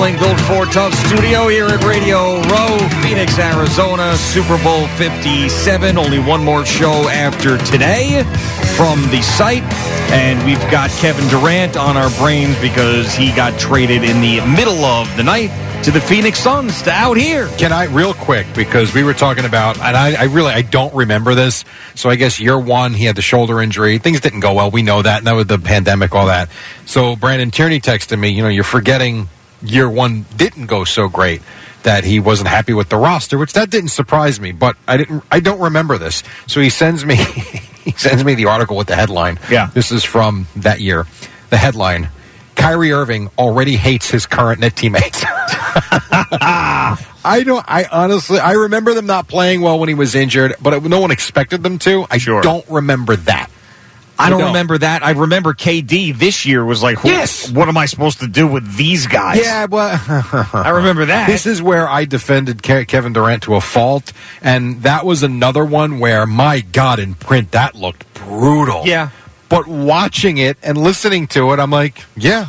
traveling 0.00 0.18
Built 0.18 0.40
Ford 0.40 0.72
Tough 0.72 0.94
studio 1.06 1.48
here 1.48 1.66
at 1.66 1.84
Radio 1.84 2.40
Row, 2.42 2.78
Phoenix, 3.02 3.38
Arizona, 3.38 4.16
Super 4.16 4.62
Bowl 4.62 4.86
57. 4.96 5.98
Only 5.98 6.18
one 6.18 6.42
more 6.42 6.64
show 6.64 7.08
after 7.08 7.58
today 7.58 8.24
from 8.76 9.00
the 9.10 9.22
site. 9.22 9.62
And 10.12 10.44
we've 10.44 10.60
got 10.70 10.90
Kevin 10.90 11.28
Durant 11.28 11.76
on 11.76 11.96
our 11.96 12.10
brains 12.18 12.58
because 12.60 13.14
he 13.14 13.32
got 13.32 13.58
traded 13.60 14.02
in 14.02 14.20
the 14.20 14.40
middle 14.56 14.84
of 14.84 15.14
the 15.16 15.22
night 15.22 15.50
to 15.84 15.90
the 15.90 16.00
Phoenix 16.00 16.38
Suns 16.38 16.82
to 16.82 16.90
out 16.90 17.16
here. 17.16 17.48
Can 17.56 17.72
I 17.72 17.84
real 17.84 18.12
quick 18.12 18.46
because 18.54 18.92
we 18.92 19.02
were 19.02 19.14
talking 19.14 19.46
about 19.46 19.78
and 19.78 19.96
I, 19.96 20.12
I 20.14 20.24
really 20.24 20.52
I 20.52 20.60
don't 20.60 20.94
remember 20.94 21.34
this. 21.34 21.64
So 21.94 22.10
I 22.10 22.16
guess 22.16 22.38
year 22.38 22.58
one 22.58 22.92
he 22.92 23.06
had 23.06 23.16
the 23.16 23.22
shoulder 23.22 23.62
injury. 23.62 23.96
Things 23.96 24.20
didn't 24.20 24.40
go 24.40 24.52
well. 24.52 24.70
We 24.70 24.82
know 24.82 25.00
that. 25.00 25.18
And 25.18 25.26
that 25.26 25.32
was 25.32 25.46
the 25.46 25.58
pandemic, 25.58 26.14
all 26.14 26.26
that. 26.26 26.50
So 26.84 27.16
Brandon 27.16 27.50
Tierney 27.50 27.80
texted 27.80 28.18
me. 28.18 28.28
You 28.28 28.42
know, 28.42 28.50
you're 28.50 28.62
forgetting 28.62 29.30
year 29.62 29.88
one 29.88 30.26
didn't 30.36 30.66
go 30.66 30.84
so 30.84 31.08
great 31.08 31.40
that 31.82 32.04
he 32.04 32.20
wasn't 32.20 32.48
happy 32.50 32.74
with 32.74 32.90
the 32.90 32.98
roster, 32.98 33.38
which 33.38 33.54
that 33.54 33.70
didn't 33.70 33.88
surprise 33.88 34.38
me. 34.38 34.52
But 34.52 34.76
I 34.86 34.98
didn't. 34.98 35.24
I 35.30 35.40
don't 35.40 35.60
remember 35.60 35.96
this. 35.96 36.22
So 36.46 36.60
he 36.60 36.68
sends 36.68 37.06
me 37.06 37.14
he 37.84 37.92
sends 37.92 38.22
me 38.22 38.34
the 38.34 38.46
article 38.46 38.76
with 38.76 38.88
the 38.88 38.96
headline. 38.96 39.38
Yeah. 39.50 39.70
this 39.72 39.92
is 39.92 40.04
from 40.04 40.46
that 40.56 40.80
year. 40.80 41.06
The 41.48 41.56
headline. 41.56 42.10
Kyrie 42.54 42.92
Irving 42.92 43.30
already 43.38 43.76
hates 43.76 44.10
his 44.10 44.26
current 44.26 44.60
net 44.60 44.76
teammates. 44.76 45.24
I 47.24 47.42
don't. 47.44 47.64
I 47.68 47.84
honestly, 47.90 48.38
I 48.38 48.52
remember 48.52 48.94
them 48.94 49.06
not 49.06 49.28
playing 49.28 49.60
well 49.60 49.78
when 49.78 49.88
he 49.88 49.94
was 49.94 50.14
injured, 50.14 50.54
but 50.60 50.82
no 50.84 51.00
one 51.00 51.10
expected 51.10 51.62
them 51.62 51.78
to. 51.80 52.06
I 52.10 52.18
Sure. 52.18 52.40
don't 52.42 52.68
remember 52.68 53.16
that. 53.16 53.50
I 54.18 54.28
don't 54.28 54.38
don't. 54.40 54.48
remember 54.48 54.76
that. 54.76 55.02
I 55.02 55.12
remember 55.12 55.54
KD 55.54 56.18
this 56.18 56.44
year 56.44 56.62
was 56.62 56.82
like, 56.82 56.98
Yes. 57.04 57.50
what 57.50 57.68
am 57.68 57.78
I 57.78 57.86
supposed 57.86 58.20
to 58.20 58.26
do 58.26 58.46
with 58.46 58.76
these 58.76 59.06
guys? 59.06 59.38
Yeah, 59.40 59.64
well, 59.64 59.98
I 60.52 60.70
remember 60.74 61.06
that. 61.06 61.26
this 61.26 61.46
is 61.46 61.62
where 61.62 61.88
I 61.88 62.04
defended 62.04 62.62
Ke- 62.62 62.86
Kevin 62.86 63.14
Durant 63.14 63.44
to 63.44 63.54
a 63.54 63.62
fault, 63.62 64.12
and 64.42 64.82
that 64.82 65.06
was 65.06 65.22
another 65.22 65.64
one 65.64 66.00
where, 66.00 66.26
my 66.26 66.60
God, 66.60 66.98
in 66.98 67.14
print 67.14 67.52
that 67.52 67.74
looked 67.74 68.12
brutal. 68.12 68.82
Yeah. 68.84 69.08
but 69.48 69.66
watching 69.66 70.36
it 70.36 70.58
and 70.62 70.76
listening 70.76 71.26
to 71.28 71.52
it, 71.54 71.58
I'm 71.58 71.70
like, 71.70 72.04
yeah, 72.14 72.48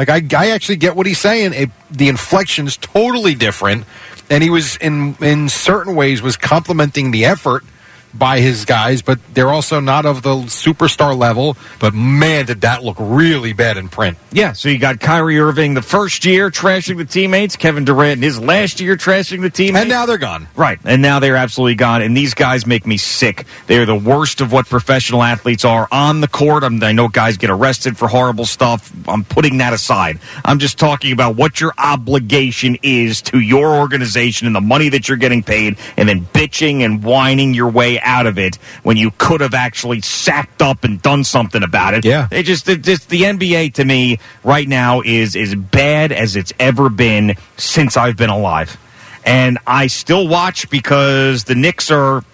like 0.00 0.08
I, 0.08 0.22
I 0.34 0.50
actually 0.52 0.76
get 0.76 0.96
what 0.96 1.04
he's 1.04 1.20
saying. 1.20 1.52
It, 1.52 1.70
the 1.90 2.08
inflection's 2.08 2.78
totally 2.78 3.34
different, 3.34 3.84
and 4.30 4.42
he 4.42 4.48
was 4.48 4.76
in 4.76 5.14
in 5.20 5.50
certain 5.50 5.94
ways 5.94 6.22
was 6.22 6.38
complimenting 6.38 7.10
the 7.10 7.26
effort 7.26 7.64
by 8.12 8.40
his 8.40 8.64
guys, 8.64 9.02
but 9.02 9.18
they're 9.34 9.50
also 9.50 9.80
not 9.80 10.06
of 10.06 10.22
the 10.22 10.34
superstar 10.46 11.16
level. 11.16 11.56
But 11.78 11.94
man, 11.94 12.46
did 12.46 12.62
that 12.62 12.82
look 12.82 12.96
really 12.98 13.52
bad 13.52 13.76
in 13.76 13.88
print. 13.88 14.18
Yeah, 14.32 14.52
so 14.52 14.68
you 14.68 14.78
got 14.78 15.00
Kyrie 15.00 15.38
Irving 15.38 15.74
the 15.74 15.82
first 15.82 16.24
year 16.24 16.50
trashing 16.50 16.96
the 16.96 17.04
teammates, 17.04 17.56
Kevin 17.56 17.84
Durant 17.84 18.18
in 18.18 18.22
his 18.22 18.40
last 18.40 18.80
year 18.80 18.96
trashing 18.96 19.42
the 19.42 19.50
teammates. 19.50 19.82
And 19.82 19.90
now 19.90 20.06
they're 20.06 20.18
gone. 20.18 20.48
Right, 20.56 20.78
and 20.84 21.02
now 21.02 21.20
they're 21.20 21.36
absolutely 21.36 21.76
gone. 21.76 22.02
And 22.02 22.16
these 22.16 22.34
guys 22.34 22.66
make 22.66 22.86
me 22.86 22.96
sick. 22.96 23.46
They 23.66 23.78
are 23.78 23.86
the 23.86 23.96
worst 23.96 24.40
of 24.40 24.52
what 24.52 24.66
professional 24.66 25.22
athletes 25.22 25.64
are 25.64 25.86
on 25.92 26.20
the 26.20 26.28
court. 26.28 26.64
I'm, 26.64 26.82
I 26.82 26.92
know 26.92 27.08
guys 27.08 27.36
get 27.36 27.50
arrested 27.50 27.96
for 27.96 28.08
horrible 28.08 28.46
stuff. 28.46 28.92
I'm 29.08 29.24
putting 29.24 29.58
that 29.58 29.72
aside. 29.72 30.18
I'm 30.44 30.58
just 30.58 30.78
talking 30.78 31.12
about 31.12 31.36
what 31.36 31.60
your 31.60 31.72
obligation 31.78 32.78
is 32.82 33.22
to 33.22 33.38
your 33.38 33.76
organization 33.76 34.46
and 34.46 34.56
the 34.56 34.60
money 34.60 34.88
that 34.88 35.08
you're 35.08 35.16
getting 35.16 35.42
paid, 35.42 35.76
and 35.96 36.08
then 36.08 36.24
bitching 36.26 36.84
and 36.84 37.02
whining 37.04 37.54
your 37.54 37.68
way 37.68 37.99
out 38.02 38.26
of 38.26 38.38
it 38.38 38.56
when 38.82 38.96
you 38.96 39.12
could 39.18 39.40
have 39.40 39.54
actually 39.54 40.00
sacked 40.00 40.62
up 40.62 40.84
and 40.84 41.00
done 41.02 41.24
something 41.24 41.62
about 41.62 41.94
it. 41.94 42.04
Yeah. 42.04 42.28
It 42.30 42.44
just, 42.44 42.68
it 42.68 42.82
just 42.82 43.08
the 43.08 43.22
NBA 43.22 43.74
to 43.74 43.84
me 43.84 44.18
right 44.44 44.66
now 44.66 45.00
is 45.02 45.36
as 45.36 45.54
bad 45.54 46.12
as 46.12 46.36
it's 46.36 46.52
ever 46.58 46.88
been 46.88 47.36
since 47.56 47.96
I've 47.96 48.16
been 48.16 48.30
alive. 48.30 48.78
And 49.24 49.58
I 49.66 49.86
still 49.88 50.28
watch 50.28 50.70
because 50.70 51.44
the 51.44 51.54
Knicks 51.54 51.90
are 51.90 52.24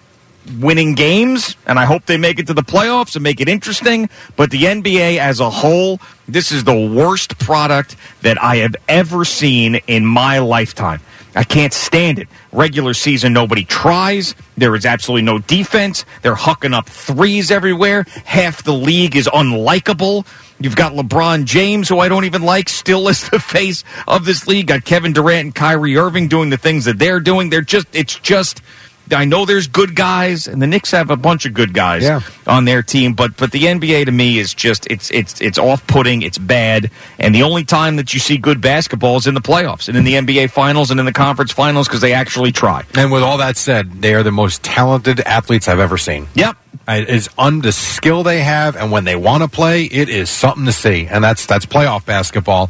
winning 0.59 0.95
games, 0.95 1.55
and 1.65 1.77
I 1.77 1.85
hope 1.85 2.05
they 2.05 2.17
make 2.17 2.39
it 2.39 2.47
to 2.47 2.53
the 2.53 2.63
playoffs 2.63 3.15
and 3.15 3.23
make 3.23 3.41
it 3.41 3.49
interesting. 3.49 4.09
But 4.35 4.51
the 4.51 4.63
NBA 4.63 5.17
as 5.17 5.39
a 5.39 5.49
whole, 5.49 5.99
this 6.27 6.51
is 6.51 6.63
the 6.63 6.87
worst 6.87 7.37
product 7.39 7.95
that 8.21 8.41
I 8.41 8.57
have 8.57 8.75
ever 8.87 9.25
seen 9.25 9.75
in 9.87 10.05
my 10.05 10.39
lifetime. 10.39 11.01
I 11.37 11.43
can't 11.43 11.71
stand 11.71 12.17
it. 12.17 12.27
Regular 12.51 12.95
season, 12.95 13.31
nobody 13.31 13.63
tries. 13.63 14.33
There 14.57 14.75
is 14.75 14.87
absolutely 14.87 15.21
no 15.21 15.37
defense. 15.37 16.03
They're 16.23 16.33
hucking 16.33 16.73
up 16.73 16.89
threes 16.89 17.51
everywhere. 17.51 18.05
Half 18.25 18.63
the 18.63 18.73
league 18.73 19.15
is 19.15 19.27
unlikable. 19.27 20.25
You've 20.59 20.75
got 20.75 20.93
LeBron 20.93 21.45
James, 21.45 21.89
who 21.89 21.99
I 21.99 22.09
don't 22.09 22.25
even 22.25 22.41
like, 22.41 22.69
still 22.69 23.07
is 23.07 23.29
the 23.29 23.39
face 23.55 23.83
of 24.07 24.25
this 24.25 24.47
league. 24.47 24.65
Got 24.65 24.83
Kevin 24.83 25.13
Durant 25.13 25.45
and 25.45 25.55
Kyrie 25.55 25.95
Irving 25.95 26.27
doing 26.27 26.49
the 26.49 26.57
things 26.57 26.85
that 26.85 26.97
they're 26.97 27.19
doing. 27.19 27.51
They're 27.51 27.61
just, 27.61 27.87
it's 27.93 28.15
just. 28.15 28.63
I 29.11 29.25
know 29.25 29.45
there's 29.45 29.67
good 29.67 29.95
guys, 29.95 30.47
and 30.47 30.61
the 30.61 30.67
Knicks 30.67 30.91
have 30.91 31.09
a 31.09 31.15
bunch 31.15 31.45
of 31.45 31.53
good 31.53 31.73
guys 31.73 32.03
Yeah. 32.03 32.21
on 32.45 32.65
their 32.65 32.83
team, 32.83 33.13
but 33.13 33.37
but 33.37 33.51
the 33.51 33.63
NBA 33.65 34.05
to 34.05 34.11
me 34.11 34.37
is 34.37 34.53
just 34.53 34.85
it's 34.89 35.09
it's 35.11 35.39
it's 35.41 35.57
off 35.57 35.85
putting, 35.87 36.21
it's 36.21 36.37
bad, 36.37 36.91
and 37.19 37.33
the 37.33 37.43
only 37.43 37.63
time 37.63 37.95
that 37.97 38.13
you 38.13 38.19
see 38.19 38.37
good 38.37 38.59
basketball 38.61 39.17
is 39.17 39.27
in 39.27 39.33
the 39.33 39.41
playoffs 39.41 39.87
and 39.87 39.97
in 39.97 40.03
the 40.03 40.13
NBA 40.15 40.51
finals 40.51 40.91
and 40.91 40.99
in 40.99 41.05
the 41.05 41.13
conference 41.13 41.51
finals 41.51 41.87
because 41.87 42.01
they 42.01 42.13
actually 42.13 42.51
try. 42.51 42.83
And 42.95 43.11
with 43.11 43.23
all 43.23 43.37
that 43.37 43.57
said, 43.57 44.01
they 44.01 44.13
are 44.13 44.23
the 44.23 44.31
most 44.31 44.63
talented 44.63 45.19
athletes 45.21 45.67
I've 45.67 45.79
ever 45.79 45.97
seen. 45.97 46.27
Yep. 46.35 46.57
It 46.89 47.09
is 47.09 47.29
on 47.37 47.59
the 47.59 47.73
skill 47.73 48.23
they 48.23 48.41
have, 48.41 48.77
and 48.77 48.91
when 48.93 49.03
they 49.03 49.17
want 49.17 49.43
to 49.43 49.49
play, 49.49 49.83
it 49.83 50.07
is 50.07 50.29
something 50.29 50.65
to 50.65 50.71
see. 50.71 51.05
And 51.09 51.21
that's 51.23 51.45
that's 51.45 51.65
playoff 51.65 52.05
basketball, 52.05 52.69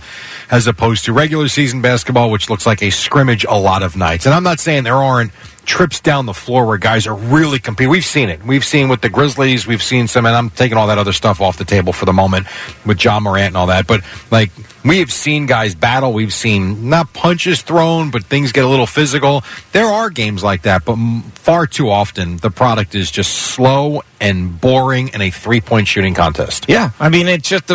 as 0.50 0.66
opposed 0.66 1.06
to 1.06 1.14
regular 1.14 1.48
season 1.50 1.82
basketball, 1.82 2.32
which 2.32 2.50
looks 2.50 2.66
like 2.66 2.82
a 2.82 2.90
scrimmage 2.90 3.46
a 3.48 3.58
lot 3.60 3.84
of 3.84 3.96
nights. 3.96 4.26
And 4.26 4.34
I'm 4.34 4.44
not 4.44 4.60
saying 4.60 4.86
there 4.86 4.96
aren't 4.96 5.32
trips 5.68 6.00
down 6.00 6.26
the 6.26 6.34
floor 6.34 6.66
where 6.66 6.78
guys 6.78 7.06
are 7.06 7.14
really 7.14 7.60
competing. 7.60 7.92
We've 7.92 8.06
seen 8.06 8.30
it. 8.30 8.44
We've 8.44 8.64
seen 8.64 8.88
with 8.88 9.02
the 9.02 9.10
Grizzlies. 9.10 9.68
We've 9.68 9.84
seen 9.84 10.08
some, 10.08 10.26
and 10.26 10.34
I'm 10.34 10.50
taking 10.50 10.78
all 10.78 10.88
that 10.88 10.98
other 10.98 11.12
stuff 11.14 11.42
off 11.42 11.58
the 11.58 11.66
table 11.66 11.94
for 11.94 12.06
the 12.06 12.14
moment 12.14 12.48
with 12.86 12.98
John 12.98 13.24
Morant 13.24 13.48
and 13.48 13.58
all 13.58 13.68
that. 13.68 13.86
But 13.86 14.02
like 14.32 14.50
we 14.84 15.00
have 15.00 15.12
seen 15.12 15.46
guys 15.46 15.76
battle. 15.76 16.14
We've 16.14 16.34
seen 16.34 16.90
not 16.90 17.14
punches 17.14 17.62
thrown, 17.62 18.10
but 18.10 18.24
things 18.24 18.54
get 18.54 18.64
a 18.64 18.68
little 18.68 18.88
physical. 18.88 19.44
There 19.74 19.86
are 19.86 20.10
games 20.10 20.42
like 20.42 20.62
that, 20.64 20.86
but 20.86 20.96
far 21.36 21.68
too 21.68 21.90
often 21.90 22.38
the 22.38 22.50
product 22.50 22.96
is 22.96 23.12
just 23.12 23.34
slow 23.34 24.02
and 24.22 24.60
boring 24.60 25.12
and 25.12 25.22
a 25.22 25.30
three 25.30 25.62
point 25.62 25.90
shooting 25.90 26.14
contest. 26.14 26.66
Yeah, 26.70 26.92
I 27.00 27.10
mean 27.10 27.28
it's 27.28 27.48
just 27.48 27.68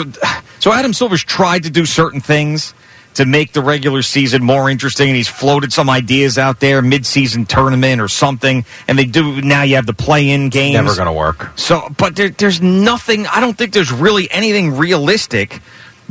so 0.60 0.72
Adam 0.72 0.94
Silver's 0.94 1.22
tried 1.22 1.64
to 1.64 1.70
do 1.70 1.84
certain 1.84 2.20
things 2.20 2.72
to 3.14 3.26
make 3.26 3.52
the 3.52 3.60
regular 3.60 4.02
season 4.02 4.42
more 4.42 4.70
interesting, 4.70 5.08
and 5.08 5.16
he's 5.16 5.28
floated 5.28 5.72
some 5.72 5.90
ideas 5.90 6.38
out 6.38 6.60
there, 6.60 6.82
mid-season 6.82 7.46
tournament 7.46 8.00
or 8.00 8.08
something, 8.08 8.64
and 8.88 8.98
they 8.98 9.04
do 9.04 9.40
now. 9.42 9.62
You 9.62 9.76
have 9.76 9.86
the 9.86 9.92
play-in 9.92 10.48
games. 10.48 10.74
Never 10.74 10.94
going 10.94 11.06
to 11.06 11.12
work. 11.12 11.50
So, 11.56 11.88
but 11.96 12.16
there, 12.16 12.30
there's 12.30 12.60
nothing. 12.60 13.26
I 13.26 13.40
don't 13.40 13.56
think 13.56 13.72
there's 13.72 13.92
really 13.92 14.30
anything 14.30 14.76
realistic 14.76 15.60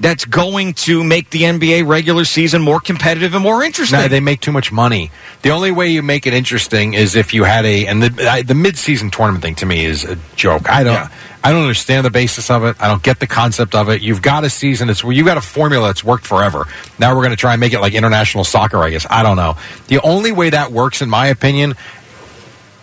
that's 0.02 0.26
going 0.26 0.74
to 0.74 1.04
make 1.04 1.30
the 1.30 1.44
NBA 1.44 1.88
regular 1.88 2.26
season 2.26 2.62
more 2.62 2.80
competitive 2.80 3.36
and 3.36 3.44
more 3.44 3.64
interesting. 3.64 4.00
No, 4.00 4.08
they 4.08 4.20
make 4.20 4.42
too 4.42 4.52
much 4.52 4.72
money. 4.72 5.12
The 5.44 5.52
only 5.52 5.72
way 5.72 5.90
you 5.90 6.02
make 6.02 6.26
it 6.26 6.34
interesting 6.34 6.96
is 6.96 7.16
if 7.16 7.34
you 7.34 7.44
had 7.44 7.66
a 7.66 7.86
and 7.86 8.02
the 8.02 8.30
I, 8.30 8.42
the 8.42 8.56
mid 8.56 8.78
season 8.78 9.12
tournament 9.12 9.44
thing 9.44 9.56
to 9.56 9.66
me 9.66 9.86
is 9.86 10.04
a 10.04 10.18
joke. 10.36 10.70
I 10.70 10.84
don't 10.84 10.94
Yeah. 10.94 11.10
I 11.44 11.52
don't 11.52 11.62
understand 11.62 12.06
the 12.06 12.12
basis 12.12 12.50
of 12.52 12.64
it. 12.66 12.76
I 12.80 12.88
don't 12.88 13.02
get 13.02 13.20
the 13.20 13.28
concept 13.28 13.74
of 13.74 13.90
it. 13.90 14.02
You've 14.02 14.22
got 14.22 14.44
a 14.44 14.50
season. 14.50 14.90
It's 14.90 15.04
where 15.04 15.14
you 15.14 15.26
got 15.26 15.38
a 15.38 15.42
formula 15.42 15.88
that's 15.88 16.04
worked 16.04 16.26
forever. 16.26 16.68
Now 17.00 17.16
we're 17.16 17.24
going 17.24 17.32
to 17.32 17.36
try 17.38 17.54
and 17.54 17.60
make 17.60 17.74
it 17.74 17.80
like 17.80 17.94
international 17.94 18.44
soccer. 18.44 18.78
I 18.78 18.92
guess 18.92 19.08
I 19.10 19.24
don't 19.24 19.38
know. 19.38 19.58
The 19.88 20.02
only 20.02 20.32
way 20.32 20.52
that 20.52 20.72
works, 20.72 21.02
in 21.02 21.10
my 21.10 21.28
opinion, 21.28 21.74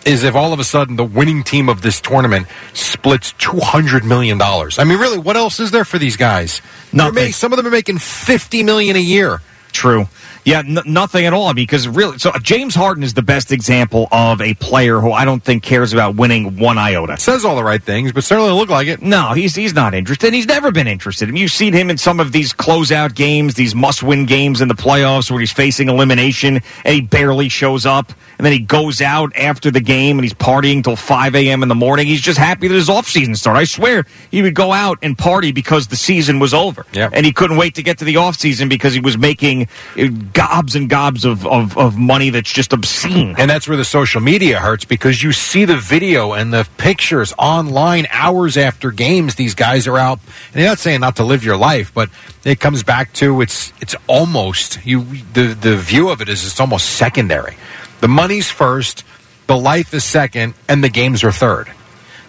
is 0.05 0.23
if 0.23 0.35
all 0.35 0.53
of 0.53 0.59
a 0.59 0.63
sudden 0.63 0.95
the 0.95 1.05
winning 1.05 1.43
team 1.43 1.69
of 1.69 1.81
this 1.81 2.01
tournament 2.01 2.47
splits 2.73 3.33
two 3.33 3.59
hundred 3.59 4.03
million 4.03 4.37
dollars. 4.37 4.79
I 4.79 4.83
mean, 4.83 4.99
really, 4.99 5.19
what 5.19 5.37
else 5.37 5.59
is 5.59 5.71
there 5.71 5.85
for 5.85 5.97
these 5.97 6.17
guys? 6.17 6.61
Nothing. 6.93 7.25
ma- 7.25 7.31
some 7.31 7.53
of 7.53 7.57
them 7.57 7.67
are 7.67 7.71
making 7.71 7.99
fifty 7.99 8.63
million 8.63 8.95
a 8.95 8.99
year. 8.99 9.41
True. 9.71 10.07
Yeah, 10.45 10.59
n- 10.59 10.79
nothing 10.85 11.25
at 11.25 11.33
all. 11.33 11.53
Because 11.53 11.87
really, 11.87 12.17
so 12.17 12.31
James 12.41 12.75
Harden 12.75 13.03
is 13.03 13.13
the 13.13 13.21
best 13.21 13.51
example 13.51 14.07
of 14.11 14.41
a 14.41 14.53
player 14.55 14.99
who 14.99 15.11
I 15.11 15.25
don't 15.25 15.43
think 15.43 15.63
cares 15.63 15.93
about 15.93 16.15
winning 16.15 16.57
one 16.57 16.77
iota. 16.77 17.17
Says 17.17 17.43
all 17.45 17.55
the 17.55 17.63
right 17.63 17.81
things, 17.81 18.11
but 18.11 18.23
certainly 18.23 18.51
look 18.51 18.69
like 18.69 18.87
it. 18.87 19.01
No, 19.01 19.33
he's 19.33 19.55
he's 19.55 19.73
not 19.73 19.93
interested. 19.93 20.33
He's 20.33 20.47
never 20.47 20.71
been 20.71 20.87
interested. 20.87 21.27
I 21.29 21.31
mean, 21.31 21.41
you've 21.41 21.51
seen 21.51 21.73
him 21.73 21.89
in 21.89 21.97
some 21.97 22.19
of 22.19 22.31
these 22.31 22.53
closeout 22.53 23.15
games, 23.15 23.55
these 23.55 23.75
must-win 23.75 24.25
games 24.25 24.61
in 24.61 24.67
the 24.67 24.73
playoffs 24.75 25.29
where 25.29 25.39
he's 25.39 25.51
facing 25.51 25.89
elimination 25.89 26.61
and 26.85 26.95
he 26.95 27.01
barely 27.01 27.49
shows 27.49 27.85
up, 27.85 28.11
and 28.37 28.45
then 28.45 28.53
he 28.53 28.59
goes 28.59 29.01
out 29.01 29.35
after 29.35 29.69
the 29.71 29.81
game 29.81 30.17
and 30.17 30.23
he's 30.25 30.33
partying 30.33 30.83
till 30.83 30.95
5 30.95 31.35
a.m. 31.35 31.63
in 31.63 31.69
the 31.69 31.75
morning. 31.75 32.07
He's 32.07 32.21
just 32.21 32.37
happy 32.39 32.67
that 32.67 32.73
his 32.73 32.89
off-season 32.89 33.35
started. 33.35 33.59
I 33.59 33.63
swear 33.65 34.05
he 34.31 34.41
would 34.41 34.55
go 34.55 34.71
out 34.71 34.97
and 35.01 35.17
party 35.17 35.51
because 35.51 35.87
the 35.87 35.95
season 35.95 36.39
was 36.39 36.53
over, 36.53 36.85
Yep. 36.93 37.11
and 37.13 37.25
he 37.25 37.31
couldn't 37.33 37.57
wait 37.57 37.75
to 37.75 37.83
get 37.83 37.97
to 37.99 38.05
the 38.05 38.17
off-season 38.17 38.69
because 38.69 38.93
he 38.93 38.99
was 38.99 39.17
making 39.17 39.67
uh, 39.97 40.07
gobs 40.33 40.75
and 40.75 40.89
gobs 40.89 41.25
of, 41.25 41.45
of, 41.45 41.77
of 41.77 41.97
money 41.97 42.29
that's 42.29 42.51
just 42.51 42.73
obscene. 42.73 43.35
And 43.37 43.49
that's 43.49 43.67
where 43.67 43.77
the 43.77 43.85
social 43.85 44.21
media 44.21 44.59
hurts 44.59 44.85
because 44.85 45.21
you 45.23 45.31
see 45.31 45.65
the 45.65 45.77
video 45.77 46.33
and 46.33 46.53
the 46.53 46.67
pictures 46.77 47.33
online 47.37 48.07
hours 48.11 48.57
after 48.57 48.91
games. 48.91 49.35
These 49.35 49.55
guys 49.55 49.87
are 49.87 49.97
out. 49.97 50.19
And 50.53 50.61
I'm 50.61 50.67
not 50.67 50.79
saying 50.79 51.01
not 51.01 51.15
to 51.17 51.23
live 51.23 51.43
your 51.43 51.57
life, 51.57 51.93
but 51.93 52.09
it 52.43 52.59
comes 52.59 52.83
back 52.83 53.13
to 53.13 53.41
it's 53.41 53.73
it's 53.81 53.95
almost 54.07 54.85
you 54.85 55.03
the 55.33 55.53
the 55.59 55.77
view 55.77 56.09
of 56.09 56.21
it 56.21 56.29
is 56.29 56.45
it's 56.45 56.59
almost 56.59 56.89
secondary. 56.89 57.57
The 58.01 58.07
money's 58.07 58.49
first, 58.49 59.03
the 59.47 59.57
life 59.57 59.93
is 59.93 60.03
second, 60.03 60.53
and 60.67 60.83
the 60.83 60.89
games 60.89 61.23
are 61.23 61.31
third. 61.31 61.71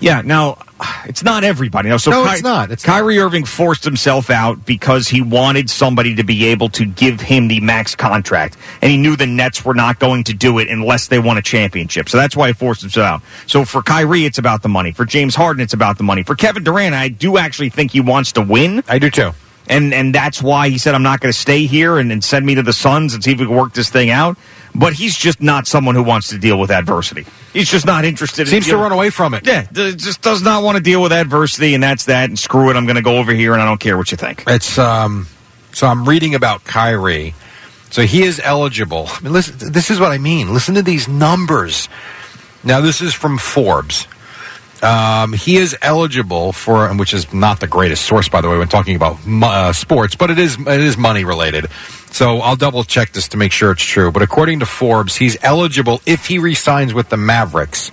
Yeah, 0.00 0.22
now 0.22 0.56
it's 1.04 1.22
not 1.22 1.44
everybody. 1.44 1.90
Now, 1.90 1.98
so 1.98 2.10
No, 2.10 2.24
Ky- 2.24 2.32
it's 2.32 2.42
not. 2.42 2.70
It's 2.70 2.82
Kyrie 2.82 3.18
Irving 3.18 3.44
forced 3.44 3.84
himself 3.84 4.30
out 4.30 4.64
because 4.64 5.08
he 5.08 5.20
wanted 5.20 5.68
somebody 5.68 6.14
to 6.14 6.22
be 6.24 6.46
able 6.46 6.70
to 6.70 6.86
give 6.86 7.20
him 7.20 7.48
the 7.48 7.60
max 7.60 7.94
contract, 7.94 8.56
and 8.80 8.90
he 8.90 8.96
knew 8.96 9.14
the 9.14 9.26
Nets 9.26 9.62
were 9.62 9.74
not 9.74 9.98
going 9.98 10.24
to 10.24 10.32
do 10.32 10.58
it 10.58 10.68
unless 10.68 11.08
they 11.08 11.18
won 11.18 11.36
a 11.36 11.42
championship. 11.42 12.08
So 12.08 12.16
that's 12.16 12.34
why 12.34 12.48
he 12.48 12.54
forced 12.54 12.80
himself 12.80 13.04
out. 13.06 13.22
So 13.46 13.66
for 13.66 13.82
Kyrie, 13.82 14.24
it's 14.24 14.38
about 14.38 14.62
the 14.62 14.70
money. 14.70 14.92
For 14.92 15.04
James 15.04 15.34
Harden, 15.34 15.62
it's 15.62 15.74
about 15.74 15.98
the 15.98 16.04
money. 16.04 16.22
For 16.22 16.34
Kevin 16.34 16.64
Durant, 16.64 16.94
I 16.94 17.08
do 17.08 17.36
actually 17.36 17.68
think 17.68 17.90
he 17.92 18.00
wants 18.00 18.32
to 18.32 18.40
win. 18.40 18.82
I 18.88 18.98
do 18.98 19.10
too. 19.10 19.32
and 19.68 19.92
and 19.92 20.14
that's 20.14 20.40
why 20.42 20.70
he 20.70 20.78
said 20.78 20.94
I'm 20.94 21.02
not 21.02 21.20
going 21.20 21.32
to 21.32 21.38
stay 21.38 21.66
here 21.66 21.98
and, 21.98 22.10
and 22.10 22.24
send 22.24 22.46
me 22.46 22.54
to 22.54 22.62
the 22.62 22.72
Suns 22.72 23.12
and 23.12 23.22
see 23.22 23.32
if 23.32 23.38
we 23.38 23.44
can 23.46 23.54
work 23.54 23.74
this 23.74 23.90
thing 23.90 24.08
out. 24.08 24.38
But 24.74 24.92
he's 24.92 25.16
just 25.16 25.42
not 25.42 25.66
someone 25.66 25.94
who 25.94 26.02
wants 26.02 26.28
to 26.28 26.38
deal 26.38 26.58
with 26.58 26.70
adversity. 26.70 27.26
He's 27.52 27.68
just 27.68 27.86
not 27.86 28.04
interested. 28.04 28.46
Seems 28.46 28.68
in 28.68 28.74
to 28.74 28.78
run 28.78 28.92
away 28.92 29.10
from 29.10 29.34
it. 29.34 29.46
Yeah, 29.46 29.66
just 29.72 30.22
does 30.22 30.42
not 30.42 30.62
want 30.62 30.76
to 30.76 30.82
deal 30.82 31.02
with 31.02 31.12
adversity, 31.12 31.74
and 31.74 31.82
that's 31.82 32.04
that. 32.06 32.28
And 32.28 32.38
screw 32.38 32.70
it, 32.70 32.76
I'm 32.76 32.86
going 32.86 32.96
to 32.96 33.02
go 33.02 33.18
over 33.18 33.32
here, 33.32 33.52
and 33.52 33.60
I 33.60 33.64
don't 33.64 33.80
care 33.80 33.96
what 33.96 34.10
you 34.10 34.16
think. 34.16 34.44
It's 34.46 34.78
um. 34.78 35.26
So 35.72 35.86
I'm 35.86 36.08
reading 36.08 36.34
about 36.34 36.64
Kyrie. 36.64 37.34
So 37.90 38.02
he 38.02 38.22
is 38.22 38.40
eligible. 38.42 39.06
I 39.08 39.20
mean, 39.20 39.32
listen, 39.32 39.72
this 39.72 39.90
is 39.90 39.98
what 39.98 40.12
I 40.12 40.18
mean. 40.18 40.54
Listen 40.54 40.74
to 40.76 40.82
these 40.82 41.08
numbers. 41.08 41.88
Now 42.62 42.80
this 42.80 43.00
is 43.00 43.14
from 43.14 43.38
Forbes. 43.38 44.06
Um, 44.82 45.32
he 45.34 45.56
is 45.56 45.76
eligible 45.82 46.52
for, 46.52 46.88
which 46.94 47.12
is 47.12 47.32
not 47.34 47.60
the 47.60 47.66
greatest 47.66 48.04
source, 48.06 48.28
by 48.28 48.40
the 48.40 48.48
way, 48.48 48.56
when 48.56 48.68
talking 48.68 48.96
about 48.96 49.18
uh, 49.26 49.72
sports, 49.72 50.16
but 50.16 50.30
it 50.30 50.38
is 50.38 50.58
it 50.58 50.80
is 50.80 50.96
money 50.96 51.24
related. 51.24 51.66
So 52.12 52.38
I'll 52.38 52.56
double 52.56 52.82
check 52.84 53.12
this 53.12 53.28
to 53.28 53.36
make 53.36 53.52
sure 53.52 53.72
it's 53.72 53.82
true. 53.82 54.10
But 54.10 54.22
according 54.22 54.60
to 54.60 54.66
Forbes, 54.66 55.16
he's 55.16 55.36
eligible 55.42 56.00
if 56.06 56.26
he 56.26 56.38
resigns 56.38 56.94
with 56.94 57.08
the 57.08 57.16
Mavericks. 57.16 57.92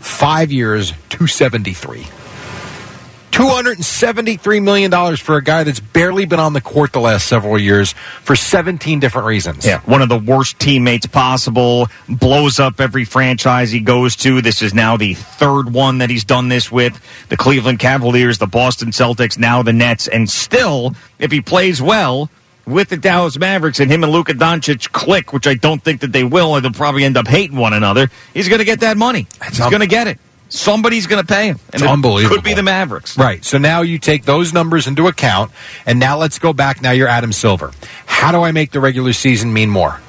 Five 0.00 0.52
years, 0.52 0.92
two 1.08 1.26
seventy 1.26 1.72
three. 1.72 2.06
$273 3.34 4.62
million 4.62 5.16
for 5.16 5.36
a 5.36 5.42
guy 5.42 5.64
that's 5.64 5.80
barely 5.80 6.24
been 6.24 6.38
on 6.38 6.52
the 6.52 6.60
court 6.60 6.92
the 6.92 7.00
last 7.00 7.26
several 7.26 7.58
years 7.58 7.92
for 8.22 8.36
17 8.36 9.00
different 9.00 9.26
reasons. 9.26 9.66
Yeah, 9.66 9.80
one 9.80 10.02
of 10.02 10.08
the 10.08 10.18
worst 10.18 10.60
teammates 10.60 11.06
possible, 11.06 11.88
blows 12.08 12.60
up 12.60 12.80
every 12.80 13.04
franchise 13.04 13.72
he 13.72 13.80
goes 13.80 14.14
to. 14.16 14.40
This 14.40 14.62
is 14.62 14.72
now 14.72 14.96
the 14.96 15.14
third 15.14 15.72
one 15.74 15.98
that 15.98 16.10
he's 16.10 16.22
done 16.22 16.48
this 16.48 16.70
with. 16.70 17.00
The 17.28 17.36
Cleveland 17.36 17.80
Cavaliers, 17.80 18.38
the 18.38 18.46
Boston 18.46 18.90
Celtics, 18.90 19.36
now 19.36 19.62
the 19.62 19.72
Nets. 19.72 20.06
And 20.06 20.30
still, 20.30 20.94
if 21.18 21.32
he 21.32 21.40
plays 21.40 21.82
well 21.82 22.30
with 22.68 22.88
the 22.88 22.96
Dallas 22.96 23.36
Mavericks 23.36 23.80
and 23.80 23.90
him 23.90 24.04
and 24.04 24.12
Luka 24.12 24.34
Doncic 24.34 24.92
click, 24.92 25.32
which 25.32 25.48
I 25.48 25.54
don't 25.54 25.82
think 25.82 26.02
that 26.02 26.12
they 26.12 26.22
will, 26.22 26.54
and 26.54 26.64
they'll 26.64 26.72
probably 26.72 27.02
end 27.02 27.16
up 27.16 27.26
hating 27.26 27.56
one 27.56 27.72
another, 27.72 28.10
he's 28.32 28.48
going 28.48 28.60
to 28.60 28.64
get 28.64 28.78
that 28.80 28.96
money. 28.96 29.26
he's 29.48 29.58
going 29.58 29.80
to 29.80 29.88
get 29.88 30.06
it. 30.06 30.20
Somebody's 30.48 31.06
going 31.06 31.24
to 31.24 31.26
pay 31.26 31.46
him. 31.48 31.58
And 31.66 31.74
It's 31.74 31.82
it 31.82 31.88
unbelievable. 31.88 32.36
Could 32.36 32.44
be 32.44 32.54
the 32.54 32.62
Mavericks. 32.62 33.18
Right. 33.18 33.44
So 33.44 33.58
now 33.58 33.82
you 33.82 33.98
take 33.98 34.24
those 34.24 34.52
numbers 34.52 34.86
into 34.86 35.08
account, 35.08 35.50
and 35.84 35.98
now 35.98 36.16
let's 36.18 36.38
go 36.38 36.52
back. 36.52 36.80
Now 36.80 36.92
you're 36.92 37.08
Adam 37.08 37.32
Silver. 37.32 37.72
How 38.06 38.30
do 38.30 38.42
I 38.42 38.52
make 38.52 38.70
the 38.70 38.80
regular 38.80 39.12
season 39.12 39.52
mean 39.52 39.70
more? 39.70 40.00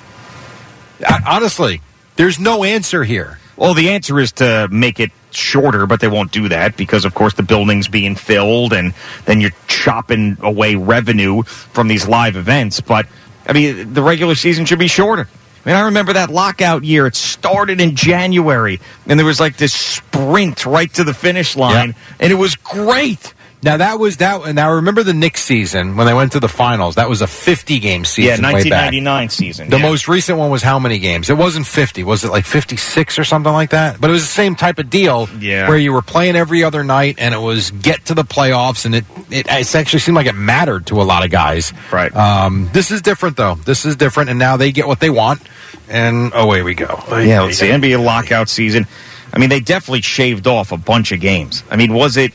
Uh, 1.06 1.20
Honestly, 1.26 1.82
there's 2.16 2.40
no 2.40 2.64
answer 2.64 3.04
here. 3.04 3.40
Well, 3.58 3.74
the 3.74 3.90
answer 3.90 4.20
is 4.20 4.34
to 4.34 4.68
make 4.70 5.00
it 5.00 5.12
shorter, 5.32 5.88
but 5.88 6.00
they 6.02 6.08
won't 6.10 6.32
do 6.32 6.50
that 6.50 6.78
because, 6.78 7.06
of 7.06 7.14
course, 7.16 7.34
the 7.34 7.44
building's 7.44 7.88
being 7.88 8.16
filled 8.16 8.74
and 8.74 8.94
then 9.26 9.42
you're 9.42 9.52
chopping 9.68 10.38
away 10.42 10.76
revenue 10.76 11.44
from 11.44 11.88
these 11.88 12.08
live 12.08 12.36
events. 12.36 12.82
But, 12.82 13.08
I 13.48 13.54
mean, 13.54 13.94
the 13.94 14.02
regular 14.04 14.36
season 14.36 14.66
should 14.66 14.80
be 14.80 14.88
shorter. 14.88 15.28
I 15.66 15.70
mean, 15.70 15.78
I 15.78 15.82
remember 15.82 16.14
that 16.14 16.30
lockout 16.30 16.84
year. 16.84 17.08
It 17.08 17.16
started 17.16 17.82
in 17.82 17.96
January, 17.96 18.80
and 19.08 19.18
there 19.20 19.26
was 19.26 19.40
like 19.40 19.58
this 19.58 19.74
sprint 19.74 20.66
right 20.66 20.94
to 20.94 21.04
the 21.04 21.14
finish 21.14 21.56
line, 21.56 21.90
Yeah. 21.90 22.16
and 22.20 22.32
it 22.32 22.36
was 22.36 22.56
great. 22.56 23.34
Now 23.66 23.78
that 23.78 23.98
was 24.00 24.18
that. 24.18 24.54
Now 24.54 24.74
remember 24.74 25.02
the 25.02 25.16
Knicks 25.16 25.44
season 25.44 25.98
when 25.98 26.06
they 26.06 26.14
went 26.14 26.34
to 26.34 26.40
the 26.40 26.48
finals. 26.48 26.96
That 26.96 27.10
was 27.10 27.24
a 27.24 27.28
50 27.28 27.80
game 27.80 28.06
season. 28.06 28.44
Yeah, 28.44 28.52
1999 28.52 29.30
season. 29.30 29.70
The 29.72 29.78
yeah. 29.78 29.82
most 29.82 30.08
recent 30.08 30.38
one 30.38 30.52
was 30.52 30.62
how 30.62 30.78
many 30.78 31.00
games? 31.00 31.32
It 31.32 31.38
wasn't 31.38 31.66
50. 31.66 32.04
Was 32.04 32.24
it 32.24 32.30
like 32.30 32.46
56 32.46 33.18
or 33.18 33.24
something 33.24 33.52
like 33.52 33.72
that? 33.72 34.00
But 34.00 34.12
it 34.12 34.14
was 34.14 34.22
the 34.22 34.28
same 34.32 34.56
type 34.56 34.78
of 34.78 34.92
deal 34.92 35.28
Yeah. 35.40 35.68
where 35.68 35.80
you 35.80 35.94
were 35.94 36.04
playing 36.04 36.36
every 36.36 36.64
other 36.64 36.84
night 36.84 37.16
and 37.18 37.34
it 37.34 37.40
was 37.40 37.72
get 37.72 38.06
to 38.06 38.14
the 38.14 38.24
playoffs 38.24 38.86
and 38.86 38.94
it, 38.94 39.06
it, 39.32 39.48
it 39.50 39.76
actually 39.76 40.00
seemed 40.00 40.16
like 40.16 40.28
it 40.28 40.36
mattered 40.36 40.86
to 40.88 41.02
a 41.02 41.04
lot 41.04 41.26
of 41.26 41.32
guys. 41.32 41.74
Right. 41.92 42.16
Um, 42.16 42.70
this 42.72 42.92
is 42.92 43.02
different 43.02 43.36
though. 43.36 43.56
This 43.56 43.84
is 43.84 43.96
different 43.96 44.30
and 44.30 44.38
now 44.38 44.58
they 44.58 44.72
get 44.72 44.86
what 44.86 45.00
they 45.00 45.10
want 45.10 45.42
and 45.90 46.32
away 46.36 46.62
we 46.62 46.76
go. 46.76 47.04
Yeah, 47.10 47.42
let's 47.42 47.58
see. 47.58 47.68
NBA 47.68 48.04
lockout 48.04 48.48
season. 48.48 48.86
I 49.34 49.40
mean, 49.40 49.50
they 49.50 49.60
definitely 49.60 50.02
shaved 50.02 50.46
off 50.46 50.72
a 50.72 50.78
bunch 50.78 51.12
of 51.12 51.20
games. 51.20 51.64
I 51.72 51.76
mean, 51.78 51.94
was 51.94 52.16
it 52.16 52.32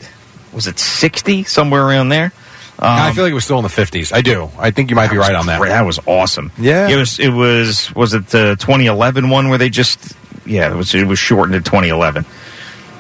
was 0.53 0.67
it 0.67 0.79
sixty 0.79 1.45
somewhere 1.45 1.87
around 1.87 2.09
there? 2.11 2.33
I 2.81 3.09
um, 3.09 3.15
feel 3.15 3.25
like 3.25 3.31
it 3.31 3.35
was 3.35 3.45
still 3.45 3.59
in 3.59 3.63
the 3.63 3.69
50s. 3.69 4.11
I 4.11 4.23
do. 4.23 4.49
I 4.59 4.71
think 4.71 4.89
you 4.89 4.97
might 4.97 5.11
be 5.11 5.19
right 5.19 5.35
on 5.35 5.47
that. 5.47 5.61
That 5.61 5.83
was 5.83 5.99
awesome. 6.07 6.51
Yeah. 6.57 6.89
it 6.89 6.97
was. 6.97 7.19
It 7.21 7.29
was. 7.29 7.95
Was 7.95 8.15
it 8.15 8.29
the 8.29 8.57
2011 8.59 9.29
one 9.29 9.51
where 9.51 9.59
they 9.59 9.69
just? 9.69 10.17
Yeah, 10.47 10.73
it 10.73 10.77
was. 10.77 10.95
It 10.95 11.07
was 11.07 11.19
shortened 11.19 11.63
to 11.63 11.71
2011, 11.71 12.25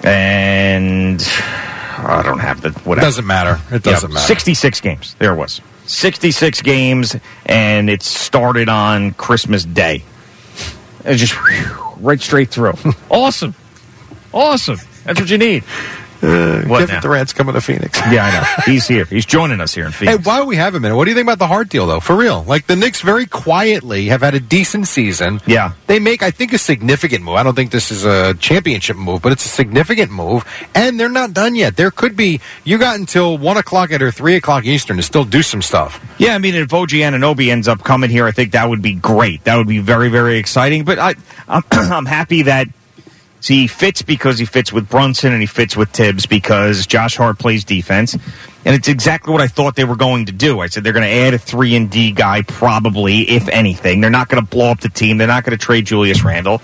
and 0.05 1.23
I 1.97 2.23
don't 2.23 2.41
have 2.41 2.61
the 2.61 2.69
It 2.69 2.87
whatever. 2.87 3.07
doesn't 3.07 3.27
matter. 3.27 3.59
It 3.71 3.83
doesn't 3.83 4.13
matter. 4.13 4.27
66 4.27 4.81
games. 4.81 5.17
There 5.19 5.33
it 5.33 5.37
was. 5.37 5.63
66 5.87 6.61
games, 6.63 7.17
and 7.47 7.89
it 7.89 8.03
started 8.03 8.69
on 8.69 9.13
Christmas 9.13 9.65
Day. 9.65 10.05
It 11.05 11.17
just 11.17 11.33
whew, 11.33 11.95
right 12.01 12.21
straight 12.21 12.51
through. 12.51 12.75
awesome. 13.11 13.55
Awesome. 14.33 14.79
That's 15.05 15.19
what 15.21 15.31
you 15.31 15.39
need. 15.39 15.65
Uh, 16.23 16.63
what 16.69 16.81
Kevin 16.81 16.95
now? 16.97 17.01
Durant's 17.01 17.33
coming 17.33 17.55
to 17.55 17.61
Phoenix. 17.61 17.99
Yeah, 18.11 18.27
I 18.27 18.31
know. 18.33 18.63
He's 18.73 18.87
here. 18.89 19.05
He's 19.05 19.25
joining 19.25 19.61
us 19.61 19.73
here 19.75 19.87
in 19.87 19.93
Hey, 19.93 20.07
Phoenix. 20.07 20.27
why 20.27 20.39
don't 20.39 20.49
we 20.49 20.57
have 20.57 20.75
a 20.75 20.81
minute? 20.81 20.97
What 20.97 21.05
do 21.05 21.11
you 21.11 21.15
think 21.15 21.27
about 21.27 21.39
the 21.39 21.47
Hart 21.47 21.69
deal, 21.69 21.87
though? 21.87 22.01
For 22.01 22.17
real, 22.17 22.43
like 22.45 22.67
the 22.67 22.77
Knicks 22.77 23.01
very 23.03 23.25
quietly 23.27 24.07
have 24.07 24.21
had 24.23 24.35
a 24.35 24.41
decent 24.41 24.89
season. 24.89 25.41
Yeah. 25.47 25.73
they 25.87 25.99
make 25.99 26.23
I 26.23 26.31
think 26.31 26.53
a 26.53 26.59
significant 26.59 27.23
move. 27.25 27.37
I 27.37 27.43
don't 27.43 27.55
think 27.55 27.71
this 27.71 27.91
is 27.91 28.05
a 28.05 28.35
championship 28.35 28.97
move, 28.97 29.23
but 29.23 29.33
it's 29.33 29.45
a 29.47 29.49
significant 29.49 30.11
move, 30.11 30.45
and 30.75 30.99
they're 30.99 31.09
not 31.09 31.33
done 31.33 31.55
yet. 31.55 31.77
There 31.77 31.91
could 31.91 32.17
be. 32.17 32.41
You 32.65 32.79
got 32.79 32.99
until 32.99 33.39
one 33.39 33.57
o'clock 33.57 33.93
at 33.93 34.03
or 34.03 34.11
three 34.11 34.35
o'clock 34.37 34.65
Eastern 34.65 34.97
to 34.97 35.03
still 35.03 35.25
do 35.25 35.43
some 35.43 35.63
stuff. 35.63 36.01
Yeah, 36.19 36.35
I 36.35 36.39
mean, 36.39 36.55
if 36.55 36.73
OG 36.73 36.91
Anunoby 36.91 37.51
ends 37.51 37.69
up 37.69 37.83
coming 37.85 38.11
here, 38.11 38.27
I 38.27 38.33
think 38.33 38.53
that 38.53 38.69
would 38.69 38.83
be 38.83 38.95
great. 38.95 39.45
That 39.45 39.57
would 39.57 39.69
be 39.69 39.79
very, 39.79 40.09
very 40.09 40.39
exciting. 40.39 40.85
But 40.85 40.99
I, 40.99 41.15
I'm, 41.49 41.63
I'm 41.73 42.07
happy 42.07 42.43
that 42.43 42.69
see, 43.41 43.63
he 43.63 43.67
fits 43.67 44.03
because 44.03 44.39
he 44.39 44.45
fits 44.45 44.73
with 44.73 44.89
Brunson 44.89 45.33
and 45.33 45.43
he 45.43 45.47
fits 45.47 45.77
with 45.77 45.91
Thibs 45.91 46.27
because 46.27 46.87
Josh 46.87 47.17
Hart 47.17 47.39
plays 47.39 47.65
defense, 47.65 48.15
and 48.15 48.75
it's 48.75 48.89
exactly 48.89 49.33
what 49.33 49.41
I 49.41 49.49
thought 49.49 49.77
they 49.77 49.85
were 49.85 49.97
going 49.97 50.27
to 50.27 50.33
do. 50.33 50.61
I 50.61 50.69
said 50.69 50.85
they're 50.85 50.93
going 50.93 51.09
to 51.09 51.15
add 51.15 51.35
a 51.35 51.39
three 51.39 51.75
and 51.75 51.91
D 51.91 52.13
guy, 52.13 52.43
probably, 52.43 53.23
if 53.29 53.49
anything. 53.49 54.01
They're 54.01 54.11
not 54.11 54.29
going 54.29 54.43
to 54.43 54.49
blow 54.49 54.71
up 54.71 54.81
the 54.81 54.89
team. 54.89 55.19
They're 55.19 55.27
not 55.27 55.45
going 55.45 55.59
to 55.59 55.65
trade 55.65 55.87
Julius 55.87 56.23
Randle. 56.23 56.63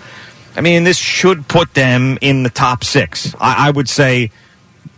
I 0.57 0.61
mean, 0.63 0.85
this 0.85 0.97
should 0.97 1.49
put 1.49 1.75
them 1.75 2.19
in 2.21 2.43
the 2.43 2.51
top 2.51 2.85
six. 2.85 3.35
I, 3.41 3.69
I 3.69 3.71
would 3.71 3.89
say 3.89 4.31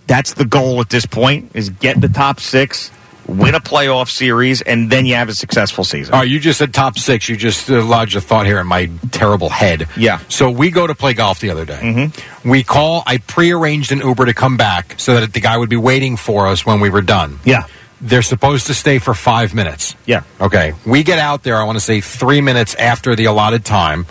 that's 0.06 0.34
the 0.34 0.44
goal 0.44 0.80
at 0.80 0.90
this 0.90 1.06
point: 1.06 1.50
is 1.54 1.70
get 1.70 2.00
the 2.00 2.08
top 2.08 2.40
six, 2.40 2.90
win 3.28 3.54
a 3.54 3.60
playoff 3.60 4.10
series, 4.10 4.62
and 4.62 4.90
then 4.90 5.06
you 5.06 5.14
have 5.14 5.28
a 5.28 5.34
successful 5.34 5.84
season. 5.84 6.14
All 6.14 6.20
right, 6.20 6.28
you 6.28 6.40
just 6.40 6.58
said 6.58 6.74
top 6.74 6.98
six. 6.98 7.28
You 7.28 7.36
just 7.36 7.70
uh, 7.70 7.84
lodged 7.84 8.16
a 8.16 8.20
thought 8.20 8.46
here 8.46 8.58
in 8.58 8.66
my 8.66 8.90
terrible 9.12 9.50
head. 9.50 9.86
Yeah. 9.96 10.18
So 10.28 10.50
we 10.50 10.70
go 10.70 10.86
to 10.86 10.94
play 10.94 11.12
golf 11.12 11.38
the 11.40 11.50
other 11.50 11.64
day. 11.64 11.78
Mm-hmm. 11.80 12.50
We 12.50 12.64
call. 12.64 13.02
I 13.06 13.18
prearranged 13.18 13.92
an 13.92 13.98
Uber 13.98 14.26
to 14.26 14.34
come 14.34 14.56
back 14.56 14.94
so 14.98 15.20
that 15.20 15.32
the 15.32 15.40
guy 15.40 15.56
would 15.56 15.68
be 15.68 15.76
waiting 15.76 16.16
for 16.16 16.46
us 16.46 16.64
when 16.64 16.80
we 16.80 16.90
were 16.90 17.02
done. 17.02 17.38
Yeah. 17.44 17.66
They're 18.00 18.22
supposed 18.22 18.68
to 18.68 18.74
stay 18.74 18.98
for 18.98 19.12
five 19.12 19.54
minutes. 19.54 19.94
Yeah. 20.06 20.22
Okay. 20.40 20.72
We 20.86 21.02
get 21.02 21.18
out 21.18 21.42
there, 21.42 21.56
I 21.56 21.64
want 21.64 21.76
to 21.76 21.84
say 21.84 22.00
three 22.00 22.40
minutes 22.40 22.74
after 22.76 23.14
the 23.16 23.26
allotted 23.26 23.64
time, 23.64 24.06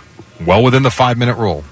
well 0.46 0.62
within 0.62 0.84
the 0.84 0.92
five 0.92 1.18
minute 1.18 1.38
rule. 1.38 1.64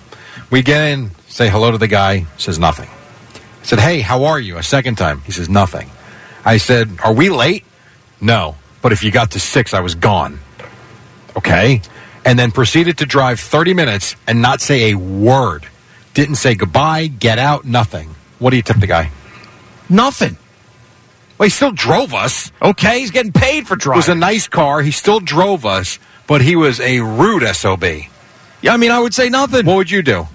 We 0.50 0.62
get 0.62 0.82
in, 0.94 1.12
say 1.28 1.50
hello 1.50 1.72
to 1.72 1.78
the 1.78 1.88
guy, 1.88 2.26
says 2.38 2.58
nothing. 2.58 2.88
I 2.90 3.66
said, 3.66 3.80
Hey, 3.80 4.00
how 4.00 4.26
are 4.26 4.40
you? 4.40 4.58
A 4.58 4.64
second 4.64 4.96
time. 4.98 5.22
He 5.22 5.32
says 5.32 5.50
nothing. 5.50 5.90
I 6.46 6.58
said, 6.58 7.00
Are 7.04 7.14
we 7.14 7.30
late? 7.30 7.66
No. 8.22 8.56
But 8.82 8.92
if 8.92 9.04
you 9.04 9.12
got 9.12 9.32
to 9.32 9.40
six, 9.40 9.74
I 9.74 9.80
was 9.80 9.96
gone. 9.96 10.40
Okay. 11.36 11.82
And 12.24 12.38
then 12.38 12.52
proceeded 12.52 13.00
to 13.00 13.06
drive 13.06 13.40
30 13.40 13.74
minutes 13.74 14.16
and 14.28 14.42
not 14.42 14.62
say 14.62 14.92
a 14.92 14.96
word. 14.96 15.68
Didn't 16.14 16.36
say 16.36 16.56
goodbye, 16.56 17.08
get 17.08 17.40
out, 17.40 17.66
nothing. 17.66 18.16
What 18.40 18.52
do 18.52 18.58
you 18.58 18.62
tip 18.62 18.78
the 18.78 18.88
guy? 18.88 19.12
Nothing. 19.90 20.38
Well, 21.38 21.46
he 21.46 21.50
still 21.50 21.72
drove 21.72 22.14
us. 22.14 22.52
Okay, 22.62 23.02
he's 23.02 23.12
getting 23.12 23.34
paid 23.34 23.68
for 23.68 23.76
driving. 23.76 23.98
It 23.98 24.08
was 24.08 24.10
a 24.10 24.16
nice 24.16 24.48
car. 24.48 24.82
He 24.82 24.92
still 24.92 25.20
drove 25.20 25.66
us, 25.66 26.00
but 26.28 26.42
he 26.42 26.56
was 26.56 26.80
a 26.80 27.02
rude 27.02 27.44
SOB. 27.54 27.84
Yeah, 28.62 28.74
I 28.74 28.78
mean, 28.78 28.92
I 28.92 29.00
would 29.00 29.14
say 29.14 29.30
nothing. 29.30 29.66
What 29.66 29.76
would 29.76 29.92
you 29.92 30.02
do? 30.02 30.28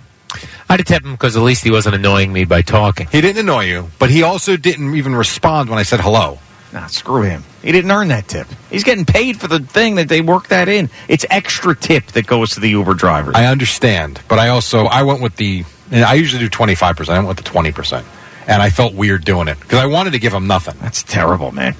I'd 0.70 0.86
tip 0.86 1.04
him 1.04 1.12
because 1.12 1.36
at 1.36 1.42
least 1.42 1.64
he 1.64 1.70
wasn't 1.72 1.96
annoying 1.96 2.32
me 2.32 2.44
by 2.44 2.62
talking. 2.62 3.08
He 3.10 3.20
didn't 3.20 3.40
annoy 3.40 3.64
you, 3.64 3.90
but 3.98 4.08
he 4.08 4.22
also 4.22 4.56
didn't 4.56 4.94
even 4.94 5.16
respond 5.16 5.68
when 5.68 5.80
I 5.80 5.82
said 5.82 6.00
hello. 6.00 6.38
Nah, 6.72 6.86
screw 6.86 7.22
him. 7.22 7.42
He 7.60 7.72
didn't 7.72 7.90
earn 7.90 8.06
that 8.08 8.28
tip. 8.28 8.46
He's 8.70 8.84
getting 8.84 9.04
paid 9.04 9.40
for 9.40 9.48
the 9.48 9.58
thing 9.58 9.96
that 9.96 10.08
they 10.08 10.20
work 10.20 10.46
that 10.48 10.68
in. 10.68 10.88
It's 11.08 11.26
extra 11.28 11.74
tip 11.74 12.06
that 12.12 12.28
goes 12.28 12.50
to 12.50 12.60
the 12.60 12.68
Uber 12.70 12.94
drivers. 12.94 13.34
I 13.34 13.46
understand, 13.46 14.20
but 14.28 14.38
I 14.38 14.48
also 14.50 14.84
I 14.84 15.02
went 15.02 15.20
with 15.20 15.34
the. 15.36 15.64
And 15.90 16.04
I 16.04 16.14
usually 16.14 16.40
do 16.40 16.48
twenty 16.48 16.76
five 16.76 16.96
percent. 16.96 17.16
I 17.16 17.18
went 17.18 17.28
with 17.28 17.38
the 17.38 17.50
twenty 17.50 17.72
percent, 17.72 18.06
and 18.46 18.62
I 18.62 18.70
felt 18.70 18.94
weird 18.94 19.24
doing 19.24 19.48
it 19.48 19.58
because 19.58 19.80
I 19.80 19.86
wanted 19.86 20.12
to 20.12 20.20
give 20.20 20.32
him 20.32 20.46
nothing. 20.46 20.76
That's 20.80 21.02
terrible, 21.02 21.50
man. 21.50 21.74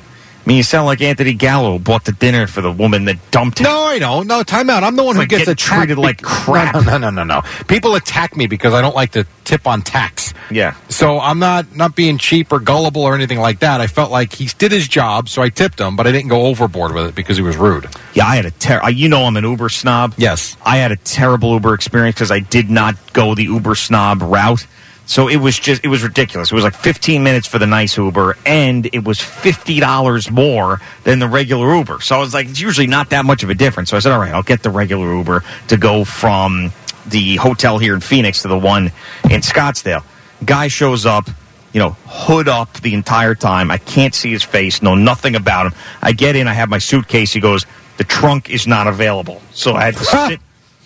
Mean, 0.50 0.56
you 0.56 0.62
sound 0.64 0.86
like 0.86 1.00
Anthony 1.00 1.34
Gallo 1.34 1.78
bought 1.78 2.04
the 2.04 2.10
dinner 2.10 2.48
for 2.48 2.60
the 2.60 2.72
woman 2.72 3.04
that 3.04 3.30
dumped 3.30 3.60
him. 3.60 3.66
No, 3.66 3.86
I 3.86 3.98
know. 3.98 4.24
No, 4.24 4.42
time 4.42 4.68
out. 4.68 4.82
I'm 4.82 4.96
the 4.96 5.04
one 5.04 5.14
who 5.14 5.20
like 5.20 5.28
gets 5.28 5.62
treated 5.62 5.96
like 5.96 6.20
crap. 6.22 6.74
No, 6.74 6.80
no, 6.80 6.98
no, 6.98 7.10
no, 7.10 7.22
no. 7.22 7.42
People 7.68 7.94
attack 7.94 8.36
me 8.36 8.48
because 8.48 8.74
I 8.74 8.80
don't 8.82 8.96
like 8.96 9.12
to 9.12 9.24
tip 9.44 9.68
on 9.68 9.82
tax. 9.82 10.34
Yeah. 10.50 10.74
So 10.88 11.20
I'm 11.20 11.38
not 11.38 11.76
not 11.76 11.94
being 11.94 12.18
cheap 12.18 12.50
or 12.50 12.58
gullible 12.58 13.02
or 13.02 13.14
anything 13.14 13.38
like 13.38 13.60
that. 13.60 13.80
I 13.80 13.86
felt 13.86 14.10
like 14.10 14.32
he 14.32 14.46
did 14.58 14.72
his 14.72 14.88
job, 14.88 15.28
so 15.28 15.40
I 15.40 15.50
tipped 15.50 15.78
him, 15.78 15.94
but 15.94 16.08
I 16.08 16.10
didn't 16.10 16.30
go 16.30 16.46
overboard 16.46 16.94
with 16.94 17.06
it 17.06 17.14
because 17.14 17.36
he 17.36 17.44
was 17.44 17.56
rude. 17.56 17.86
Yeah, 18.14 18.26
I 18.26 18.34
had 18.34 18.46
a 18.46 18.50
ter- 18.50 18.90
You 18.90 19.08
know, 19.08 19.26
I'm 19.26 19.36
an 19.36 19.44
Uber 19.44 19.68
snob. 19.68 20.14
Yes. 20.16 20.56
I 20.66 20.78
had 20.78 20.90
a 20.90 20.96
terrible 20.96 21.52
Uber 21.52 21.74
experience 21.74 22.16
because 22.16 22.32
I 22.32 22.40
did 22.40 22.68
not 22.68 22.96
go 23.12 23.36
the 23.36 23.44
Uber 23.44 23.76
snob 23.76 24.20
route. 24.20 24.66
So 25.10 25.26
it 25.26 25.38
was 25.38 25.58
just, 25.58 25.84
it 25.84 25.88
was 25.88 26.04
ridiculous. 26.04 26.52
It 26.52 26.54
was 26.54 26.62
like 26.62 26.76
15 26.76 27.24
minutes 27.24 27.48
for 27.48 27.58
the 27.58 27.66
nice 27.66 27.96
Uber, 27.96 28.36
and 28.46 28.86
it 28.94 29.02
was 29.02 29.18
$50 29.18 30.30
more 30.30 30.80
than 31.02 31.18
the 31.18 31.26
regular 31.26 31.74
Uber. 31.74 32.00
So 32.00 32.14
I 32.14 32.20
was 32.20 32.32
like, 32.32 32.48
it's 32.48 32.60
usually 32.60 32.86
not 32.86 33.10
that 33.10 33.24
much 33.24 33.42
of 33.42 33.50
a 33.50 33.54
difference. 33.54 33.90
So 33.90 33.96
I 33.96 34.00
said, 34.00 34.12
all 34.12 34.20
right, 34.20 34.32
I'll 34.32 34.44
get 34.44 34.62
the 34.62 34.70
regular 34.70 35.12
Uber 35.12 35.42
to 35.66 35.76
go 35.76 36.04
from 36.04 36.70
the 37.08 37.34
hotel 37.36 37.78
here 37.78 37.92
in 37.92 38.00
Phoenix 38.00 38.42
to 38.42 38.48
the 38.48 38.56
one 38.56 38.92
in 39.24 39.40
Scottsdale. 39.40 40.04
Guy 40.44 40.68
shows 40.68 41.06
up, 41.06 41.28
you 41.72 41.80
know, 41.80 41.96
hood 42.06 42.46
up 42.46 42.74
the 42.74 42.94
entire 42.94 43.34
time. 43.34 43.72
I 43.72 43.78
can't 43.78 44.14
see 44.14 44.30
his 44.30 44.44
face, 44.44 44.80
know 44.80 44.94
nothing 44.94 45.34
about 45.34 45.66
him. 45.66 45.72
I 46.00 46.12
get 46.12 46.36
in, 46.36 46.46
I 46.46 46.52
have 46.52 46.68
my 46.68 46.78
suitcase. 46.78 47.32
He 47.32 47.40
goes, 47.40 47.66
the 47.96 48.04
trunk 48.04 48.48
is 48.48 48.68
not 48.68 48.86
available. 48.86 49.42
So 49.54 49.74
I 49.74 49.86
had 49.86 49.96
to 49.96 50.04
sit 50.28 50.40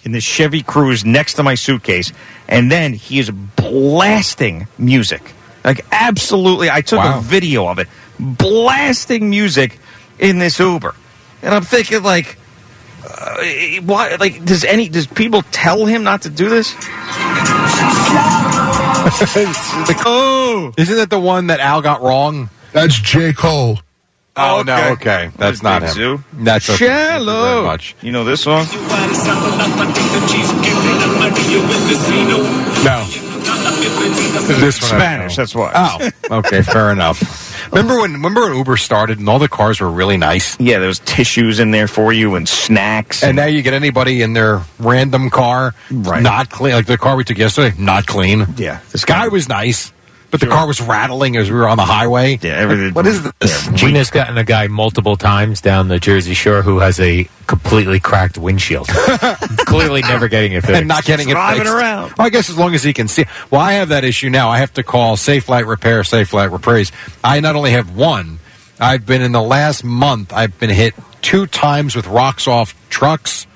in 0.04 0.12
the 0.12 0.20
Chevy 0.20 0.62
Cruze 0.62 1.04
next 1.04 1.34
to 1.34 1.42
my 1.42 1.54
suitcase, 1.54 2.12
and 2.48 2.70
then 2.70 2.92
he 2.92 3.18
is 3.18 3.30
blasting 3.30 4.66
music. 4.78 5.32
Like 5.64 5.84
absolutely, 5.90 6.70
I 6.70 6.80
took 6.82 6.98
Wow. 6.98 7.18
a 7.18 7.22
video 7.22 7.66
of 7.68 7.78
it, 7.78 7.88
blasting 8.20 9.30
music 9.30 9.78
in 10.18 10.38
this 10.38 10.58
Uber, 10.58 10.94
and 11.42 11.54
I'm 11.54 11.62
thinking 11.62 12.02
like, 12.02 12.36
uh, 13.08 13.36
why? 13.84 14.16
Like, 14.20 14.44
does 14.44 14.64
any 14.64 14.88
does 14.88 15.06
people 15.06 15.42
tell 15.50 15.86
him 15.86 16.04
not 16.04 16.22
to 16.22 16.30
do 16.30 16.48
this? 16.48 16.74
oh, 20.06 20.72
Isn't 20.76 20.96
that 20.96 21.10
the 21.10 21.20
one 21.20 21.48
that 21.48 21.60
Al 21.60 21.82
got 21.82 22.02
wrong? 22.02 22.48
That's 22.72 22.98
J. 22.98 23.32
Cole. 23.32 23.78
Oh, 24.36 24.58
oh, 24.58 24.62
no, 24.62 24.90
okay. 24.94 25.30
That's 25.36 25.62
not 25.62 25.80
Big 25.82 25.90
him. 25.90 25.94
Zoo. 25.94 26.24
That's 26.32 26.68
okay. 26.70 26.86
Thank 26.88 27.20
you 27.20 27.24
very 27.26 27.36
shallow. 27.36 27.62
much. 27.64 27.94
You 28.02 28.10
know 28.12 28.24
this 28.24 28.42
song? 28.42 28.66
No. 32.84 33.04
This 34.46 34.82
one 34.82 34.92
I 34.92 34.98
Spanish. 34.98 35.36
know. 35.36 35.42
That's 35.42 35.54
why. 35.54 35.72
Oh, 36.30 36.38
okay, 36.38 36.62
fair 36.62 36.90
enough. 36.90 37.70
Remember 37.72 38.00
when 38.00 38.12
remember 38.12 38.42
when 38.42 38.56
Uber 38.56 38.76
started 38.76 39.18
and 39.18 39.28
all 39.28 39.38
the 39.38 39.48
cars 39.48 39.80
were 39.80 39.90
really 39.90 40.16
nice? 40.16 40.58
Yeah, 40.60 40.78
there 40.78 40.88
was 40.88 40.98
tissues 41.00 41.60
in 41.60 41.70
there 41.70 41.88
for 41.88 42.12
you 42.12 42.34
and 42.34 42.48
snacks. 42.48 43.22
And 43.22 43.36
now 43.36 43.46
you 43.46 43.62
get 43.62 43.72
anybody 43.74 44.20
in 44.22 44.32
their 44.34 44.60
random 44.78 45.30
car, 45.30 45.74
Right. 45.90 46.22
not 46.22 46.50
clean. 46.50 46.74
Like 46.74 46.86
the 46.86 46.98
car 46.98 47.16
we 47.16 47.24
took 47.24 47.38
yesterday, 47.38 47.74
not 47.78 48.06
clean. 48.06 48.46
yeah, 48.56 48.80
This 48.92 49.04
guy 49.04 49.28
was 49.28 49.48
nice, 49.48 49.92
but 50.34 50.40
the 50.40 50.46
Sure. 50.46 50.54
car 50.56 50.66
was 50.66 50.80
rattling 50.80 51.36
as 51.36 51.48
we 51.48 51.56
were 51.56 51.68
on 51.68 51.76
the 51.76 51.84
highway. 51.84 52.36
Yeah, 52.42 52.54
everything. 52.54 52.92
What 52.92 53.06
is 53.06 53.22
this? 53.38 53.68
Gina's 53.68 54.10
gotten 54.10 54.36
a 54.36 54.42
guy 54.42 54.66
multiple 54.66 55.16
times 55.16 55.60
down 55.60 55.86
the 55.86 56.00
Jersey 56.00 56.34
Shore 56.34 56.62
who 56.62 56.80
has 56.80 56.98
a 56.98 57.28
completely 57.46 58.00
cracked 58.00 58.36
windshield. 58.36 58.88
Clearly 59.66 60.00
never 60.02 60.26
getting 60.26 60.52
it 60.52 60.62
fixed. 60.62 60.76
and 60.78 60.88
not 60.88 61.04
getting 61.04 61.28
it 61.28 61.32
Driving 61.34 61.60
fixed. 61.62 61.72
around. 61.74 62.12
Well, 62.18 62.26
I 62.26 62.30
guess 62.30 62.50
as 62.50 62.58
long 62.58 62.74
as 62.74 62.82
he 62.82 62.92
can 62.92 63.06
see. 63.06 63.24
Well, 63.52 63.60
I 63.60 63.74
have 63.74 63.90
that 63.90 64.02
issue 64.04 64.28
now. 64.28 64.50
I 64.50 64.58
have 64.58 64.72
to 64.74 64.82
call 64.82 65.16
Safelite 65.16 65.66
Repair, 65.68 66.02
Safelite 66.02 66.50
Repairs. 66.50 66.90
I 67.22 67.38
not 67.40 67.54
only 67.54 67.70
have 67.70 67.94
one, 67.96 68.40
I've 68.80 69.06
been 69.06 69.22
in 69.22 69.30
the 69.30 69.42
last 69.42 69.84
month. 69.84 70.32
I've 70.32 70.58
been 70.58 70.70
hit 70.70 70.94
two 71.22 71.46
times 71.46 71.94
with 71.94 72.06
rocks 72.08 72.48
off 72.48 72.74
trucks. 72.90 73.46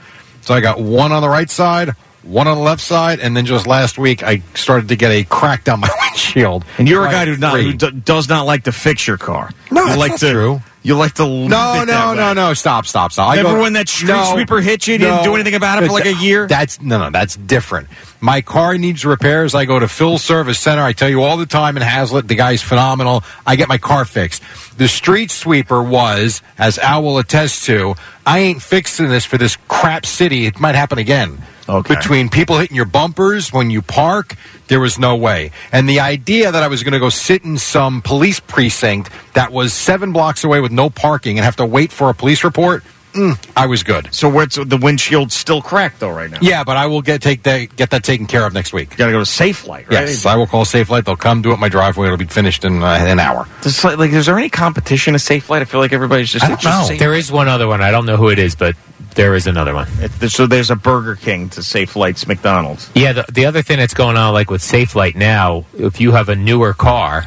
So 0.43 0.55
I 0.55 0.61
got 0.61 0.81
one 0.81 1.11
on 1.11 1.23
the 1.23 1.29
right 1.29 1.51
side, 1.51 1.97
one 2.29 2.47
on 2.47 2.57
the 2.59 2.63
left 2.63 2.83
side, 2.83 3.21
and 3.21 3.37
then 3.37 3.47
just 3.47 3.67
last 3.67 3.99
week 3.99 4.23
I 4.23 4.43
started 4.55 4.89
to 4.89 4.97
get 4.97 5.11
a 5.11 5.25
crack 5.25 5.65
down 5.65 5.81
my 5.81 5.91
windshield. 6.03 6.65
And 6.79 6.89
you're 6.89 7.07
a 7.07 7.11
guy 7.11 7.25
who, 7.27 7.37
not, 7.37 7.59
who 7.61 7.73
d- 7.73 7.91
does 7.91 8.29
not 8.29 8.47
like 8.47 8.65
to 8.65 8.73
fix 8.73 9.07
your 9.07 9.17
car. 9.19 9.51
No, 9.71 9.83
you 9.83 9.87
that's 9.89 9.99
like 9.99 10.17
to, 10.21 10.31
true. 10.33 10.63
You 10.83 10.95
like 10.97 11.15
to 11.15 11.25
leave 11.27 11.51
No, 11.51 11.83
it 11.83 11.87
no, 11.87 12.15
no, 12.15 12.29
way. 12.29 12.35
no! 12.35 12.55
Stop, 12.55 12.87
stop, 12.87 13.13
stop! 13.13 13.29
I 13.31 13.37
Remember 13.39 13.59
go- 13.59 13.63
when 13.63 13.73
that 13.75 13.89
street 13.89 14.25
sweeper 14.33 14.61
hit 14.61 14.87
you? 14.87 14.93
You 14.93 14.99
didn't 14.99 15.25
do 15.25 15.35
anything 15.35 15.55
about 15.55 15.83
it 15.83 15.87
for 15.87 15.93
like 15.93 16.07
a 16.07 16.15
year? 16.15 16.47
That's 16.47 16.81
no, 16.81 16.99
no. 16.99 17.11
That's 17.11 17.37
different. 17.37 17.89
My 18.21 18.41
car 18.43 18.79
needs 18.79 19.05
repairs. 19.05 19.55
I 19.55 19.65
go 19.65 19.79
to 19.79 19.89
Phil 19.89 20.19
Service 20.19 20.59
Center. 20.59 20.83
I 20.83 20.93
tell 20.93 21.09
you 21.09 21.23
all 21.23 21.37
the 21.37 21.47
time 21.47 21.77
in 21.77 21.83
Hazlet, 21.83 22.27
the 22.29 22.37
guy's 22.37 22.63
phenomenal. 22.63 23.23
I 23.47 23.57
get 23.57 23.69
my 23.69 23.79
car 23.79 24.05
fixed. 24.05 24.43
The 24.79 24.89
street 24.89 25.31
sweeper 25.33 25.83
was, 25.83 26.43
as 26.57 26.79
Al 26.79 27.03
will 27.03 27.19
attest 27.19 27.65
to, 27.65 27.95
I 28.25 28.39
ain't 28.39 28.63
fixing 28.63 29.09
this 29.09 29.25
for 29.25 29.37
this 29.37 29.57
crap 29.69 30.07
city. 30.07 30.47
It 30.47 30.59
might 30.61 30.77
happen 30.77 30.99
again. 30.99 31.39
Okay. 31.69 31.95
Between 31.95 32.31
people 32.31 32.59
hitting 32.59 32.77
your 32.77 32.87
bumpers 32.87 33.53
when 33.53 33.71
you 33.71 33.83
park, 33.83 34.37
there 34.69 34.81
was 34.81 34.99
no 34.99 35.17
way. 35.17 35.51
And 35.71 35.89
the 35.89 36.01
idea 36.01 36.51
that 36.51 36.63
I 36.63 36.69
was 36.69 36.83
going 36.83 36.95
to 36.95 36.99
go 36.99 37.11
sit 37.11 37.45
in 37.45 37.59
some 37.59 38.01
police 38.01 38.41
precinct 38.41 39.11
that 39.35 39.53
was 39.53 39.75
seven 39.75 40.13
blocks 40.13 40.45
away 40.45 40.61
with 40.61 40.73
no 40.73 40.89
parking 40.89 41.39
and 41.39 41.45
have 41.45 41.57
to 41.57 41.67
wait 41.67 41.93
for 41.93 42.09
a 42.09 42.15
police 42.15 42.43
report, 42.43 42.85
mm, 43.19 43.51
I 43.57 43.67
was 43.67 43.83
good. 43.83 44.13
So 44.15 44.29
where's 44.29 44.55
the 44.55 44.79
windshield's 44.81 45.35
still 45.35 45.61
cracked 45.61 46.01
though 46.01 46.11
right 46.11 46.31
now? 46.31 46.39
Yeah, 46.41 46.65
but 46.65 46.77
I 46.77 46.87
will 46.87 47.03
get 47.03 47.21
take 47.23 47.43
that 47.43 47.75
get 47.77 47.91
that 47.91 48.05
taken 48.05 48.27
care 48.27 48.47
of 48.47 48.53
next 48.55 48.73
week. 48.73 48.93
You 48.93 48.97
gotta 48.99 49.13
go 49.13 49.19
to 49.19 49.25
Safelite, 49.25 49.69
right? 49.69 49.91
Yes, 49.91 50.25
I 50.27 50.37
will 50.37 50.47
call 50.47 50.65
Safelite. 50.65 51.05
They'll 51.05 51.17
come 51.17 51.43
do 51.43 51.51
it 51.51 51.55
in 51.55 51.61
my 51.61 51.69
driveway. 51.69 52.07
It'll 52.07 52.17
be 52.19 52.25
finished 52.27 52.65
in 52.65 52.83
uh, 52.83 52.87
an 52.87 53.19
hour. 53.19 53.47
Does, 53.63 53.83
like, 53.85 53.99
like, 53.99 54.13
is 54.13 54.27
there 54.27 54.39
any 54.39 54.49
competition 54.49 55.13
to 55.15 55.19
Safe 55.19 55.51
Light? 55.51 55.63
I 55.63 55.65
feel 55.65 55.81
like 55.81 55.93
everybody's 55.93 56.31
just. 56.31 56.45
I 56.45 56.49
don't 56.49 56.61
just 56.61 56.91
know. 56.91 56.97
There 56.97 57.15
is 57.15 57.31
one 57.33 57.49
other 57.49 57.67
one. 57.67 57.83
I 57.83 57.91
don't 57.91 58.07
know 58.07 58.17
who 58.17 58.29
it 58.29 58.39
is, 58.39 58.55
but 58.55 58.77
there 59.15 59.35
is 59.35 59.47
another 59.47 59.75
one. 59.75 59.89
it- 60.01 60.31
so 60.31 60.47
there's 60.47 60.71
a 60.71 60.77
Burger 60.77 61.17
King 61.17 61.49
to 61.51 61.61
Safelite's 61.61 62.27
McDonald's. 62.29 62.91
Yeah, 62.95 63.13
the, 63.15 63.25
the 63.33 63.47
other 63.47 63.63
thing 63.63 63.79
that's 63.79 63.95
going 63.95 64.17
on, 64.17 64.33
like 64.33 64.51
with 64.51 64.63
Safelite 64.63 65.17
now, 65.17 65.65
if 65.77 66.01
you 66.01 66.13
have 66.13 66.29
a 66.29 66.37
newer 66.37 66.73
car, 66.73 67.27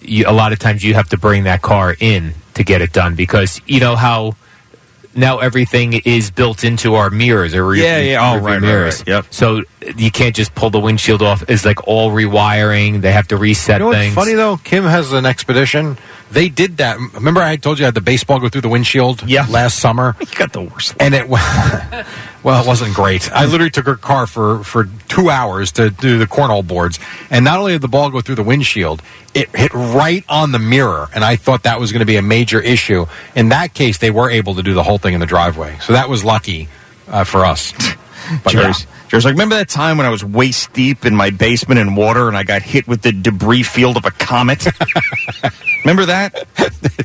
you, 0.00 0.24
a 0.26 0.32
lot 0.32 0.52
of 0.52 0.58
times 0.58 0.82
you 0.82 0.94
have 0.94 1.08
to 1.10 1.16
bring 1.18 1.44
that 1.44 1.62
car 1.62 1.94
in 2.00 2.34
to 2.54 2.64
get 2.64 2.80
it 2.82 2.92
done 2.92 3.14
because 3.14 3.60
you 3.66 3.80
know 3.80 3.96
how 3.96 4.34
now 5.16 5.38
everything 5.38 5.94
is 6.04 6.30
built 6.30 6.64
into 6.64 6.94
our 6.94 7.10
mirrors 7.10 7.54
or 7.54 7.74
Yeah, 7.74 7.98
yeah. 7.98 8.32
Oh, 8.32 8.36
right, 8.36 8.52
right, 8.54 8.60
mirrors. 8.62 8.98
right. 9.00 9.08
Yep. 9.08 9.26
So 9.30 9.62
you 9.96 10.10
can't 10.10 10.34
just 10.34 10.54
pull 10.54 10.70
the 10.70 10.80
windshield 10.80 11.22
off. 11.22 11.44
It's 11.48 11.64
like 11.64 11.86
all 11.86 12.10
rewiring. 12.10 13.00
They 13.00 13.12
have 13.12 13.28
to 13.28 13.36
reset 13.36 13.76
You 13.76 13.78
know 13.80 13.86
what's 13.86 13.98
things. 13.98 14.14
funny 14.14 14.34
though? 14.34 14.56
Kim 14.58 14.84
has 14.84 15.12
an 15.12 15.26
expedition. 15.26 15.96
They 16.30 16.48
did 16.48 16.78
that. 16.78 16.98
Remember, 17.14 17.40
I 17.40 17.56
told 17.56 17.78
you 17.78 17.84
I 17.84 17.88
had 17.88 17.94
the 17.94 18.00
baseball 18.00 18.40
go 18.40 18.48
through 18.48 18.62
the 18.62 18.68
windshield. 18.68 19.22
Yeah. 19.28 19.46
last 19.48 19.78
summer. 19.78 20.16
You 20.20 20.26
got 20.36 20.52
the 20.52 20.62
worst. 20.62 20.94
and 20.98 21.14
it 21.14 21.28
well 22.42 22.62
it 22.62 22.66
wasn't 22.66 22.94
great 22.94 23.30
i 23.32 23.44
literally 23.46 23.70
took 23.70 23.86
her 23.86 23.94
car 23.96 24.26
for 24.26 24.64
for 24.64 24.88
two 25.08 25.30
hours 25.30 25.72
to 25.72 25.90
do 25.90 26.18
the 26.18 26.26
cornhole 26.26 26.66
boards 26.66 26.98
and 27.30 27.44
not 27.44 27.58
only 27.58 27.72
did 27.72 27.80
the 27.82 27.88
ball 27.88 28.10
go 28.10 28.20
through 28.20 28.34
the 28.34 28.42
windshield 28.42 29.00
it 29.32 29.48
hit 29.54 29.72
right 29.72 30.24
on 30.28 30.50
the 30.52 30.58
mirror 30.58 31.08
and 31.14 31.22
i 31.24 31.36
thought 31.36 31.62
that 31.62 31.78
was 31.80 31.92
going 31.92 32.00
to 32.00 32.06
be 32.06 32.16
a 32.16 32.22
major 32.22 32.60
issue 32.60 33.06
in 33.34 33.48
that 33.50 33.72
case 33.74 33.98
they 33.98 34.10
were 34.10 34.28
able 34.30 34.54
to 34.56 34.62
do 34.62 34.74
the 34.74 34.82
whole 34.82 34.98
thing 34.98 35.14
in 35.14 35.20
the 35.20 35.26
driveway 35.26 35.76
so 35.80 35.92
that 35.92 36.08
was 36.08 36.24
lucky 36.24 36.68
uh, 37.08 37.22
for 37.24 37.44
us 37.44 37.72
but 38.42 38.54
yeah. 38.54 38.60
Jerry's, 38.62 38.86
Jerry's 39.08 39.24
like, 39.24 39.34
remember 39.34 39.56
that 39.56 39.68
time 39.68 39.96
when 39.96 40.06
I 40.06 40.10
was 40.10 40.24
waist 40.24 40.72
deep 40.72 41.04
in 41.04 41.14
my 41.14 41.30
basement 41.30 41.78
in 41.80 41.94
water 41.94 42.28
and 42.28 42.36
I 42.36 42.42
got 42.42 42.62
hit 42.62 42.86
with 42.88 43.02
the 43.02 43.12
debris 43.12 43.62
field 43.62 43.96
of 43.96 44.04
a 44.04 44.10
comet? 44.10 44.66
remember 45.84 46.06
that? 46.06 46.46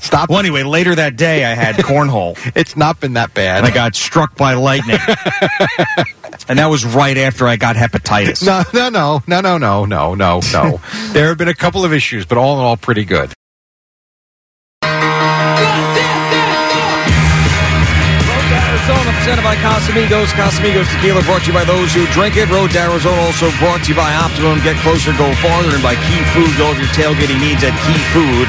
stop 0.02 0.30
Well, 0.30 0.40
anyway, 0.40 0.64
later 0.64 0.96
that 0.96 1.16
day 1.16 1.46
I 1.46 1.56
had 1.56 1.76
cornhole 1.76 2.38
it's 2.56 2.76
not 2.76 3.00
been 3.00 3.14
that 3.14 3.34
bad 3.34 3.60
and 3.60 3.68
I 3.68 3.72
got 3.72 3.96
struck 3.96 4.36
by 4.36 4.54
lightning. 4.54 4.98
and 6.48 6.60
that 6.60 6.68
was 6.68 6.86
right 6.86 7.18
after 7.18 7.48
I 7.48 7.58
got 7.58 7.76
hepatitis. 7.76 8.46
no 8.46 8.64
no 8.74 8.90
no 8.90 9.22
no 9.28 9.42
no 9.42 9.58
no 9.58 9.86
no 9.86 10.16
no 10.16 10.40
no 10.54 10.82
there 11.12 11.28
have 11.28 11.38
been 11.38 11.48
a 11.48 11.54
couple 11.54 11.84
of 11.86 11.94
issues 11.94 12.26
but 12.26 12.38
all 12.38 12.60
in 12.60 12.66
all 12.66 12.78
pretty 12.78 13.06
good 13.06 13.34
presented 19.30 19.46
by 19.46 19.56
Casamigos. 19.58 20.28
Casamigos 20.34 20.92
Tequila 20.96 21.22
brought 21.22 21.42
to 21.42 21.48
you 21.48 21.54
by 21.54 21.64
those 21.64 21.94
who 21.94 22.04
drink 22.08 22.36
it. 22.36 22.50
Road 22.50 22.72
to 22.72 22.80
Arizona 22.80 23.22
also 23.22 23.52
brought 23.60 23.84
to 23.84 23.90
you 23.90 23.96
by 23.96 24.12
Optimum. 24.16 24.58
Get 24.64 24.76
closer, 24.78 25.12
go 25.18 25.32
farther, 25.36 25.70
and 25.70 25.84
by 25.84 25.94
Key 25.94 26.24
Food. 26.34 26.50
Go 26.58 26.72
of 26.72 26.80
your 26.80 26.88
tailgating 26.98 27.40
needs 27.40 27.64
at 27.64 27.78
Key 27.86 28.02
Food 28.10 28.48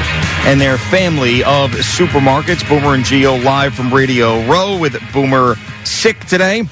and 0.49 0.59
their 0.59 0.79
family 0.79 1.43
of 1.43 1.69
supermarkets. 1.69 2.67
Boomer 2.67 2.95
and 2.95 3.05
Geo 3.05 3.35
live 3.37 3.75
from 3.75 3.93
Radio 3.93 4.43
Row 4.47 4.75
with 4.79 4.97
Boomer 5.13 5.55
sick 5.83 6.19
today, 6.25 6.63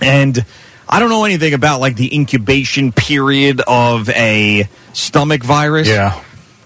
and 0.00 0.44
I 0.88 0.98
don't 0.98 1.08
know 1.08 1.24
anything 1.24 1.54
about 1.54 1.78
like 1.78 1.94
the 1.94 2.12
incubation 2.12 2.90
period 2.90 3.60
of 3.68 4.08
a 4.10 4.68
stomach 4.94 5.44
virus. 5.44 5.86
Yeah. 5.86 6.20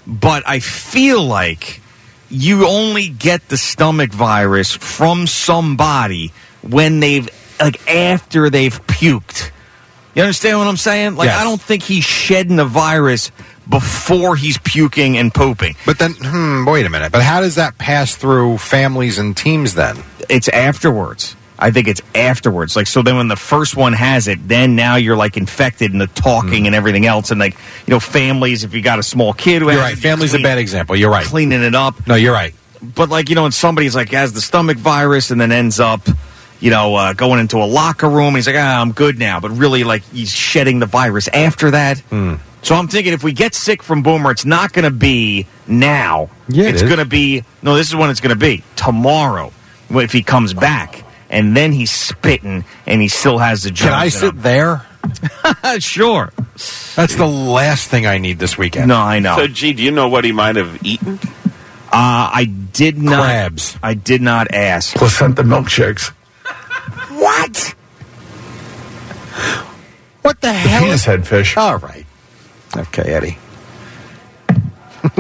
but 0.07 0.43
I 0.47 0.61
feel 0.61 1.23
like 1.23 1.83
you 2.31 2.67
only 2.67 3.09
get 3.09 3.47
the 3.51 3.59
stomach 3.59 4.11
virus 4.11 4.75
from 4.75 5.27
somebody 5.27 6.33
when 6.71 7.01
they've 7.01 7.29
like 7.61 7.89
after 7.89 8.51
they've 8.51 8.79
puked. 8.87 9.51
You 10.15 10.23
understand 10.23 10.59
what 10.59 10.67
I'm 10.67 10.77
saying? 10.77 11.17
Like 11.17 11.27
Yes. 11.27 11.39
I 11.41 11.45
don't 11.45 11.61
think 11.61 11.83
he's 11.83 12.05
shedding 12.05 12.57
the 12.57 12.65
virus 12.65 13.31
before 13.69 14.37
he's 14.37 14.57
puking 14.59 15.19
and 15.19 15.33
pooping. 15.35 15.75
But 15.85 15.99
then, 15.99 16.15
hmm, 16.19 16.65
wait 16.67 16.87
a 16.87 16.89
minute. 16.91 17.13
But 17.13 17.23
how 17.23 17.41
does 17.41 17.57
that 17.57 17.77
pass 17.79 18.15
through 18.15 18.59
families 18.59 19.19
and 19.19 19.37
teams 19.37 19.75
then? 19.75 19.99
It's 20.29 20.49
afterwards. 20.49 21.37
I 21.59 21.71
think 21.71 21.89
it's 21.89 22.01
afterwards. 22.15 22.77
Like 22.77 22.87
so 22.87 23.03
then 23.03 23.17
when 23.17 23.29
the 23.29 23.37
first 23.37 23.77
one 23.77 23.93
has 23.95 24.29
it, 24.29 24.47
then 24.47 24.77
now 24.77 24.97
you're 24.97 25.17
like 25.17 25.37
infected 25.37 25.93
and 25.93 26.01
the 26.01 26.07
talking 26.07 26.61
Hmm. 26.61 26.67
and 26.67 26.75
everything 26.75 27.07
else 27.07 27.31
and 27.31 27.41
like, 27.41 27.55
you 27.87 27.93
know, 27.93 28.01
families 28.01 28.63
if 28.65 28.75
you 28.75 28.83
got 28.83 28.99
a 28.99 29.03
small 29.03 29.33
kid 29.33 29.63
who 29.63 29.71
You're 29.71 29.81
right. 29.81 29.95
it, 29.95 29.99
Family's 30.01 30.35
a 30.35 30.39
bad 30.43 30.59
example. 30.59 30.97
You're 30.97 31.11
right. 31.11 31.25
cleaning 31.27 31.63
it 31.63 31.75
up. 31.75 32.07
No, 32.07 32.15
you're 32.15 32.33
right. 32.35 32.55
but 32.83 33.09
like 33.09 33.29
you 33.29 33.35
know, 33.35 33.43
when 33.45 33.53
somebody's 33.53 33.97
like 33.97 34.11
has 34.11 34.33
the 34.33 34.41
stomach 34.41 34.77
virus 34.79 35.31
and 35.31 35.41
then 35.41 35.51
ends 35.51 35.81
up, 35.81 36.03
you 36.61 36.71
know, 36.71 36.95
uh, 36.95 37.13
going 37.13 37.41
into 37.41 37.59
a 37.59 37.67
locker 37.67 38.09
room, 38.09 38.35
he's 38.35 38.47
like, 38.47 38.57
ah, 38.57 38.81
I'm 38.81 38.93
good 38.93 39.19
now, 39.19 39.41
but 39.41 39.51
really 39.51 39.85
like 39.85 40.03
he's 40.05 40.31
shedding 40.31 40.79
the 40.79 40.87
virus 40.87 41.29
after 41.29 41.73
that. 41.73 42.01
Hmm. 42.01 42.35
So 42.63 42.75
I'm 42.75 42.89
thinking 42.89 43.13
if 43.13 43.23
we 43.23 43.33
get 43.33 43.55
sick 43.55 43.83
from 43.83 44.03
Boomer, 44.03 44.33
it's 44.33 44.45
not 44.45 44.73
going 44.73 44.85
to 44.85 44.91
be 44.91 45.47
now. 45.69 46.31
Yeah, 46.49 46.69
it's 46.69 46.83
is. 46.83 46.89
going 46.89 46.99
to 46.99 47.05
be 47.05 47.45
no. 47.63 47.77
This 47.77 47.89
is 47.89 47.97
when 47.97 48.11
it's 48.11 48.21
going 48.21 48.35
to 48.35 48.41
be 48.41 48.65
tomorrow 48.75 49.53
if 49.91 50.13
he 50.13 50.23
comes 50.23 50.53
back, 50.53 51.05
and 51.31 51.57
then 51.57 51.71
he's 51.71 51.93
spitting 51.93 52.65
and 52.87 53.01
he 53.01 53.09
still 53.09 53.39
has 53.39 53.63
the 53.63 53.71
germs. 53.71 53.91
Can 53.91 54.01
I 54.01 54.09
sit 54.09 54.43
there? 54.43 54.85
sure. 55.79 56.33
That's 56.97 57.15
the 57.15 57.27
last 57.27 57.89
thing 57.89 58.07
I 58.07 58.19
need 58.19 58.39
this 58.39 58.59
weekend. 58.59 58.89
No, 58.89 58.97
I 58.97 59.21
know. 59.21 59.37
So, 59.37 59.47
gee, 59.47 59.73
do 59.73 59.83
you 59.83 59.91
know 59.91 60.09
what 60.09 60.25
he 60.25 60.33
might 60.33 60.57
have 60.57 60.85
eaten? 60.85 61.21
Uh, 61.93 62.31
I 62.33 62.45
did 62.47 62.99
not. 62.99 63.23
Crabs. 63.23 63.79
I 63.83 63.95
did 63.95 64.23
not 64.23 64.53
ask. 64.53 64.97
Placenta 64.97 65.43
milkshakes. 65.43 66.13
What? 67.47 67.75
What 70.23 70.41
the 70.41 70.53
hell? 70.53 70.83
Penis 70.83 71.05
head 71.05 71.27
fish. 71.27 71.57
All 71.57 71.77
right. 71.79 72.05
Okay, 72.77 73.03
Eddie. 73.15 73.39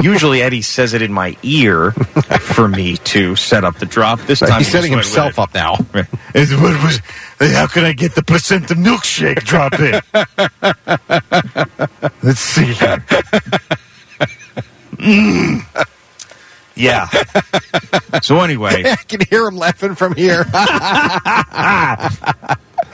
Usually 0.03 0.43
Eddie 0.43 0.63
says 0.63 0.95
it 0.95 1.03
in 1.03 1.13
my 1.13 1.37
ear 1.45 1.93
for 1.93 2.67
me 2.67 2.97
to 2.99 3.37
set 3.37 3.63
up 3.63 3.79
the 3.79 3.87
drop. 3.87 4.19
This 4.23 4.41
time 4.41 4.59
He's 4.59 4.67
he 4.67 4.73
setting 4.73 4.93
just 4.93 5.17
went 5.17 5.27
himself 5.29 5.39
up 5.39 5.55
now. 5.55 5.77
with. 5.95 6.13
It's- 6.35 6.53
what 6.61 6.83
was- 6.83 7.01
how 7.55 7.69
can 7.69 7.85
I 7.85 7.93
get 7.93 8.15
the 8.17 8.23
placenta 8.23 8.75
milkshake 8.75 9.45
drop 9.45 9.75
in? 9.79 10.01
Let's 12.23 12.41
see. 12.41 12.73
Mm. 14.97 15.61
Yeah. 16.77 17.09
So 18.23 18.41
anyway, 18.41 18.83
I 18.87 18.97
can 18.97 19.21
hear 19.29 19.47
him 19.47 19.57
laughing 19.57 19.95
from 19.95 20.15
here. 20.15 20.45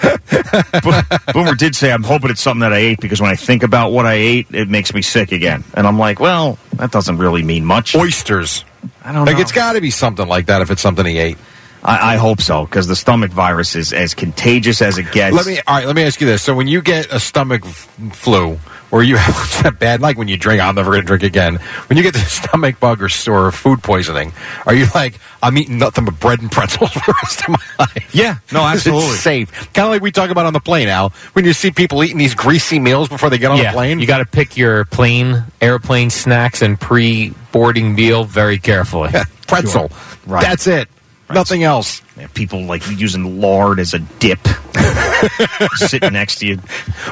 Boomer 1.33 1.55
did 1.55 1.75
say, 1.75 1.93
I'm 1.93 2.03
hoping 2.03 2.31
it's 2.31 2.41
something 2.41 2.61
that 2.61 2.73
I 2.73 2.79
ate 2.79 3.01
because 3.01 3.21
when 3.21 3.31
I 3.31 3.37
think 3.37 3.63
about 3.63 3.93
what 3.93 4.07
I 4.07 4.15
ate, 4.15 4.49
it 4.53 4.69
makes 4.69 4.93
me 4.93 5.03
sick 5.03 5.33
again. 5.33 5.65
And 5.75 5.87
I'm 5.87 5.99
like, 5.99 6.19
well, 6.19 6.59
that 6.75 6.91
doesn't 6.91 7.19
really 7.19 7.43
mean 7.43 7.65
much. 7.65 7.95
Oysters. 7.95 8.65
I 9.05 9.13
don't 9.13 9.15
know. 9.15 9.25
Like, 9.25 9.37
know. 9.37 9.43
it's 9.43 9.53
got 9.53 9.75
to 9.75 9.81
be 9.81 9.91
something 9.91 10.27
like 10.27 10.47
that 10.47 10.61
if 10.63 10.71
it's 10.71 10.83
something 10.83 11.07
he 11.07 11.19
ate. 11.19 11.39
I, 11.85 12.15
I 12.15 12.17
hope 12.17 12.41
so 12.41 12.65
because 12.65 12.87
the 12.87 12.97
stomach 12.97 13.31
virus 13.33 13.75
is 13.75 13.93
as 13.93 14.15
contagious 14.15 14.83
as 14.83 14.99
it 14.99 15.11
gets. 15.13 15.35
Let 15.35 15.47
me, 15.47 15.59
all 15.67 15.77
right, 15.77 15.87
let 15.87 15.97
me 15.97 16.03
ask 16.03 16.21
you 16.21 16.27
this. 16.27 16.43
So 16.43 16.55
when 16.55 16.69
you 16.69 16.81
get 16.81 17.13
a 17.13 17.19
stomach 17.19 17.65
f- 17.65 17.89
flu, 18.13 18.59
or 18.93 19.03
you 19.03 19.17
have 19.19 19.35
it's 19.45 19.65
not 19.65 19.81
bad, 19.81 20.01
like 20.01 20.17
when 20.17 20.29
you 20.29 20.37
drink, 20.37 20.61
I'm 20.61 20.77
never 20.77 20.93
going 20.93 21.03
to 21.03 21.07
drink 21.07 21.25
again. 21.25 21.57
When 21.89 21.97
you 21.97 22.05
get 22.05 22.13
the 22.13 22.21
stomach 22.21 22.79
bug 22.79 23.03
or, 23.03 23.09
or 23.33 23.51
food 23.51 23.83
poisoning, 23.83 24.33
are 24.67 24.75
you 24.75 24.87
like, 24.95 25.19
I'm 25.43 25.59
eating 25.59 25.79
nothing 25.79 26.05
but 26.05 26.21
bread 26.21 26.41
and 26.41 26.53
pretzels 26.53 26.91
for 26.93 27.01
the 27.01 27.15
rest 27.23 27.41
of 27.41 27.49
my 27.49 27.85
life? 27.87 28.15
Yeah, 28.15 28.39
no, 28.53 28.61
absolutely. 28.61 29.11
It's 29.11 29.21
safe. 29.21 29.51
Kind 29.73 29.87
of 29.87 29.91
like 29.91 30.03
we 30.03 30.13
talk 30.13 30.31
about 30.31 30.47
on 30.47 30.53
the 30.53 30.61
plane, 30.61 30.89
Al. 30.89 31.09
When 31.33 31.45
you 31.45 31.55
see 31.55 31.71
people 31.73 32.05
eating 32.05 32.19
these 32.19 32.35
greasy 32.35 32.79
meals 32.79 33.09
before 33.09 33.31
they 33.31 33.39
get 33.39 33.51
on 33.51 33.57
yeah, 33.57 33.73
the 33.73 33.77
plane. 33.77 33.99
you 33.99 34.07
got 34.07 34.19
to 34.19 34.27
pick 34.27 34.57
your 34.57 34.85
plane, 34.85 35.45
airplane 35.61 36.11
snacks, 36.11 36.63
and 36.63 36.79
pre-boarding 36.79 37.95
meal 37.95 38.25
very 38.25 38.59
carefully. 38.59 39.11
Yeah, 39.13 39.25
pretzel. 39.49 39.91
Right. 40.27 40.43
That's 40.43 40.67
it. 40.67 40.89
Nothing 41.35 41.63
else. 41.65 42.03
Yeah, 42.17 42.27
people 42.35 42.63
like 42.65 42.83
using 42.91 43.41
lard 43.41 43.79
as 43.79 43.95
a 43.95 43.99
dip, 43.99 44.41
sitting 45.75 46.13
next 46.13 46.37
to 46.41 46.47
you. 46.47 46.59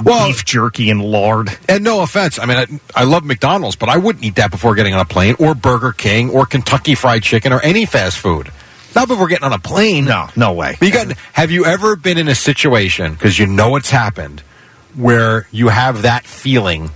Well- 0.03 0.29
beef 0.29 0.45
jerky 0.45 0.91
and 0.91 1.03
lard. 1.03 1.57
And 1.69 1.85
no 1.85 2.03
offense, 2.03 2.39
I 2.39 2.47
mean, 2.47 2.57
I, 2.59 3.01
I 3.01 3.05
love 3.05 3.25
McDonald's, 3.25 3.77
but 3.77 3.89
I 3.89 3.97
wouldn't 3.97 4.25
eat 4.25 4.37
that 4.37 4.51
before 4.51 4.75
getting 4.75 4.95
on 4.95 5.01
a 5.01 5.05
plane, 5.05 5.37
or 5.39 5.55
Burger 5.55 5.93
King, 5.93 6.31
or 6.31 6.47
Kentucky 6.47 6.95
Fried 6.95 7.23
Chicken, 7.23 7.53
or 7.53 7.61
any 7.63 7.87
fast 7.87 8.19
food. 8.19 8.51
Not 8.95 9.07
before 9.09 9.29
getting 9.29 9.45
on 9.45 9.53
a 9.53 9.59
plane. 9.59 10.05
No, 10.05 10.29
no 10.37 10.53
way. 10.53 10.77
But 10.79 10.87
you 10.87 10.93
got, 10.93 11.13
have 11.33 11.51
you 11.51 11.65
ever 11.65 11.95
been 11.97 12.19
in 12.19 12.29
a 12.29 12.35
situation, 12.35 13.13
because 13.13 13.39
you 13.39 13.47
know 13.47 13.77
it's 13.77 13.91
happened, 13.91 14.41
where 14.97 15.47
you 15.53 15.69
have 15.69 16.03
that 16.03 16.25
feeling 16.27 16.91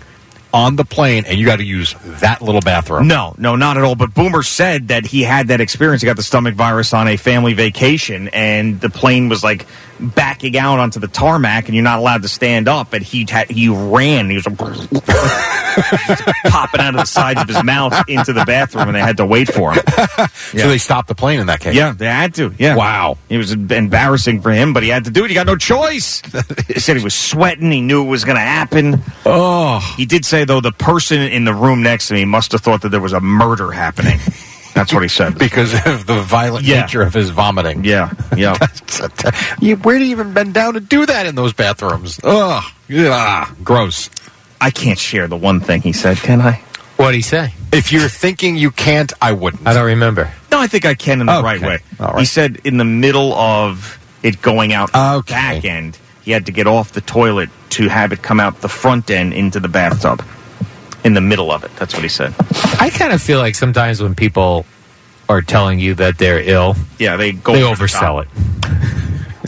on 0.55 0.77
the 0.77 0.85
plane 0.85 1.25
and 1.27 1.37
you 1.37 1.45
got 1.45 1.57
to 1.57 1.65
use 1.65 1.95
that 2.21 2.41
little 2.41 2.61
bathroom? 2.61 3.09
No, 3.09 3.35
no, 3.37 3.57
not 3.57 3.77
at 3.77 3.83
all. 3.83 3.97
But 3.97 4.15
Boomer 4.15 4.45
said 4.45 4.89
that 4.89 5.05
he 5.05 5.23
had 5.23 5.49
that 5.49 5.61
experience. 5.61 6.01
He 6.01 6.07
got 6.07 6.17
the 6.17 6.23
stomach 6.23 6.55
virus 6.55 6.95
on 6.95 7.09
a 7.09 7.17
family 7.17 7.55
vacation, 7.55 8.29
and 8.29 8.81
the 8.81 8.89
plane 8.89 9.29
was 9.29 9.43
like 9.43 9.67
backing 10.01 10.57
out 10.57 10.79
onto 10.79 11.01
the 11.01 11.09
tarmac, 11.09 11.67
and 11.67 11.75
you're 11.75 11.85
not 11.85 11.99
allowed 11.99 12.23
to 12.23 12.29
stand 12.29 12.69
up. 12.69 12.93
And 12.93 13.05
he 13.05 13.27
had, 13.29 13.51
he 13.51 13.69
ran. 13.69 14.29
He 14.29 14.37
was 14.37 14.45
popping 16.47 16.81
out 16.81 16.95
of 16.95 17.01
the 17.01 17.05
sides 17.05 17.41
of 17.41 17.49
his 17.49 17.63
mouth 17.65 18.09
into 18.09 18.33
the 18.33 18.45
bathroom, 18.45 18.89
and 18.89 18.95
they 18.95 19.01
had 19.01 19.17
to 19.19 19.27
wait 19.27 19.53
for 19.53 19.73
him. 19.73 19.83
So 20.55 20.69
they 20.69 20.79
stopped 20.79 21.09
the 21.09 21.15
plane 21.17 21.41
in 21.41 21.49
that 21.49 21.61
case. 21.61 21.75
Yeah, 21.75 21.93
they 21.93 22.07
had 22.07 22.35
to. 22.35 22.55
Yeah. 22.59 22.77
Wow. 22.77 23.19
It 23.29 23.39
was 23.39 23.53
embarrassing 23.53 24.41
for 24.41 24.53
him, 24.53 24.73
but 24.73 24.85
he 24.85 24.89
had 24.89 25.07
to 25.07 25.11
do 25.11 25.25
it. 25.25 25.29
He 25.29 25.35
got 25.35 25.47
no 25.47 25.57
choice. 25.57 26.21
he 26.69 26.79
said 26.79 26.97
he 26.97 27.03
was 27.03 27.15
sweating. 27.15 27.73
He 27.73 27.81
knew 27.81 28.05
it 28.05 28.09
was 28.09 28.25
going 28.25 28.37
to 28.37 28.41
happen. 28.41 29.03
Oh, 29.27 29.81
He 29.97 30.07
did 30.07 30.25
say, 30.25 30.45
though, 30.45 30.61
the 30.61 30.71
person 30.71 31.21
in 31.21 31.45
the 31.45 31.55
room 31.55 31.83
next 31.83 32.09
to 32.09 32.15
me 32.15 32.25
must 32.25 32.53
have 32.53 32.61
thought 32.61 32.83
that 32.83 32.91
there 32.91 33.01
was 33.01 33.13
a 33.13 33.21
murder 33.21 33.73
happening. 33.73 34.21
That's 34.75 34.93
what 34.93 35.03
he 35.03 35.09
said. 35.09 35.39
because 35.39 35.73
of 35.87 36.07
the 36.07 36.21
violent 36.21 36.67
Yeah. 36.67 36.83
nature 36.83 37.03
of 37.03 37.15
his 37.15 37.31
vomiting. 37.31 37.85
Yeah, 37.85 38.13
yeah. 38.37 38.57
You, 39.61 39.77
where 39.77 39.99
do 39.99 40.05
you 40.05 40.11
even 40.11 40.33
bend 40.35 40.53
down 40.55 40.75
to 40.75 40.81
do 40.81 41.07
that 41.07 41.27
in 41.27 41.35
those 41.35 41.53
bathrooms? 41.53 42.21
Ugh. 42.23 42.63
Yeah. 42.89 43.49
Gross. 43.63 44.11
I 44.61 44.71
can't 44.71 44.99
share 44.99 45.27
the 45.29 45.37
one 45.37 45.61
thing 45.61 45.81
he 45.83 45.93
said, 45.93 46.17
can 46.19 46.41
I? 46.41 46.63
What'd 46.97 47.15
he 47.15 47.23
say? 47.23 47.55
If 47.73 47.93
you're 47.93 48.09
thinking 48.09 48.57
you 48.57 48.71
can't, 48.71 49.13
I 49.21 49.33
wouldn't. 49.33 49.67
I 49.67 49.75
don't 49.75 49.87
remember. 49.87 50.33
No, 50.53 50.61
I 50.61 50.67
think 50.69 50.85
I 50.85 50.95
can 50.95 51.21
in 51.21 51.27
the 51.27 51.35
Okay. 51.37 51.43
right 51.45 51.61
way. 51.61 51.79
All 51.99 52.09
right. 52.13 52.19
He 52.21 52.25
said 52.25 52.61
in 52.65 52.77
the 52.77 52.85
middle 52.85 53.33
of 53.35 53.99
it 54.23 54.41
going 54.43 54.73
out 54.73 54.93
the 54.93 55.25
back 55.29 55.65
end, 55.65 55.99
he 56.23 56.31
had 56.31 56.47
to 56.47 56.53
get 56.53 56.67
off 56.67 56.93
the 56.93 57.01
toilet 57.01 57.51
to 57.71 57.89
have 57.89 58.13
it 58.13 58.23
come 58.23 58.39
out 58.41 58.61
the 58.61 58.69
front 58.69 59.11
end 59.11 59.33
into 59.35 59.61
the 59.61 59.69
bathtub. 59.69 60.25
In 61.05 61.13
the 61.15 61.21
middle 61.21 61.51
of 61.53 61.65
it. 61.65 61.71
That's 61.77 61.93
what 61.95 62.03
he 62.03 62.09
said. 62.09 62.35
I 62.81 62.91
kind 62.91 63.13
of 63.13 63.21
feel 63.23 63.39
like 63.39 63.55
sometimes 63.55 64.03
when 64.03 64.15
people 64.15 64.65
are 65.29 65.43
telling 65.43 65.79
you 65.79 65.95
that 65.97 66.17
they're 66.19 66.41
ill, 66.41 66.77
Yeah, 66.99 67.17
they 67.17 67.33
go 67.33 67.53
they 67.53 67.63
over 67.63 67.87
the 67.87 67.93
oversell 67.93 68.23
it. 68.23 68.29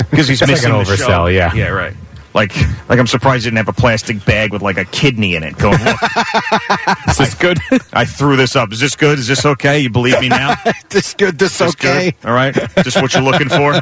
because 0.11 0.29
he's 0.29 0.41
It's 0.41 0.43
like 0.43 0.51
missing 0.51 0.73
an 0.73 0.79
the 0.85 0.97
show. 0.97 1.07
oversell, 1.09 1.35
yeah. 1.35 1.55
yeah, 1.55 1.69
right. 1.69 1.95
Like, 2.37 2.55
like 2.91 2.99
I'm 2.99 3.07
surprised 3.07 3.47
you 3.47 3.51
didn't 3.51 3.67
have 3.67 3.75
a 3.77 3.81
plastic 3.81 4.23
bag 4.27 4.53
with 4.53 4.61
like 4.61 4.77
a 4.77 4.85
kidney 4.85 5.37
in 5.37 5.43
it. 5.43 5.57
Going, 5.57 5.83
look, 5.83 5.97
Is 7.09 7.17
this 7.17 7.35
good? 7.35 7.59
I 7.95 8.05
threw 8.05 8.37
this 8.37 8.55
up. 8.55 8.73
Is 8.73 8.79
this 8.79 8.95
good? 8.95 9.19
Is 9.19 9.27
this 9.27 9.47
okay? 9.47 9.81
You 9.81 9.89
believe 9.89 10.21
me 10.21 10.29
now? 10.29 10.55
this 10.91 11.15
good. 11.15 11.39
This 11.39 11.57
This 11.57 11.75
okay. 11.75 12.11
good? 12.11 12.29
All 12.29 12.35
right. 12.35 12.55
Just 12.85 13.01
what 13.01 13.15
you're 13.15 13.23
looking 13.23 13.49
for. 13.49 13.81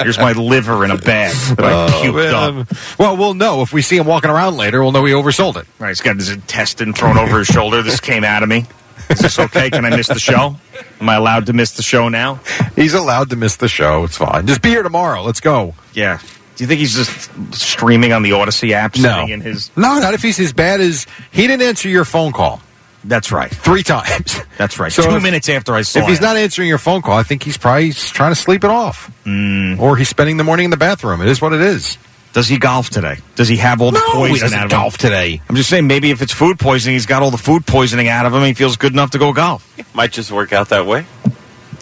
Here's 0.00 0.18
my 0.18 0.30
liver 0.32 0.84
in 0.84 0.92
a 0.92 0.96
bag 0.96 1.34
that 1.56 1.64
I 1.64 1.86
oh, 1.86 1.88
puked 2.00 2.32
up. 2.32 2.98
Well, 2.98 3.16
we'll 3.16 3.34
know 3.34 3.62
if 3.62 3.72
we 3.72 3.82
see 3.82 3.96
him 3.96 4.06
walking 4.06 4.30
around 4.30 4.56
later. 4.56 4.80
We'll 4.80 4.92
know 4.92 5.04
he 5.04 5.12
oversold 5.12 5.56
it. 5.56 5.66
All 5.66 5.80
right, 5.80 5.88
he's 5.88 6.00
got 6.00 6.14
his 6.14 6.30
intestine 6.30 6.92
thrown 6.92 7.18
over 7.18 7.38
his 7.38 7.48
shoulder. 7.48 7.82
This 7.82 7.98
came 7.98 8.22
out 8.22 8.44
of 8.44 8.48
me. 8.48 8.66
Is 9.10 9.18
this 9.18 9.38
okay? 9.38 9.68
Can 9.70 9.84
I 9.84 9.90
miss 9.90 10.06
the 10.06 10.20
show? 10.20 10.56
Am 11.00 11.08
I 11.08 11.16
allowed 11.16 11.46
to 11.46 11.52
miss 11.52 11.72
the 11.72 11.82
show 11.82 12.08
now? 12.08 12.40
He's 12.76 12.94
allowed 12.94 13.30
to 13.30 13.36
miss 13.36 13.56
the 13.56 13.68
show. 13.68 14.04
It's 14.04 14.16
fine. 14.16 14.46
Just 14.46 14.62
be 14.62 14.68
here 14.68 14.84
tomorrow. 14.84 15.22
Let's 15.22 15.40
go. 15.40 15.74
Yeah. 15.92 16.20
Do 16.56 16.62
you 16.64 16.68
think 16.68 16.80
he's 16.80 16.94
just 16.94 17.30
streaming 17.54 18.12
on 18.12 18.22
the 18.22 18.30
Audacy 18.30 18.70
app? 18.72 18.96
No, 18.96 19.26
In 19.26 19.40
his. 19.40 19.70
no, 19.76 19.98
not 19.98 20.14
if 20.14 20.22
he's 20.22 20.38
as 20.38 20.52
bad 20.52 20.80
as 20.80 21.06
he 21.32 21.46
didn't 21.46 21.62
answer 21.66 21.88
your 21.88 22.04
phone 22.04 22.32
call 22.32 22.62
That's 23.02 23.32
right. 23.32 23.50
three 23.50 23.82
times. 23.82 24.40
That's 24.56 24.78
right. 24.78 24.92
So 24.92 25.02
Two 25.02 25.16
if- 25.16 25.22
minutes 25.22 25.48
after 25.48 25.74
I 25.74 25.82
saw 25.82 26.00
If 26.00 26.06
he's 26.06 26.18
it. 26.18 26.22
not 26.22 26.36
answering 26.36 26.68
your 26.68 26.78
phone 26.78 27.02
call, 27.02 27.18
I 27.18 27.24
think 27.24 27.42
he's 27.42 27.56
probably 27.56 27.92
trying 27.92 28.30
to 28.30 28.36
sleep 28.40 28.62
it 28.62 28.70
off, 28.70 29.10
Mm. 29.26 29.80
or 29.80 29.96
he's 29.96 30.08
spending 30.08 30.36
the 30.36 30.44
morning 30.44 30.64
in 30.66 30.70
the 30.70 30.76
bathroom. 30.76 31.20
It 31.22 31.28
is 31.28 31.40
what 31.42 31.52
it 31.52 31.60
is. 31.60 31.98
Does 32.34 32.48
he 32.48 32.58
golf 32.58 32.90
today? 32.90 33.18
Does 33.36 33.46
he 33.48 33.56
have 33.58 33.80
all 33.80 33.90
the 33.92 33.98
No, 34.00 34.12
poison 34.12 34.34
he 34.34 34.40
doesn't 34.40 34.58
out 34.58 34.64
of 34.66 34.72
him? 34.72 34.78
golf 34.78 34.98
today. 34.98 35.40
I'm 35.48 35.54
just 35.56 35.70
saying, 35.70 35.86
maybe 35.86 36.10
if 36.10 36.20
it's 36.22 36.32
food 36.32 36.58
poisoning, 36.58 36.94
he's 36.94 37.06
got 37.06 37.22
all 37.22 37.30
the 37.30 37.38
food 37.38 37.64
poisoning 37.66 38.08
out 38.08 38.26
of 38.26 38.34
him. 38.34 38.42
He 38.42 38.54
feels 38.54 38.76
good 38.76 38.92
enough 38.92 39.10
to 39.12 39.18
go 39.18 39.32
golf. 39.32 39.64
Might 39.92 40.10
just 40.12 40.30
work 40.32 40.52
out 40.52 40.68
that 40.70 40.84
way. 40.86 41.04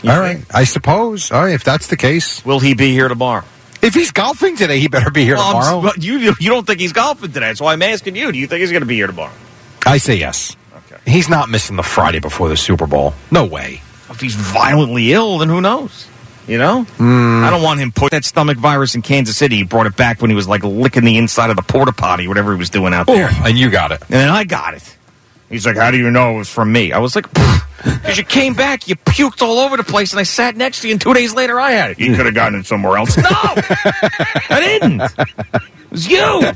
All 0.07 0.19
right. 0.19 0.43
I 0.53 0.65
suppose. 0.65 1.31
All 1.31 1.43
right, 1.45 1.55
if 1.55 1.63
that's 1.65 1.87
the 1.87 1.97
case. 1.97 2.45
Will 2.45 2.59
he 2.61 2.75
be 2.75 2.93
here 2.93 3.09
tomorrow? 3.09 3.45
If 3.83 3.95
he's 3.95 4.13
golfing 4.13 4.57
today, 4.57 4.79
he 4.79 4.87
better 4.89 5.11
be 5.11 5.25
here 5.25 5.35
Well, 5.35 5.83
tomorrow. 5.83 5.93
you 5.99 6.35
you 6.39 6.51
don't 6.51 6.67
think 6.67 6.81
he's 6.81 6.93
golfing 6.93 7.33
today, 7.33 7.53
so 7.55 7.67
I'm 7.67 7.83
asking 7.83 8.15
you. 8.17 8.31
Do 8.31 8.39
you 8.39 8.47
think 8.47 8.61
he's 8.61 8.71
going 8.71 8.83
to 8.83 8.87
be 8.87 8.95
here 8.95 9.09
tomorrow? 9.09 9.33
I 9.85 9.99
say 9.99 10.15
yes. 10.15 10.57
Okay. 10.87 11.01
He's 11.05 11.29
not 11.29 11.49
missing 11.49 11.77
the 11.77 11.83
Friday 11.83 12.21
before 12.21 12.49
the 12.49 12.57
Super 12.57 12.87
Bowl. 12.87 13.13
No 13.31 13.45
way. 13.45 13.83
If 14.09 14.21
he's 14.21 14.37
violently 14.37 15.13
ill, 15.13 15.39
then 15.39 15.49
who 15.49 15.61
knows? 15.61 16.07
You 16.47 16.59
know, 16.59 16.83
hmm. 16.83 17.45
I 17.45 17.51
don't 17.51 17.63
want 17.63 17.79
him 17.79 17.93
put 17.93 18.11
that 18.11 18.25
stomach 18.25 18.59
virus 18.59 18.97
in 18.97 19.03
Kansas 19.03 19.37
City. 19.37 19.57
He 19.57 19.63
brought 19.63 19.87
it 19.87 19.97
back 19.97 20.21
when 20.21 20.29
he 20.29 20.35
was 20.35 20.49
like 20.49 20.65
licking 20.65 21.05
the 21.05 21.17
inside 21.17 21.51
of 21.51 21.57
the 21.57 21.63
porta 21.63 21.93
potty, 21.93 22.27
whatever 22.27 22.53
he 22.53 22.59
was 22.59 22.69
doing 22.69 22.93
out 22.93 23.07
there. 23.07 23.29
And 23.31 23.57
you 23.57 23.71
got 23.71 23.93
it. 23.93 24.01
And 24.03 24.11
then 24.11 24.29
I 24.29 24.43
got 24.43 24.75
it. 24.75 24.97
He's 25.53 25.67
like, 25.67 25.77
"How 25.77 25.91
do 25.91 25.99
you 25.99 26.11
know 26.11 26.35
it 26.35 26.39
was 26.39 26.49
from 26.49 26.73
me?" 26.73 26.93
I 26.93 26.99
was 26.99 27.15
like, 27.15 27.27
"Because 27.33 28.17
you 28.17 28.25
came 28.25 28.55
back, 28.55 28.89
you 28.89 28.97
puked 28.97 29.43
all 29.43 29.59
over 29.59 29.77
the 29.77 29.85
place, 29.85 30.13
and 30.13 30.19
I 30.19 30.23
sat 30.23 30.57
next 30.57 30.81
to 30.81 30.89
you, 30.89 30.95
and 30.95 31.01
two 31.01 31.13
days 31.13 31.35
later 31.35 31.61
I 31.61 31.73
had 31.73 31.91
it. 31.91 32.01
You 32.01 32.17
could 32.17 32.25
have 32.25 32.35
gotten 32.35 32.59
it 32.59 32.67
somewhere 32.67 32.97
else. 32.97 33.17
No, 33.17 33.25
I 33.31 34.79
didn't. 34.81 35.03
It 35.03 35.91
was 35.91 36.09
you." 36.09 36.53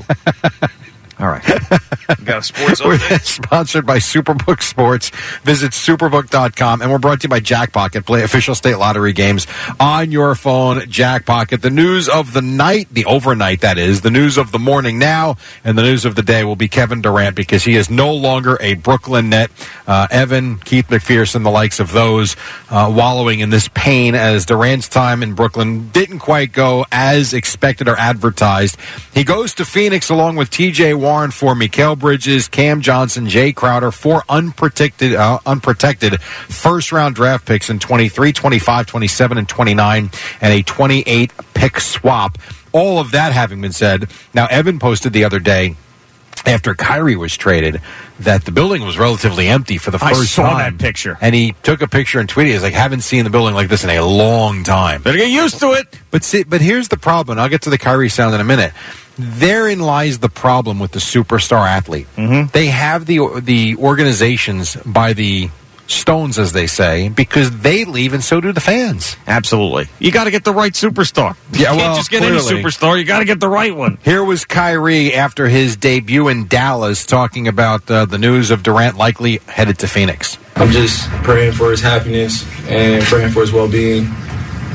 All 1.19 1.27
right, 1.27 1.43
got 2.25 2.39
a 2.39 2.43
sports 2.43 2.83
We're 2.83 2.99
sponsored 3.19 3.87
by 3.87 3.97
Superbook 3.97 4.61
Sports. 4.61 5.09
Visit 5.41 5.71
superbook.com. 5.71 6.81
And 6.81 6.91
we're 6.91 6.99
brought 6.99 7.21
to 7.21 7.25
you 7.25 7.29
by 7.29 7.39
Jackpocket. 7.39 8.05
Play 8.05 8.21
official 8.21 8.53
state 8.53 8.75
lottery 8.75 9.13
games 9.13 9.47
on 9.79 10.11
your 10.11 10.35
phone. 10.35 10.81
Jackpocket. 10.81 11.61
The 11.61 11.71
news 11.71 12.07
of 12.07 12.33
the 12.33 12.43
night, 12.43 12.89
the 12.91 13.05
overnight, 13.05 13.61
that 13.61 13.79
is, 13.79 14.01
the 14.01 14.11
news 14.11 14.37
of 14.37 14.51
the 14.51 14.59
morning 14.59 14.99
now, 14.99 15.37
and 15.63 15.75
the 15.75 15.81
news 15.81 16.05
of 16.05 16.13
the 16.13 16.21
day 16.21 16.43
will 16.43 16.55
be 16.55 16.67
Kevin 16.67 17.01
Durant 17.01 17.35
because 17.35 17.63
he 17.63 17.75
is 17.75 17.89
no 17.89 18.13
longer 18.13 18.57
a 18.61 18.75
Brooklyn 18.75 19.29
net. 19.29 19.49
Uh, 19.87 20.07
Evan, 20.11 20.59
Keith 20.59 20.87
McPherson, 20.87 21.43
the 21.43 21.49
likes 21.49 21.79
of 21.79 21.93
those, 21.93 22.35
uh, 22.69 22.93
wallowing 22.95 23.39
in 23.39 23.49
this 23.49 23.69
pain 23.73 24.13
as 24.13 24.45
Durant's 24.45 24.87
time 24.87 25.23
in 25.23 25.33
Brooklyn 25.33 25.89
didn't 25.89 26.19
quite 26.19 26.51
go 26.51 26.85
as 26.91 27.33
expected 27.33 27.87
or 27.87 27.97
advertised. 27.97 28.77
He 29.13 29.23
goes 29.23 29.55
to 29.55 29.65
Phoenix 29.65 30.09
along 30.11 30.35
with 30.35 30.51
TJ 30.51 31.06
Warren 31.07 31.31
for 31.31 31.55
Mikal 31.55 31.97
Bridges, 31.97 32.49
Cam 32.49 32.81
Johnson, 32.81 33.27
Jae 33.27 33.55
Crowder, 33.55 33.93
four 33.93 34.23
unprotected, 34.27 35.15
uh, 35.15 35.39
unprotected 35.45 36.21
first 36.21 36.91
round 36.91 37.15
draft 37.15 37.45
picks 37.45 37.69
in 37.69 37.79
23, 37.79 38.33
25, 38.33 38.85
27, 38.85 39.37
and 39.37 39.47
29, 39.47 40.11
and 40.41 40.53
a 40.53 40.63
28 40.63 41.31
pick 41.53 41.79
swap. 41.79 42.37
All 42.73 42.99
of 42.99 43.11
that 43.11 43.31
having 43.31 43.61
been 43.61 43.71
said, 43.71 44.09
now 44.33 44.47
Evan 44.47 44.79
posted 44.79 45.13
the 45.13 45.23
other 45.23 45.39
day 45.39 45.77
after 46.45 46.75
Kyrie 46.75 47.15
was 47.15 47.37
traded 47.37 47.79
that 48.19 48.43
the 48.43 48.51
building 48.51 48.83
was 48.83 48.97
relatively 48.97 49.47
empty 49.47 49.77
for 49.77 49.91
the 49.91 49.99
first 49.99 50.35
time. 50.35 50.45
I 50.45 50.49
saw 50.49 50.57
time. 50.57 50.77
that 50.77 50.83
picture. 50.83 51.17
And 51.21 51.33
he 51.33 51.55
took 51.63 51.81
a 51.81 51.87
picture 51.87 52.19
and 52.19 52.27
tweeted, 52.27 52.47
he's 52.51 52.63
like, 52.63 52.73
haven't 52.73 53.01
seen 53.01 53.23
the 53.23 53.29
building 53.29 53.55
like 53.55 53.69
this 53.69 53.85
in 53.85 53.89
a 53.89 54.01
long 54.01 54.65
time. 54.65 55.03
Better 55.03 55.17
get 55.17 55.29
used 55.29 55.61
to 55.61 55.71
it. 55.71 55.87
But 56.11 56.25
see, 56.25 56.43
but 56.43 56.59
here's 56.59 56.89
the 56.89 56.97
problem. 56.97 57.39
I'll 57.39 57.47
get 57.47 57.61
to 57.61 57.69
the 57.69 57.77
Kyrie 57.77 58.09
sound 58.09 58.35
in 58.35 58.41
a 58.41 58.43
minute. 58.43 58.73
Therein 59.17 59.79
lies 59.79 60.19
the 60.19 60.29
problem 60.29 60.79
with 60.79 60.91
the 60.91 60.99
superstar 60.99 61.67
athlete. 61.67 62.07
Mm-hmm. 62.15 62.49
They 62.53 62.67
have 62.67 63.05
the 63.05 63.41
the 63.41 63.75
organizations 63.77 64.75
by 64.85 65.13
the 65.13 65.49
stones, 65.87 66.37
as 66.37 66.51
they 66.51 66.67
say, 66.67 67.07
because 67.07 67.61
they 67.61 67.85
leave 67.85 68.13
and 68.13 68.21
so 68.21 68.41
do 68.41 68.51
the 68.51 68.59
fans. 68.59 69.15
Absolutely. 69.25 69.87
You 69.99 70.11
got 70.11 70.25
to 70.25 70.31
get 70.31 70.43
the 70.43 70.51
right 70.53 70.73
superstar. 70.73 71.37
You 71.53 71.61
Yeah, 71.61 71.67
can't 71.67 71.77
well, 71.77 71.95
just 71.95 72.09
get 72.11 72.19
clearly. 72.23 72.37
any 72.37 72.61
superstar. 72.63 72.99
You 72.99 73.05
got 73.05 73.19
to 73.19 73.25
get 73.25 73.39
the 73.39 73.47
right 73.47 73.73
one. 73.73 73.97
Here 74.03 74.21
was 74.21 74.43
Kyrie 74.43 75.13
after 75.13 75.47
his 75.47 75.77
debut 75.77 76.27
in 76.27 76.47
Dallas, 76.47 77.05
talking 77.05 77.47
about 77.47 77.89
uh, 77.89 78.03
the 78.05 78.17
news 78.17 78.51
of 78.51 78.63
Durant 78.63 78.97
likely 78.97 79.37
headed 79.47 79.79
to 79.79 79.87
Phoenix. 79.87 80.37
I'm 80.57 80.71
just 80.71 81.07
praying 81.23 81.53
for 81.53 81.71
his 81.71 81.79
happiness 81.81 82.43
and 82.67 83.01
praying 83.05 83.31
for 83.31 83.39
his 83.41 83.53
well-being. 83.53 84.07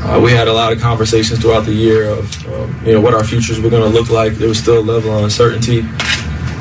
Uh, 0.04 0.20
we 0.22 0.32
had 0.32 0.48
a 0.48 0.52
lot 0.52 0.72
of 0.72 0.80
conversations 0.80 1.38
throughout 1.40 1.64
the 1.64 1.72
year 1.72 2.08
of 2.08 2.46
um, 2.48 2.86
you 2.86 2.92
know 2.92 3.00
what 3.00 3.14
our 3.14 3.24
futures 3.24 3.60
were 3.60 3.70
going 3.70 3.82
to 3.82 3.98
look 3.98 4.10
like. 4.10 4.34
There 4.34 4.48
was 4.48 4.58
still 4.58 4.78
a 4.78 4.82
level 4.82 5.16
of 5.16 5.24
uncertainty, 5.24 5.82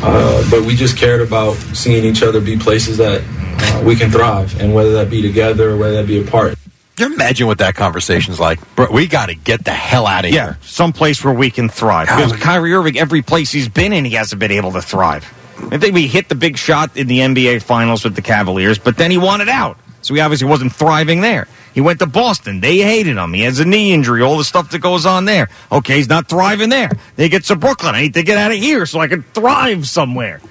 uh, 0.04 0.48
but 0.52 0.62
we 0.64 0.76
just 0.76 0.96
cared 0.98 1.22
about 1.22 1.54
seeing 1.76 2.04
each 2.06 2.22
other 2.24 2.40
be 2.40 2.58
places 2.58 2.98
that 2.98 3.22
uh, 3.24 3.84
we 3.86 3.96
can 3.96 4.12
thrive, 4.12 4.60
and 4.62 4.74
whether 4.74 4.94
that 4.94 5.10
be 5.10 5.22
together 5.22 5.72
or 5.72 5.78
whether 5.78 5.96
that 5.96 6.08
be 6.08 6.22
apart. 6.22 6.56
Can 6.98 7.10
you 7.10 7.16
imagine 7.16 7.48
what 7.48 7.58
that 7.60 7.74
conversation's 7.74 8.40
like? 8.40 8.60
Bro, 8.76 8.92
we 8.92 9.08
got 9.08 9.28
to 9.28 9.36
get 9.36 9.66
the 9.66 9.72
hell 9.72 10.06
out 10.06 10.24
of 10.26 10.32
Yeah, 10.32 10.44
here. 10.44 10.58
some 10.62 10.94
place 10.94 11.24
where 11.24 11.34
we 11.34 11.50
can 11.50 11.68
thrive. 11.68 12.08
Because 12.08 12.34
Kyrie 12.34 12.74
Irving, 12.74 13.00
every 13.00 13.24
place 13.24 13.52
he's 13.52 13.70
been 13.70 13.92
in, 13.92 14.06
he 14.06 14.12
hasn't 14.12 14.40
been 14.40 14.52
able 14.52 14.72
to 14.74 14.82
thrive. 14.84 15.24
I 15.72 15.78
think 15.80 15.96
we 15.96 16.06
hit 16.08 16.30
the 16.30 16.36
big 16.36 16.58
shot 16.58 16.96
in 16.96 17.08
the 17.08 17.20
NBA 17.20 17.64
Finals 17.64 18.04
with 18.04 18.16
the 18.16 18.22
Cavaliers, 18.22 18.78
but 18.78 18.98
then 18.98 19.10
he 19.10 19.18
wanted 19.18 19.50
out. 19.50 19.78
So 20.04 20.14
he 20.14 20.20
obviously 20.20 20.48
wasn't 20.48 20.74
thriving 20.74 21.22
there. 21.22 21.48
He 21.74 21.82
went 21.82 22.00
to 22.00 22.06
Boston. 22.06 22.60
They 22.60 22.80
hated 22.80 23.18
him. 23.18 23.34
He 23.34 23.42
has 23.42 23.60
a 23.60 23.66
knee 23.66 23.94
injury, 23.94 24.22
all 24.22 24.38
the 24.38 24.44
stuff 24.44 24.72
that 24.72 24.80
goes 24.80 25.06
on 25.06 25.26
there. 25.26 25.50
Okay, 25.72 25.96
he's 25.98 26.10
not 26.10 26.28
thriving 26.28 26.70
there. 26.70 26.92
They 27.16 27.30
get 27.30 27.46
to 27.46 27.56
Brooklyn. 27.56 27.96
I 27.96 28.02
need 28.02 28.14
to 28.16 28.24
get 28.24 28.38
out 28.38 28.52
of 28.52 28.58
here 28.58 28.86
so 28.86 29.00
I 29.00 29.08
can 29.08 29.24
thrive 29.24 29.88
somewhere. 29.88 30.42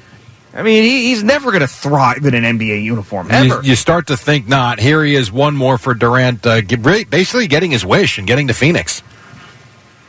I 0.53 0.63
mean, 0.63 0.83
he, 0.83 1.07
he's 1.11 1.23
never 1.23 1.51
going 1.53 1.61
to 1.61 1.69
thrive 1.69 2.25
in 2.25 2.35
an 2.35 2.59
NBA 2.59 2.83
uniform, 2.83 3.29
You, 3.29 3.33
ever. 3.35 3.61
you 3.63 3.77
start 3.77 4.09
to 4.09 4.17
think 4.17 4.49
not. 4.49 4.81
Here 4.81 5.05
he 5.05 5.15
is, 5.15 5.31
one 5.31 5.57
more 5.57 5.79
for 5.79 5.95
Durant, 5.95 6.45
uh, 6.45 6.63
basically 6.63 7.47
getting 7.47 7.71
his 7.71 7.85
wish 7.87 8.19
and 8.19 8.27
getting 8.27 8.49
to 8.49 8.55
Phoenix. 8.55 9.03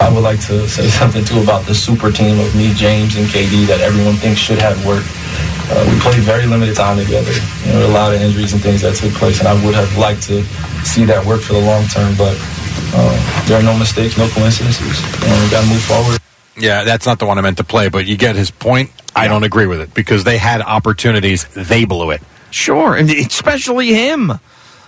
I 0.02 0.12
would 0.12 0.24
like 0.24 0.40
to 0.48 0.68
say 0.68 0.88
something 1.00 1.24
too 1.24 1.42
about 1.42 1.66
the 1.66 1.76
super 1.76 2.12
team 2.12 2.40
of 2.40 2.56
me, 2.56 2.74
James, 2.74 3.16
and 3.16 3.28
KD 3.28 3.68
that 3.68 3.82
everyone 3.82 4.16
thinks 4.16 4.40
should 4.40 4.60
have 4.60 4.84
worked. 4.86 5.08
Uh, 5.70 5.88
we 5.90 6.00
played 6.02 6.20
very 6.24 6.46
limited 6.46 6.76
time 6.76 6.98
together. 6.98 7.32
You 7.66 7.74
know, 7.74 7.88
a 7.88 7.94
lot 7.94 8.14
of 8.14 8.20
injuries 8.20 8.52
and 8.54 8.62
things 8.62 8.82
that 8.82 8.96
took 8.96 9.14
place, 9.14 9.40
and 9.40 9.48
I 9.48 9.54
would 9.64 9.76
have 9.76 9.98
liked 9.98 10.24
to 10.24 10.44
see 10.84 11.06
that 11.06 11.26
work 11.26 11.42
for 11.42 11.54
the 11.54 11.62
long 11.62 11.86
term. 11.88 12.18
But 12.18 12.36
uh, 12.94 13.46
there 13.46 13.60
are 13.60 13.64
no 13.64 13.78
mistakes, 13.78 14.18
no 14.18 14.28
coincidences, 14.30 15.00
and 15.24 15.44
we 15.44 15.50
got 15.50 15.62
to 15.64 15.70
move 15.70 15.84
forward. 15.84 16.20
Yeah, 16.58 16.84
that's 16.84 17.06
not 17.06 17.20
the 17.20 17.26
one 17.26 17.38
I 17.38 17.42
meant 17.42 17.58
to 17.58 17.64
play, 17.64 17.88
but 17.88 18.06
you 18.06 18.18
get 18.18 18.36
his 18.36 18.52
point. 18.52 18.92
I 19.16 19.28
don't 19.28 19.44
agree 19.44 19.68
with 19.68 19.82
it 19.82 19.94
because 19.94 20.24
they 20.24 20.38
had 20.38 20.62
opportunities, 20.62 21.46
they 21.54 21.86
blew 21.86 22.12
it. 22.12 22.22
Sure, 22.50 22.96
and 22.96 23.10
especially 23.10 23.94
him. 23.94 24.34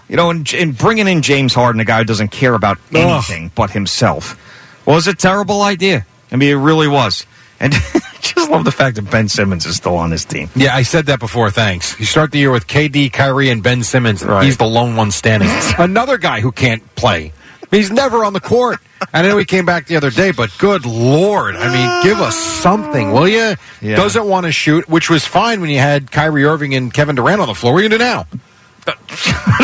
You 0.10 0.18
know, 0.18 0.30
and, 0.30 0.54
and 0.54 0.78
bringing 0.78 1.08
in 1.08 1.22
James 1.22 1.54
Harden, 1.54 1.80
a 1.80 1.86
guy 1.86 2.00
who 2.00 2.04
doesn't 2.04 2.30
care 2.30 2.54
about 2.54 2.78
anything 2.94 3.52
but 3.56 3.72
himself, 3.72 4.38
was 4.86 5.08
a 5.08 5.14
terrible 5.14 5.62
idea. 5.62 6.06
I 6.32 6.36
mean, 6.36 6.50
it 6.50 6.60
really 6.60 6.88
was. 6.88 7.26
And 7.60 7.74
I 7.94 8.02
just 8.22 8.50
love 8.50 8.66
the 8.66 8.72
fact 8.72 8.96
that 8.98 9.10
Ben 9.10 9.30
Simmons 9.30 9.66
is 9.66 9.78
still 9.78 9.96
on 9.96 10.10
this 10.10 10.26
team. 10.26 10.50
Yeah, 10.56 10.76
I 10.76 10.84
said 10.84 11.06
that 11.06 11.20
before. 11.20 11.50
Thanks. 11.52 11.98
You 12.00 12.06
start 12.06 12.32
the 12.32 12.40
year 12.40 12.52
with 12.52 12.68
KD, 12.68 13.14
Kyrie, 13.14 13.50
and 13.50 13.64
Ben 13.64 13.84
Simmons. 13.84 14.24
Right. 14.24 14.44
He's 14.44 14.58
the 14.58 14.66
lone 14.66 14.96
one 14.96 15.12
standing. 15.12 15.50
Another 15.78 16.18
guy 16.18 16.42
who 16.42 16.52
can't 16.52 16.84
play. 16.96 17.32
He's 17.72 17.90
never 17.90 18.24
on 18.24 18.34
the 18.34 18.40
court. 18.40 18.80
I 19.14 19.24
know 19.24 19.36
he 19.38 19.46
came 19.46 19.66
back 19.66 19.88
the 19.88 19.96
other 19.96 20.12
day, 20.12 20.32
but 20.32 20.56
good 20.60 20.86
lord! 20.86 21.56
I 21.56 21.74
mean, 21.74 22.04
give 22.04 22.20
us 22.22 22.38
something, 22.38 23.12
will 23.12 23.28
you? 23.28 23.56
Yeah. 23.82 23.96
Doesn't 23.96 24.26
want 24.28 24.46
to 24.46 24.52
shoot, 24.52 24.88
which 24.88 25.10
was 25.10 25.26
fine 25.26 25.60
when 25.60 25.72
you 25.72 25.80
had 25.80 26.12
Kyrie 26.12 26.46
Irving 26.46 26.76
and 26.76 26.94
Kevin 26.94 27.16
Durant 27.16 27.42
on 27.42 27.48
the 27.48 27.56
floor. 27.56 27.74
What 27.74 27.80
are 27.80 27.84
you 27.84 27.90
gonna 27.90 27.98
do 27.98 28.04
now? 28.06 28.28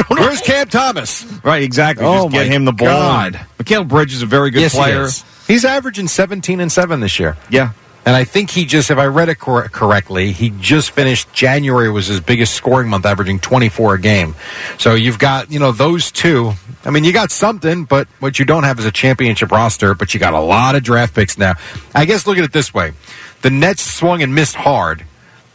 Where's 0.10 0.42
Cam 0.42 0.68
Thomas? 0.70 1.26
Right, 1.44 1.64
exactly. 1.64 2.06
Oh, 2.06 2.24
Just 2.24 2.34
get 2.34 2.48
him 2.48 2.66
the 2.66 2.72
ball. 2.72 2.88
God. 2.88 3.40
Mikal 3.58 3.88
Bridges 3.88 4.18
is 4.18 4.22
a 4.24 4.26
very 4.26 4.52
good 4.52 4.62
yes, 4.62 4.76
player. 4.76 5.00
he 5.00 5.06
is. 5.06 5.24
He's 5.48 5.66
averaging 5.66 6.08
seventeen 6.08 6.60
and 6.60 6.72
seven 6.72 7.00
this 7.00 7.20
year. 7.20 7.38
Yeah. 7.50 7.72
And 8.06 8.16
I 8.16 8.24
think 8.24 8.50
he 8.50 8.66
just, 8.66 8.90
if 8.90 8.98
I 8.98 9.06
read 9.06 9.30
it 9.30 9.36
cor- 9.36 9.68
correctly, 9.68 10.32
he 10.32 10.50
just 10.52 10.92
finished 10.92 11.32
January 11.34 11.92
was 11.92 12.08
his 12.08 12.22
biggest 12.22 12.56
scoring 12.56 12.90
month, 12.90 13.06
averaging 13.06 13.40
24 13.40 13.96
a 13.96 14.00
game. 14.00 14.36
So 14.80 14.96
you've 14.96 15.20
got, 15.20 15.52
you 15.52 15.60
know, 15.60 15.72
those 15.74 16.10
two. 16.10 16.54
I 16.86 16.92
mean, 16.92 17.04
you 17.04 17.12
got 17.14 17.30
something, 17.30 17.84
but 17.84 18.08
what 18.20 18.40
you 18.40 18.46
don't 18.46 18.64
have 18.64 18.80
is 18.80 18.86
a 18.86 18.92
championship 18.92 19.52
roster, 19.52 19.94
but 19.94 20.14
you 20.14 20.20
got 20.20 20.34
a 20.34 20.40
lot 20.40 20.76
of 20.76 20.82
draft 20.82 21.14
picks 21.14 21.38
now. 21.38 21.54
I 21.94 22.06
guess 22.06 22.26
look 22.26 22.38
at 22.38 22.44
it 22.46 22.54
this 22.54 22.74
way 22.74 22.94
the 23.42 23.50
Nets 23.52 23.84
swung 23.84 24.24
and 24.24 24.34
missed 24.34 24.56
hard, 24.56 25.06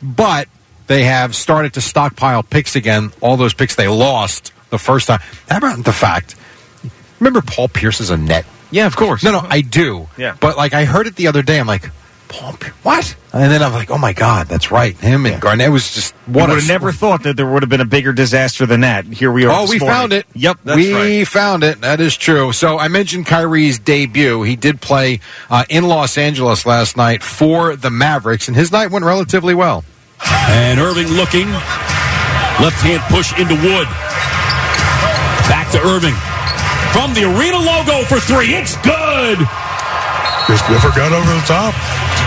but 0.03 0.47
they 0.87 1.05
have 1.05 1.35
started 1.35 1.75
to 1.75 1.81
stockpile 1.81 2.43
picks 2.43 2.77
again, 2.77 3.13
all 3.21 3.37
those 3.37 3.55
picks 3.55 3.75
they 3.75 3.89
lost 3.89 4.53
the 4.71 4.79
first 4.79 5.07
time. 5.07 5.21
How 5.49 5.59
about 5.59 5.85
the 5.85 5.93
fact? 5.93 6.37
Remember 7.21 7.41
Paul 7.41 7.69
Pierce 7.69 8.01
is 8.01 8.11
a 8.11 8.17
net? 8.17 8.45
Yeah, 8.71 8.87
of 8.87 8.97
course. 8.97 9.23
No, 9.23 9.33
no, 9.33 9.47
I 9.49 9.61
do. 9.61 10.09
Yeah. 10.19 10.37
But 10.39 10.57
like 10.57 10.75
I 10.75 10.85
heard 10.85 11.07
it 11.07 11.17
the 11.17 11.29
other 11.29 11.43
day, 11.43 11.61
I'm 11.61 11.67
like, 11.67 11.91
Paul, 12.29 12.55
Pierce, 12.55 12.75
what? 12.83 13.17
And 13.33 13.51
then 13.51 13.63
I'm 13.63 13.73
like, 13.73 13.91
oh 13.91 13.99
my 13.99 14.13
god, 14.13 14.49
that's 14.49 14.71
right. 14.71 14.97
Him 14.97 15.27
and 15.27 15.41
Garnett 15.41 15.71
was 15.71 15.95
just 15.95 16.15
what 16.27 16.49
would 16.49 16.59
have 16.59 16.69
never 16.69 16.91
thought 16.91 17.23
that 17.23 17.37
there 17.37 17.47
would 17.47 17.63
have 17.63 17.71
been 17.71 17.81
a 17.81 17.87
bigger 17.87 18.13
disaster 18.13 18.67
than 18.67 18.81
that. 18.81 19.05
Here 19.05 19.31
we 19.31 19.45
are. 19.45 19.51
Oh, 19.53 19.71
we 19.71 19.79
morning. 19.79 19.95
found 19.95 20.13
it. 20.13 20.27
Yep, 20.35 20.59
that's 20.65 20.77
we 20.77 20.93
right. 20.93 21.29
found 21.29 21.63
it. 21.63 21.81
That 21.83 22.01
is 22.01 22.17
true. 22.17 22.53
So 22.53 22.79
I 22.79 22.89
mentioned 22.89 23.27
Kyrie's 23.27 23.79
debut. 23.79 24.43
He 24.43 24.57
did 24.57 24.81
play 24.81 25.21
uh, 25.51 25.65
in 25.69 25.85
Los 25.87 26.19
Angeles 26.19 26.67
last 26.67 26.97
night 26.97 27.23
for 27.23 27.77
the 27.77 27.91
Mavericks, 27.91 28.49
and 28.49 28.57
his 28.57 28.73
night 28.73 28.91
went 28.91 29.05
relatively 29.05 29.55
well. 29.55 29.85
And 30.51 30.81
Irving 30.81 31.09
looking. 31.09 31.49
Left 32.63 32.79
hand 32.81 33.03
push 33.11 33.33
into 33.39 33.55
Wood. 33.55 33.89
Back 35.51 35.71
to 35.73 35.81
Irving. 35.83 36.15
From 36.93 37.13
the 37.15 37.27
arena 37.27 37.59
logo 37.59 38.05
for 38.07 38.21
three. 38.21 38.55
It's 38.55 38.77
good. 38.87 39.39
Chris 40.47 40.63
Clifford 40.63 40.95
got 40.95 41.13
over 41.13 41.27
the 41.27 41.47
top. 41.47 41.75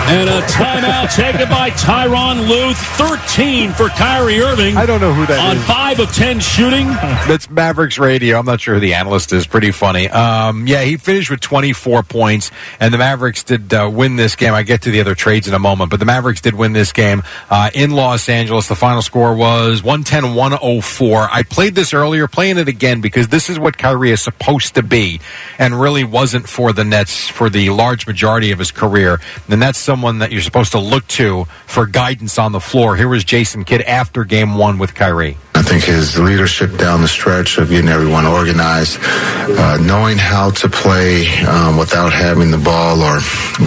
And 0.09 0.29
a 0.29 0.41
timeout 0.43 1.13
taken 1.13 1.49
by 1.49 1.69
Tyronn 1.71 2.47
Lue. 2.47 2.73
13 2.73 3.73
for 3.73 3.89
Kyrie 3.89 4.39
Irving. 4.39 4.77
I 4.77 4.85
don't 4.85 5.01
know 5.01 5.13
who 5.13 5.25
that 5.25 5.37
on 5.37 5.57
is. 5.57 5.65
5 5.65 5.99
of 5.99 6.15
10 6.15 6.39
shooting. 6.39 6.87
That's 7.27 7.49
Mavericks 7.49 7.99
radio. 7.99 8.39
I'm 8.39 8.45
not 8.45 8.61
sure 8.61 8.75
who 8.75 8.79
the 8.79 8.93
analyst 8.93 9.33
is. 9.33 9.45
Pretty 9.45 9.71
funny. 9.71 10.07
Um, 10.07 10.65
yeah, 10.65 10.81
he 10.83 10.95
finished 10.95 11.29
with 11.29 11.41
24 11.41 12.03
points, 12.03 12.51
and 12.79 12.93
the 12.93 12.97
Mavericks 12.97 13.43
did 13.43 13.73
uh, 13.73 13.89
win 13.91 14.15
this 14.15 14.37
game. 14.37 14.53
I 14.53 14.63
get 14.63 14.83
to 14.83 14.91
the 14.91 15.01
other 15.01 15.13
trades 15.13 15.49
in 15.49 15.53
a 15.53 15.59
moment, 15.59 15.91
but 15.91 15.99
the 15.99 16.05
Mavericks 16.05 16.39
did 16.39 16.55
win 16.55 16.71
this 16.71 16.93
game 16.93 17.21
uh, 17.49 17.69
in 17.73 17.91
Los 17.91 18.29
Angeles. 18.29 18.69
The 18.69 18.75
final 18.75 19.01
score 19.01 19.35
was 19.35 19.83
110 19.83 20.35
104. 20.35 21.29
I 21.29 21.43
played 21.43 21.75
this 21.75 21.93
earlier, 21.93 22.29
playing 22.29 22.57
it 22.59 22.69
again 22.69 23.01
because 23.01 23.27
this 23.27 23.49
is 23.49 23.59
what 23.59 23.77
Kyrie 23.77 24.11
is 24.11 24.21
supposed 24.21 24.75
to 24.75 24.83
be, 24.83 25.19
and 25.59 25.77
really 25.77 26.05
wasn't 26.05 26.47
for 26.47 26.71
the 26.71 26.85
Nets 26.85 27.27
for 27.27 27.49
the 27.49 27.71
large 27.71 28.07
majority 28.07 28.51
of 28.51 28.59
his 28.59 28.71
career. 28.71 29.19
And 29.49 29.61
that's 29.61 29.77
someone 29.97 30.19
that 30.19 30.31
you're 30.31 30.41
supposed 30.41 30.73
to 30.73 30.79
look 30.79 31.07
to 31.07 31.45
for 31.65 31.87
guidance 31.87 32.37
on 32.37 32.51
the 32.51 32.59
floor. 32.59 32.95
Here 32.95 33.07
was 33.07 33.23
Jason 33.23 33.65
Kidd 33.65 33.81
after 33.81 34.25
game 34.25 34.53
one 34.53 34.77
with 34.77 34.93
Kyrie. 34.93 35.37
I 35.55 35.63
think 35.63 35.85
his 35.85 36.19
leadership 36.19 36.77
down 36.77 37.01
the 37.01 37.07
stretch 37.07 37.57
of 37.57 37.69
getting 37.69 37.89
everyone 37.89 38.27
organized, 38.27 38.99
uh, 39.01 39.77
knowing 39.81 40.19
how 40.19 40.51
to 40.51 40.69
play 40.69 41.27
um, 41.47 41.77
without 41.77 42.13
having 42.13 42.51
the 42.51 42.59
ball 42.59 43.01
or 43.01 43.17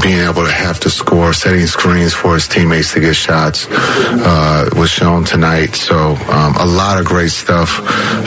being 0.01 0.21
able 0.21 0.45
to 0.45 0.53
have 0.53 0.79
to 0.81 0.90
score, 0.90 1.33
setting 1.33 1.66
screens 1.66 2.14
for 2.14 2.35
his 2.35 2.47
teammates 2.47 2.95
to 2.95 3.01
get 3.01 3.16
shots 3.16 3.66
uh, 3.69 4.71
was 4.77 4.88
shown 4.88 5.25
tonight. 5.25 5.75
So 5.75 6.14
um, 6.31 6.55
a 6.59 6.64
lot 6.64 7.01
of 7.01 7.07
great 7.07 7.33
stuff 7.33 7.81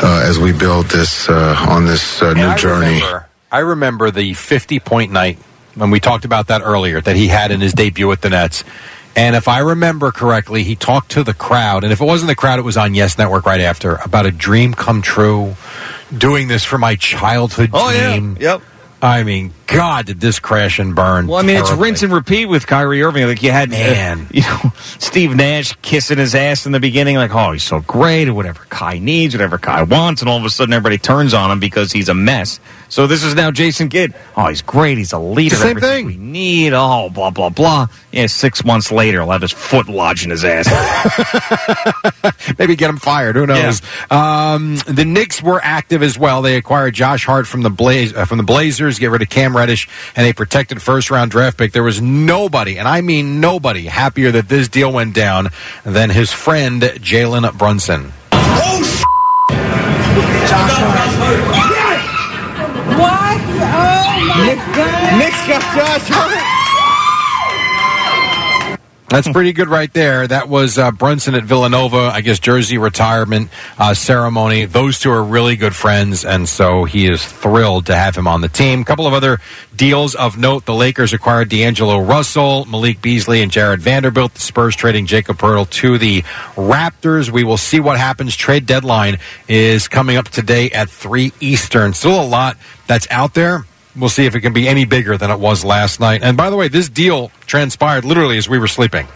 uh, 0.03 0.25
as 0.27 0.37
we 0.37 0.51
build 0.51 0.87
this 0.87 1.29
uh, 1.29 1.55
on 1.69 1.85
this 1.85 2.21
uh, 2.21 2.33
new 2.33 2.47
I 2.47 2.57
journey. 2.57 2.95
Remember, 2.95 3.29
I 3.49 3.59
remember 3.59 4.11
the 4.11 4.33
50 4.33 4.81
point 4.81 5.13
night 5.13 5.37
when 5.75 5.89
we 5.91 5.99
talked 5.99 6.25
about 6.25 6.47
that 6.47 6.61
earlier 6.61 7.01
that 7.01 7.15
he 7.15 7.27
had 7.27 7.51
in 7.51 7.61
his 7.61 7.73
debut 7.73 8.07
with 8.07 8.21
the 8.21 8.29
Nets. 8.29 8.63
And 9.15 9.35
if 9.35 9.47
I 9.47 9.59
remember 9.59 10.11
correctly, 10.11 10.63
he 10.63 10.75
talked 10.75 11.11
to 11.11 11.23
the 11.23 11.35
crowd. 11.35 11.83
And 11.83 11.93
if 11.93 12.01
it 12.01 12.05
wasn't 12.05 12.29
the 12.29 12.35
crowd, 12.35 12.57
it 12.57 12.63
was 12.63 12.77
on 12.77 12.95
Yes 12.95 13.17
Network 13.17 13.45
right 13.45 13.61
after 13.61 13.95
about 13.97 14.25
a 14.25 14.31
dream 14.31 14.73
come 14.73 15.01
true, 15.03 15.55
doing 16.15 16.47
this 16.47 16.63
for 16.63 16.77
my 16.79 16.95
childhood 16.95 17.69
Oh, 17.73 17.91
yeah. 17.91 18.09
dream. 18.17 18.37
Yep. 18.39 18.61
I 19.03 19.23
mean, 19.23 19.51
God, 19.67 20.05
did 20.05 20.21
this 20.21 20.39
crash 20.39 20.79
and 20.79 20.95
burn? 20.95 21.27
Well, 21.27 21.37
I 21.37 21.41
mean, 21.41 21.57
it's 21.57 21.71
rinse 21.73 22.03
and 22.03 22.13
repeat 22.13 22.45
with 22.45 22.65
Kyrie 22.65 23.03
Irving. 23.03 23.27
Like 23.27 23.43
you 23.43 23.51
had, 23.51 23.67
uh, 23.67 23.73
Man. 23.73 24.27
you 24.31 24.41
know, 24.43 24.71
Steve 24.97 25.35
Nash 25.35 25.75
kissing 25.81 26.19
his 26.19 26.33
ass 26.33 26.65
in 26.65 26.71
the 26.71 26.79
beginning, 26.79 27.17
like, 27.17 27.35
oh, 27.35 27.51
he's 27.51 27.63
so 27.63 27.81
great, 27.81 28.29
or 28.29 28.33
whatever 28.33 28.65
Kai 28.69 28.99
needs, 28.99 29.33
whatever 29.33 29.57
Kai 29.57 29.83
wants, 29.83 30.21
and 30.21 30.29
all 30.29 30.37
of 30.37 30.45
a 30.45 30.49
sudden 30.49 30.73
everybody 30.73 30.97
turns 30.97 31.33
on 31.33 31.51
him 31.51 31.59
because 31.59 31.91
he's 31.91 32.07
a 32.07 32.13
mess. 32.13 32.61
So 32.87 33.05
this 33.05 33.25
is 33.25 33.35
now 33.35 33.51
Jason 33.51 33.89
Kidd. 33.89 34.13
Oh, 34.37 34.47
he's 34.47 34.61
great. 34.61 34.97
He's 34.97 35.11
a 35.11 35.19
leader. 35.19 35.57
Same 35.57 35.71
everything 35.77 35.89
thing. 35.89 36.05
we 36.05 36.15
need. 36.15 36.71
Oh, 36.71 37.09
blah 37.09 37.29
blah 37.29 37.49
blah. 37.49 37.87
Yeah, 38.13 38.27
six 38.27 38.63
months 38.63 38.91
later, 38.91 39.21
he'll 39.21 39.31
have 39.31 39.41
his 39.41 39.51
foot 39.51 39.89
lodged 39.89 40.25
in 40.25 40.29
his 40.29 40.45
ass. 40.45 40.69
Maybe 42.59 42.75
get 42.75 42.91
him 42.91 42.97
fired. 42.97 43.35
Who 43.35 43.47
knows? 43.47 43.81
Um, 44.11 44.75
the 44.87 45.03
Knicks 45.03 45.41
were 45.41 45.59
active 45.63 46.03
as 46.03 46.15
well. 46.15 46.43
They 46.43 46.55
acquired 46.55 46.93
Josh 46.93 47.25
Hart 47.25 47.47
from 47.47 47.63
the 47.63 47.71
Blaze 47.71 48.13
uh, 48.13 48.25
from 48.25 48.37
the 48.37 48.43
Blazers, 48.43 48.99
get 48.99 49.09
rid 49.09 49.23
of 49.23 49.29
Cam 49.29 49.57
Reddish, 49.57 49.89
and 50.15 50.27
a 50.27 50.33
protected 50.33 50.79
first 50.79 51.09
round 51.09 51.31
draft 51.31 51.57
pick. 51.57 51.71
There 51.71 51.81
was 51.81 52.01
nobody, 52.01 52.77
and 52.77 52.87
I 52.87 53.01
mean 53.01 53.41
nobody, 53.41 53.85
happier 53.85 54.29
that 54.29 54.47
this 54.47 54.67
deal 54.67 54.93
went 54.93 55.15
down 55.15 55.49
than 55.83 56.11
his 56.11 56.31
friend 56.31 56.83
Jalen 56.83 57.57
Brunson. 57.57 58.13
Oh 58.31 58.83
shit. 58.83 59.03
What? 62.93 63.41
Oh 63.41 64.19
my 64.37 64.53
god. 64.75 65.17
Knicks 65.17 65.47
got 65.47 65.61
Josh 65.75 66.09
Hart. 66.09 66.52
That's 69.09 69.29
pretty 69.29 69.53
good 69.53 69.67
right 69.67 69.93
there. 69.93 70.25
That 70.25 70.49
was 70.49 70.79
uh, 70.79 70.91
Brunson 70.91 71.35
at 71.35 71.43
Villanova, 71.43 72.09
I 72.11 72.21
guess, 72.21 72.39
jersey 72.39 72.79
retirement 72.79 73.49
uh, 73.77 73.93
ceremony. 73.93 74.65
Those 74.65 74.99
two 74.99 75.11
are 75.11 75.23
really 75.23 75.55
good 75.55 75.75
friends, 75.75 76.25
and 76.25 76.49
so 76.49 76.85
he 76.85 77.05
is 77.05 77.23
thrilled 77.23 77.85
to 77.87 77.95
have 77.95 78.15
him 78.15 78.27
on 78.27 78.41
the 78.41 78.47
team. 78.47 78.81
A 78.81 78.85
couple 78.85 79.05
of 79.05 79.13
other 79.13 79.39
deals 79.75 80.15
of 80.15 80.37
note. 80.37 80.65
The 80.65 80.73
Lakers 80.73 81.13
acquired 81.13 81.49
D'Angelo 81.49 81.99
Russell, 81.99 82.65
Malik 82.65 83.01
Beasley, 83.01 83.41
and 83.43 83.51
Jarred 83.51 83.81
Vanderbilt. 83.81 84.33
The 84.33 84.41
Spurs 84.41 84.75
trading 84.75 85.05
Jakob 85.05 85.37
Poeltl 85.37 85.69
to 85.69 85.97
the 85.99 86.23
Raptors. 86.55 87.29
We 87.29 87.43
will 87.43 87.57
see 87.57 87.79
what 87.79 87.97
happens. 87.97 88.35
Trade 88.35 88.65
deadline 88.65 89.19
is 89.47 89.87
coming 89.87 90.17
up 90.17 90.29
today 90.29 90.71
at 90.71 90.89
3 90.89 91.33
Eastern. 91.39 91.93
Still 91.93 92.19
a 92.19 92.25
lot 92.25 92.57
that's 92.87 93.07
out 93.11 93.35
there. 93.35 93.65
We'll 93.95 94.09
see 94.09 94.25
if 94.25 94.35
it 94.35 94.41
can 94.41 94.53
be 94.53 94.67
any 94.67 94.85
bigger 94.85 95.17
than 95.17 95.29
it 95.29 95.39
was 95.39 95.63
last 95.63 95.99
night. 95.99 96.23
And 96.23 96.35
by 96.35 96.49
the 96.49 96.55
way, 96.55 96.67
this 96.67 96.89
deal 96.89 97.31
transpired 97.45 98.05
literally 98.05 98.37
as 98.37 98.49
we 98.49 98.57
were 98.57 98.67
sleeping, 98.67 99.07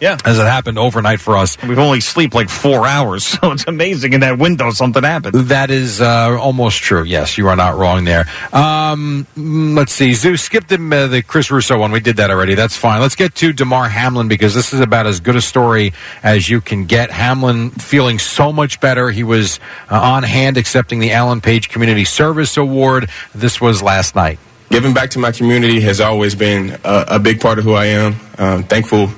Yeah. 0.00 0.18
as 0.24 0.38
it 0.38 0.42
happened 0.42 0.78
overnight 0.78 1.20
for 1.20 1.36
us. 1.36 1.56
We've 1.62 1.78
only 1.78 2.00
sleep 2.00 2.34
like 2.34 2.48
four 2.48 2.86
hours, 2.86 3.24
so 3.24 3.52
it's 3.52 3.64
amazing 3.66 4.12
in 4.12 4.20
that 4.20 4.38
window 4.38 4.70
something 4.70 5.02
happened. 5.02 5.34
That 5.48 5.70
is 5.70 6.00
uh, 6.00 6.36
almost 6.38 6.78
true. 6.78 7.04
Yes, 7.04 7.38
you 7.38 7.48
are 7.48 7.56
not 7.56 7.76
wrong 7.76 8.04
there. 8.04 8.26
Um, 8.52 9.26
mm, 9.36 9.76
let's 9.76 9.92
see. 9.92 10.12
Zeus, 10.14 10.42
skip 10.42 10.66
the, 10.66 10.76
uh, 10.76 11.06
the 11.06 11.22
Chris 11.22 11.50
Russo 11.50 11.78
one. 11.78 11.92
We 11.92 12.00
did 12.00 12.16
that 12.16 12.30
already. 12.30 12.54
That's 12.54 12.76
fine. 12.76 13.00
Let's 13.00 13.14
get 13.14 13.34
to 13.36 13.52
Damar 13.52 13.88
Hamlin 13.88 14.28
because 14.28 14.54
this 14.54 14.72
is 14.72 14.80
about 14.80 15.06
as 15.06 15.20
good 15.20 15.36
a 15.36 15.40
story 15.40 15.92
as 16.22 16.48
you 16.48 16.60
can 16.60 16.86
get. 16.86 17.10
Hamlin 17.10 17.70
feeling 17.70 18.18
so 18.18 18.52
much 18.52 18.80
better. 18.80 19.10
He 19.10 19.22
was 19.22 19.60
uh, 19.90 20.00
on 20.00 20.22
hand 20.22 20.56
accepting 20.56 20.98
the 20.98 21.12
Alan 21.12 21.40
Page 21.40 21.68
Community 21.68 22.04
Service 22.04 22.56
Award. 22.56 23.08
This 23.34 23.60
was 23.60 23.82
last 23.82 24.14
night. 24.14 24.38
Giving 24.70 24.94
back 24.94 25.10
to 25.10 25.18
my 25.18 25.30
community 25.30 25.80
has 25.82 26.00
always 26.00 26.34
been 26.34 26.78
a, 26.84 27.04
a 27.08 27.18
big 27.18 27.40
part 27.40 27.58
of 27.58 27.64
who 27.64 27.74
I 27.74 27.86
am. 27.86 28.16
Um, 28.38 28.64
thankful 28.64 29.10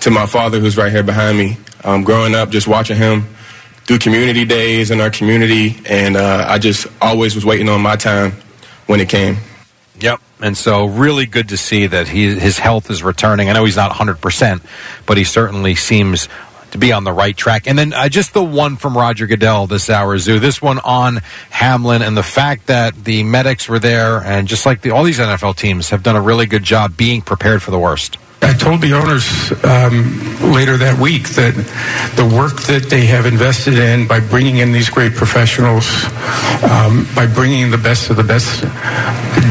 to 0.00 0.10
my 0.10 0.26
father, 0.26 0.60
who's 0.60 0.76
right 0.76 0.92
here 0.92 1.02
behind 1.02 1.38
me. 1.38 1.56
Um, 1.84 2.04
growing 2.04 2.34
up, 2.34 2.50
just 2.50 2.68
watching 2.68 2.96
him 2.96 3.26
do 3.86 3.98
community 3.98 4.44
days 4.44 4.90
in 4.90 5.00
our 5.00 5.10
community, 5.10 5.76
and 5.86 6.16
uh, 6.16 6.44
I 6.46 6.58
just 6.58 6.86
always 7.00 7.34
was 7.34 7.44
waiting 7.44 7.68
on 7.68 7.80
my 7.80 7.96
time 7.96 8.32
when 8.86 9.00
it 9.00 9.08
came. 9.08 9.38
Yep. 9.98 10.20
And 10.40 10.56
so, 10.56 10.86
really 10.86 11.26
good 11.26 11.48
to 11.50 11.56
see 11.56 11.86
that 11.86 12.08
he, 12.08 12.38
his 12.38 12.58
health 12.58 12.90
is 12.90 13.02
returning. 13.02 13.50
I 13.50 13.52
know 13.52 13.64
he's 13.64 13.76
not 13.76 13.90
100%, 13.90 14.62
but 15.06 15.18
he 15.18 15.24
certainly 15.24 15.74
seems 15.74 16.28
to 16.70 16.78
be 16.78 16.92
on 16.92 17.04
the 17.04 17.12
right 17.12 17.36
track. 17.36 17.66
And 17.66 17.76
then 17.76 17.92
uh, 17.92 18.08
just 18.08 18.32
the 18.32 18.44
one 18.44 18.76
from 18.76 18.96
Roger 18.96 19.26
Goodell 19.26 19.66
this 19.66 19.90
hour, 19.90 20.16
Zoo. 20.18 20.38
This 20.38 20.62
one 20.62 20.78
on 20.78 21.16
Hamlin 21.50 22.00
and 22.02 22.16
the 22.16 22.22
fact 22.22 22.68
that 22.68 22.94
the 22.94 23.22
medics 23.24 23.68
were 23.68 23.78
there, 23.78 24.22
and 24.22 24.46
just 24.46 24.66
like 24.66 24.82
the, 24.82 24.90
all 24.90 25.04
these 25.04 25.18
NFL 25.18 25.56
teams 25.56 25.90
have 25.90 26.02
done 26.02 26.16
a 26.16 26.22
really 26.22 26.46
good 26.46 26.62
job 26.62 26.96
being 26.96 27.22
prepared 27.22 27.62
for 27.62 27.70
the 27.70 27.78
worst. 27.78 28.18
I 28.42 28.54
told 28.54 28.80
the 28.80 28.94
owners 28.94 29.52
um, 29.64 30.52
later 30.52 30.76
that 30.78 30.98
week 30.98 31.28
that 31.30 31.54
the 32.16 32.24
work 32.24 32.62
that 32.62 32.88
they 32.88 33.06
have 33.06 33.26
invested 33.26 33.78
in 33.78 34.06
by 34.08 34.20
bringing 34.20 34.58
in 34.58 34.72
these 34.72 34.88
great 34.88 35.14
professionals, 35.14 36.04
um, 36.64 37.06
by 37.14 37.26
bringing 37.26 37.70
the 37.70 37.78
best 37.78 38.10
of 38.10 38.16
the 38.16 38.24
best, 38.24 38.62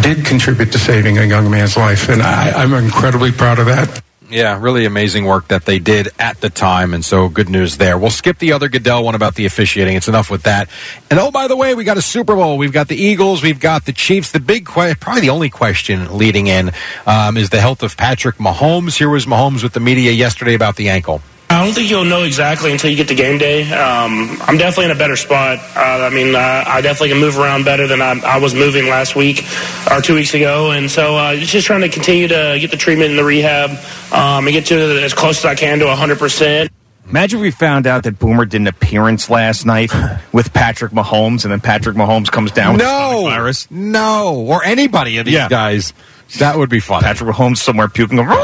did 0.02 0.26
contribute 0.26 0.72
to 0.72 0.80
saving 0.80 1.18
a 1.18 1.24
young 1.24 1.50
man's 1.50 1.78
life. 1.78 2.10
And 2.10 2.22
I, 2.22 2.52
I'm 2.52 2.74
incredibly 2.74 3.32
proud 3.32 3.60
of 3.60 3.68
that. 3.68 4.02
Yeah, 4.32 4.60
really 4.62 4.86
amazing 4.86 5.26
work 5.26 5.48
that 5.48 5.66
they 5.66 5.80
did 5.80 6.10
at 6.20 6.40
the 6.40 6.52
time, 6.52 6.94
and 6.94 7.04
so 7.04 7.30
good 7.30 7.50
news 7.50 7.78
there. 7.78 7.98
We'll 7.98 8.12
skip 8.12 8.38
the 8.38 8.54
other 8.54 8.70
Goodell 8.70 9.04
one 9.04 9.16
about 9.16 9.34
the 9.34 9.48
officiating. 9.48 9.96
It's 9.96 10.08
enough 10.08 10.30
with 10.30 10.44
that. 10.44 10.70
And 11.10 11.20
oh, 11.20 11.32
by 11.32 11.48
the 11.48 11.56
way, 11.56 11.74
we 11.74 11.84
got 11.84 11.98
a 11.98 12.02
Super 12.02 12.36
Bowl. 12.36 12.58
We've 12.60 12.72
got 12.72 12.90
the 12.90 12.96
Eagles. 12.96 13.42
We've 13.42 13.60
got 13.60 13.86
the 13.86 13.94
Chiefs. 13.94 14.32
The 14.32 14.40
big, 14.40 14.68
que- 14.68 14.94
probably 15.00 15.22
the 15.22 15.32
only 15.32 15.50
question 15.50 16.16
leading 16.16 16.46
in, 16.46 16.72
um, 17.08 17.38
is 17.38 17.50
the 17.50 17.60
health 17.60 17.82
of 17.82 17.98
Patrick 17.98 18.36
Mahomes. 18.36 18.98
Here 18.98 19.10
was 19.10 19.26
Mahomes 19.26 19.64
with 19.64 19.74
the 19.74 19.80
media 19.80 20.12
yesterday 20.12 20.54
about 20.54 20.76
the 20.76 20.90
ankle. 20.90 21.24
I 21.52 21.66
don't 21.66 21.74
think 21.74 21.90
you'll 21.90 22.06
know 22.06 22.24
exactly 22.24 22.72
until 22.72 22.92
you 22.92 22.96
get 22.96 23.08
to 23.08 23.16
game 23.16 23.38
day. 23.40 23.64
Um, 23.72 24.38
I'm 24.42 24.58
definitely 24.58 24.86
in 24.86 24.92
a 24.92 24.96
better 24.96 25.16
spot. 25.16 25.58
Uh, 25.76 25.80
I 26.06 26.10
mean, 26.10 26.36
uh, 26.36 26.64
I 26.68 26.80
definitely 26.82 27.10
can 27.10 27.20
move 27.20 27.40
around 27.40 27.66
better 27.66 27.88
than 27.88 28.02
I, 28.02 28.12
I 28.24 28.38
was 28.40 28.54
moving 28.54 28.88
last 28.88 29.16
week 29.16 29.44
or 29.92 30.00
two 30.00 30.14
weeks 30.14 30.34
ago, 30.36 30.72
and 30.72 30.90
so 30.92 31.18
uh, 31.18 31.32
it's 31.36 31.52
just 31.52 31.66
trying 31.66 31.82
to 31.82 31.90
continue 31.90 32.28
to 32.28 32.58
get 32.62 32.70
the 32.72 32.78
treatment 32.78 33.10
and 33.10 33.20
the 33.20 33.24
rehab 33.24 33.72
um, 34.14 34.46
and 34.46 34.54
get 34.54 34.68
to 34.68 35.04
as 35.04 35.14
close 35.14 35.40
as 35.40 35.46
I 35.46 35.56
can 35.56 35.80
to 35.80 35.86
100 35.88 36.20
percent. 36.20 36.72
Imagine 37.10 37.40
if 37.40 37.42
we 37.42 37.50
found 37.52 37.88
out 37.88 38.04
that 38.04 38.20
Boomer 38.20 38.46
did 38.46 38.62
an 38.62 38.68
appearance 38.68 39.32
last 39.32 39.66
night 39.66 39.92
with 40.32 40.54
Patrick 40.54 40.92
Mahomes, 40.92 41.44
and 41.46 41.52
then 41.52 41.60
Patrick 41.62 41.96
Mahomes 41.98 42.30
comes 42.32 42.52
down 42.52 42.74
with 42.74 42.82
the 42.82 42.88
No, 42.88 43.10
stomach 43.22 43.34
virus. 43.34 43.68
no, 43.72 44.36
or 44.48 44.64
anybody 44.64 45.18
of 45.18 45.26
these 45.26 45.34
Yeah. 45.34 45.50
guys. 45.50 45.94
That 46.38 46.58
would 46.60 46.70
be 46.70 46.80
fun. 46.80 47.02
Patrick 47.02 47.36
Mahomes 47.36 47.58
somewhere 47.58 47.88
puking. 47.88 48.18
Going, 48.18 48.28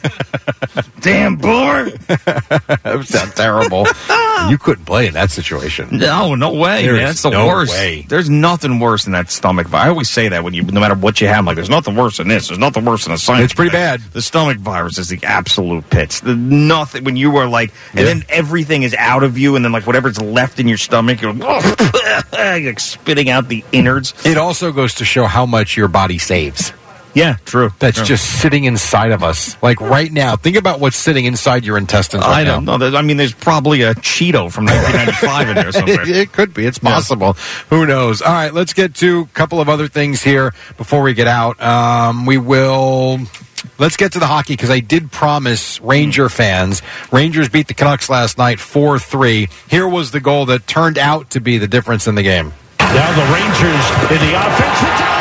Damn 1.00 1.36
Boomer! 1.36 1.90
that 2.06 2.92
would 2.96 3.06
sound 3.08 3.32
terrible. 3.32 3.86
you 4.48 4.58
couldn't 4.58 4.84
play 4.84 5.06
in 5.06 5.14
that 5.14 5.30
situation. 5.30 5.88
No, 5.92 6.34
no 6.34 6.52
way. 6.52 6.82
There 6.82 6.94
man. 6.94 7.04
is 7.04 7.08
That's 7.10 7.22
the 7.22 7.30
no 7.30 7.46
worst. 7.46 7.72
way. 7.72 8.04
There's 8.08 8.28
nothing 8.28 8.78
worse 8.78 9.04
than 9.04 9.12
that 9.14 9.30
stomach 9.30 9.66
virus. 9.66 9.86
I 9.86 9.88
always 9.88 10.10
say 10.10 10.28
that 10.28 10.44
when 10.44 10.54
you, 10.54 10.62
no 10.62 10.80
matter 10.80 10.94
what 10.94 11.20
you 11.20 11.28
have, 11.28 11.38
I'm 11.38 11.44
like, 11.46 11.56
there's 11.56 11.70
nothing 11.70 11.96
worse 11.96 12.18
than 12.18 12.28
this. 12.28 12.48
There's 12.48 12.58
nothing 12.58 12.84
worse 12.84 13.04
than 13.04 13.14
a 13.14 13.18
sinus. 13.18 13.44
It's 13.46 13.54
pretty 13.54 13.70
bad. 13.70 14.00
The 14.12 14.22
stomach 14.22 14.58
virus 14.58 14.98
is 14.98 15.08
the 15.08 15.20
absolute 15.22 15.88
pits. 15.90 16.20
The 16.20 16.36
nothing 16.36 17.04
when 17.04 17.16
you 17.16 17.36
are 17.36 17.46
like, 17.48 17.72
and 17.94 18.06
then 18.06 18.24
everything 18.28 18.82
is 18.82 18.94
out 18.94 19.22
of 19.22 19.38
you, 19.38 19.56
and 19.56 19.64
then 19.64 19.72
like 19.72 19.86
whatever's 19.86 20.20
left 20.20 20.60
in 20.60 20.68
your 20.68 20.78
stomach, 20.78 21.22
you're, 21.22 21.34
you're 21.34 21.60
like 22.32 22.80
spitting 22.80 23.30
out 23.30 23.48
the 23.48 23.64
innards. 23.72 24.14
It 24.26 24.36
also 24.36 24.72
goes 24.72 24.94
to 24.96 25.04
show 25.04 25.24
how 25.24 25.46
much 25.46 25.76
your 25.76 25.88
body 25.88 26.18
saves. 26.18 26.72
Yeah, 27.14 27.36
true. 27.44 27.70
That's 27.80 27.96
true. 27.98 28.06
just 28.06 28.40
sitting 28.40 28.64
inside 28.64 29.10
of 29.10 29.22
us. 29.24 29.60
Like 29.62 29.80
right 29.80 30.12
now. 30.12 30.36
Think 30.36 30.56
about 30.56 30.78
what's 30.80 30.96
sitting 30.96 31.24
inside 31.24 31.64
your 31.64 31.76
intestines 31.76 32.22
right 32.24 32.42
I 32.42 32.44
don't 32.44 32.64
now. 32.64 32.72
know. 32.72 32.78
There's- 32.78 32.94
I 32.94 33.02
mean, 33.02 33.16
there's 33.16 33.32
probably 33.34 33.82
a 33.82 33.94
Cheeto 33.96 34.50
from 34.52 34.66
1995 34.66 35.48
in 35.48 35.54
there 35.56 35.72
somewhere. 35.72 36.02
it, 36.02 36.08
it 36.16 36.32
could 36.32 36.54
be. 36.54 36.66
It's 36.66 36.78
possible. 36.78 37.32
Who 37.70 37.84
knows? 37.86 38.22
All 38.22 38.32
right, 38.32 38.54
let's 38.54 38.72
get 38.74 38.94
to 38.96 39.20
a 39.20 39.26
couple 39.26 39.60
of 39.60 39.68
other 39.68 39.88
things 39.88 40.22
here 40.22 40.54
before 40.76 41.02
we 41.02 41.14
get 41.14 41.26
out. 41.26 41.60
Um, 41.60 42.26
we 42.26 42.38
will. 42.38 43.18
Let's 43.78 43.96
get 43.96 44.12
to 44.12 44.18
the 44.18 44.26
hockey 44.26 44.54
because 44.54 44.70
I 44.70 44.80
did 44.80 45.10
promise 45.12 45.80
Ranger 45.82 46.28
fans. 46.30 46.80
Rangers 47.12 47.48
beat 47.48 47.66
the 47.68 47.74
Canucks 47.74 48.08
last 48.08 48.38
night 48.38 48.58
4 48.60 48.98
3. 48.98 49.48
Here 49.68 49.86
was 49.88 50.12
the 50.12 50.20
goal 50.20 50.46
that 50.46 50.66
turned 50.66 50.96
out 50.96 51.30
to 51.30 51.40
be 51.40 51.58
the 51.58 51.68
difference 51.68 52.06
in 52.06 52.14
the 52.14 52.22
game. 52.22 52.52
Now 52.78 53.12
the 53.14 53.32
Rangers 53.34 54.10
in 54.10 54.26
the 54.30 54.34
offensive 54.38 55.19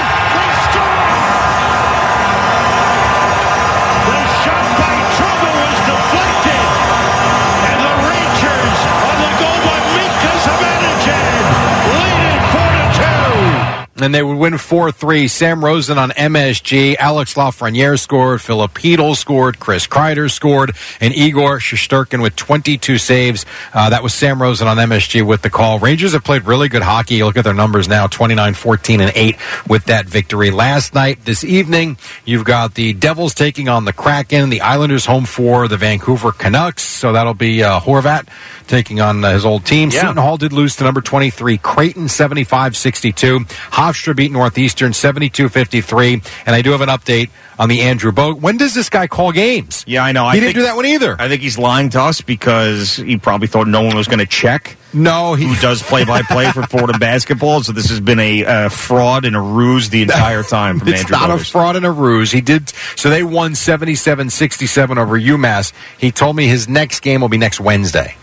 And 14.01 14.13
they 14.13 14.23
would 14.23 14.37
win 14.37 14.57
4 14.57 14.91
3. 14.91 15.27
Sam 15.27 15.63
Rosen 15.63 15.97
on 15.97 16.11
MSG. 16.11 16.95
Alex 16.97 17.33
Lafreniere 17.35 17.99
scored. 17.99 18.41
Filip 18.41 18.73
Chytil 18.73 19.15
scored. 19.15 19.59
Chris 19.59 19.87
Kreider 19.87 20.31
scored. 20.31 20.75
And 21.01 21.13
Igor 21.13 21.59
Shesterkin 21.59 22.21
with 22.21 22.35
22 22.35 22.97
saves. 22.97 23.45
Uh, 23.73 23.89
that 23.89 24.03
was 24.03 24.13
Sam 24.13 24.41
Rosen 24.41 24.67
on 24.67 24.77
MSG 24.77 25.25
with 25.25 25.41
the 25.41 25.49
call. 25.49 25.79
Rangers 25.79 26.13
have 26.13 26.23
played 26.23 26.45
really 26.45 26.69
good 26.69 26.81
hockey. 26.81 27.15
You 27.15 27.25
look 27.25 27.37
at 27.37 27.43
their 27.43 27.53
numbers 27.53 27.87
now 27.87 28.07
29 28.07 28.53
14 28.53 29.01
and 29.01 29.11
8 29.13 29.35
with 29.67 29.85
that 29.85 30.05
victory. 30.05 30.51
Last 30.51 30.93
night, 30.93 31.25
this 31.25 31.43
evening, 31.43 31.97
you've 32.25 32.45
got 32.45 32.75
the 32.75 32.93
Devils 32.93 33.33
taking 33.33 33.69
on 33.69 33.85
the 33.85 33.93
Kraken. 33.93 34.49
The 34.49 34.61
Islanders 34.61 35.05
home 35.05 35.25
for 35.25 35.67
the 35.67 35.77
Vancouver 35.77 36.31
Canucks. 36.31 36.83
So 36.83 37.13
that'll 37.13 37.33
be 37.33 37.63
uh, 37.63 37.79
Horvat 37.79 38.27
taking 38.67 39.01
on 39.01 39.23
uh, 39.25 39.33
his 39.33 39.45
old 39.45 39.65
team. 39.65 39.89
Yeah. 39.89 40.01
Seton 40.01 40.17
Hall 40.17 40.37
did 40.37 40.53
lose 40.53 40.75
to 40.77 40.83
number 40.83 41.01
23, 41.01 41.57
Creighton 41.57 42.07
75 42.07 42.77
62. 42.77 43.45
Hofstra 43.89 44.15
beat 44.15 44.31
Northeastern 44.31 44.93
72 44.93 45.49
53. 45.49 46.21
And 46.45 46.55
I 46.55 46.61
do 46.61 46.71
have 46.71 46.81
an 46.81 46.89
update 46.89 47.29
on 47.57 47.69
the 47.69 47.81
Andrew 47.81 48.11
Boat. 48.11 48.39
When 48.39 48.57
does 48.57 48.73
this 48.73 48.89
guy 48.89 49.07
call 49.07 49.31
games? 49.31 49.83
Yeah, 49.87 50.03
I 50.03 50.11
know. 50.11 50.23
He 50.25 50.29
I 50.29 50.33
didn't 50.35 50.45
think- 50.47 50.55
do 50.57 50.61
that 50.63 50.75
one 50.75 50.85
either. 50.85 51.15
I 51.19 51.27
think 51.27 51.41
he's 51.41 51.57
lying 51.57 51.89
to 51.91 52.01
us 52.01 52.21
because 52.21 52.95
he 52.97 53.17
probably 53.17 53.47
thought 53.47 53.67
no 53.67 53.81
one 53.81 53.95
was 53.95 54.07
going 54.07 54.19
to 54.19 54.25
check. 54.25 54.77
No, 54.93 55.33
he 55.35 55.45
who 55.45 55.55
does 55.61 55.83
play 55.83 56.03
by 56.05 56.21
play 56.23 56.51
for 56.51 56.63
Florida 56.69 56.97
basketball. 56.97 57.61
So 57.63 57.71
this 57.71 57.89
has 57.89 57.99
been 57.99 58.19
a 58.19 58.45
uh, 58.45 58.69
fraud 58.69 59.25
and 59.25 59.35
a 59.35 59.39
ruse 59.41 59.89
the 59.89 60.01
entire 60.03 60.43
time 60.43 60.79
from 60.79 60.87
it's 60.89 61.01
Andrew. 61.01 61.17
not 61.17 61.29
a 61.31 61.37
fraud 61.43 61.75
and 61.75 61.85
a 61.85 61.91
ruse. 61.91 62.31
He 62.31 62.41
did 62.41 62.69
so 62.95 63.09
they 63.09 63.23
won 63.23 63.51
77-67 63.53 64.97
over 64.97 65.19
UMass. 65.19 65.73
He 65.97 66.11
told 66.11 66.35
me 66.35 66.47
his 66.47 66.67
next 66.67 67.01
game 67.01 67.21
will 67.21 67.29
be 67.29 67.37
next 67.37 67.59
Wednesday. 67.59 68.15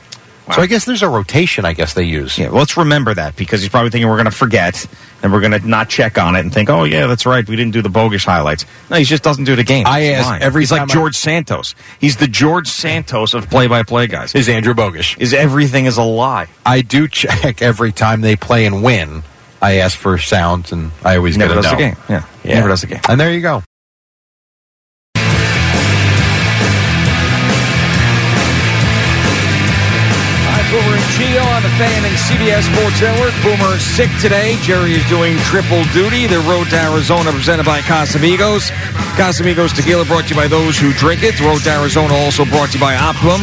So 0.55 0.63
I 0.63 0.67
guess 0.67 0.85
there's 0.85 1.03
a 1.03 1.09
rotation 1.09 1.65
I 1.65 1.73
guess 1.73 1.95
they 1.95 2.05
use. 2.05 2.39
Yeah, 2.39 2.51
well, 2.51 2.59
let's 2.61 2.77
remember 2.77 3.13
that 3.15 3.35
because 3.35 3.61
he's 3.63 3.69
probably 3.71 3.91
thinking 3.91 4.09
we're 4.09 4.15
going 4.17 4.27
to 4.27 4.31
forget 4.31 4.87
and 5.23 5.33
we're 5.33 5.41
going 5.41 5.61
to 5.61 5.67
not 5.67 5.89
check 5.89 6.19
on 6.19 6.37
it 6.37 6.41
and 6.41 6.55
think, 6.55 6.71
oh 6.71 6.85
yeah, 6.85 7.07
that's 7.09 7.27
right, 7.27 7.47
we 7.49 7.57
didn't 7.57 7.73
do 7.73 7.83
the 7.83 7.89
bogus 7.89 8.25
highlights. 8.25 8.65
No, 8.89 8.97
he 8.97 9.05
just 9.05 9.25
doesn't 9.25 9.43
do 9.45 9.57
the 9.57 9.65
game. 9.65 9.87
I 9.87 10.03
He's 10.03 10.11
ask 10.13 10.41
every 10.43 10.63
He's 10.63 10.71
like 10.71 10.81
time 10.83 10.91
I- 10.91 10.95
George 10.95 11.17
Santos. 11.17 11.75
He's 11.99 12.17
the 12.19 12.29
George 12.29 12.69
Santos 12.69 13.35
of 13.35 13.51
play-by-play 13.51 14.07
guys. 14.07 14.35
Is 14.37 14.49
Andrew 14.49 14.73
bogus? 14.75 15.17
Is 15.19 15.35
everything 15.35 15.87
is 15.87 15.97
a 15.99 16.03
lie? 16.05 16.47
I 16.65 16.83
do 16.83 17.09
check 17.09 17.61
every 17.61 17.91
time 17.93 18.21
they 18.21 18.37
play 18.37 18.67
and 18.67 18.85
win. 18.85 19.25
I 19.61 19.77
ask 19.79 19.99
for 19.99 20.17
sounds 20.19 20.71
and 20.71 20.93
I 21.03 21.17
always 21.17 21.37
Never 21.37 21.55
get 21.55 21.59
a 21.59 21.63
does 21.63 21.71
the 21.73 21.77
no. 21.77 21.79
game. 21.79 21.97
Yeah, 22.09 22.25
never 22.45 22.69
does 22.69 22.83
the 22.83 22.87
game. 22.87 23.01
And 23.09 23.19
there 23.21 23.33
you 23.33 23.41
go. 23.41 23.63
Gio 31.17 31.41
on 31.57 31.63
the 31.63 31.71
Fan 31.81 32.05
and 32.05 32.15
CBS 32.29 32.69
Sports 32.71 33.01
Network. 33.01 33.33
Boomer 33.43 33.77
is 33.77 33.83
sick 33.83 34.11
today. 34.21 34.59
Jerry 34.61 34.93
is 34.93 35.09
doing 35.09 35.39
triple 35.49 35.83
duty. 35.85 36.27
The 36.27 36.41
road 36.41 36.69
to 36.69 36.77
Arizona 36.77 37.33
presented 37.33 37.65
by 37.65 37.81
Casamigos. 37.81 38.69
Casamigos 39.17 39.75
tequila 39.75 40.05
brought 40.05 40.25
to 40.25 40.35
you 40.35 40.37
by 40.37 40.47
those 40.47 40.79
who 40.79 40.93
drink 40.93 41.23
it. 41.23 41.39
The 41.39 41.45
road 41.45 41.63
to 41.63 41.71
Arizona 41.71 42.13
also 42.13 42.45
brought 42.45 42.73
to 42.73 42.75
you 42.75 42.85
by 42.85 42.97
Optimum. 42.97 43.41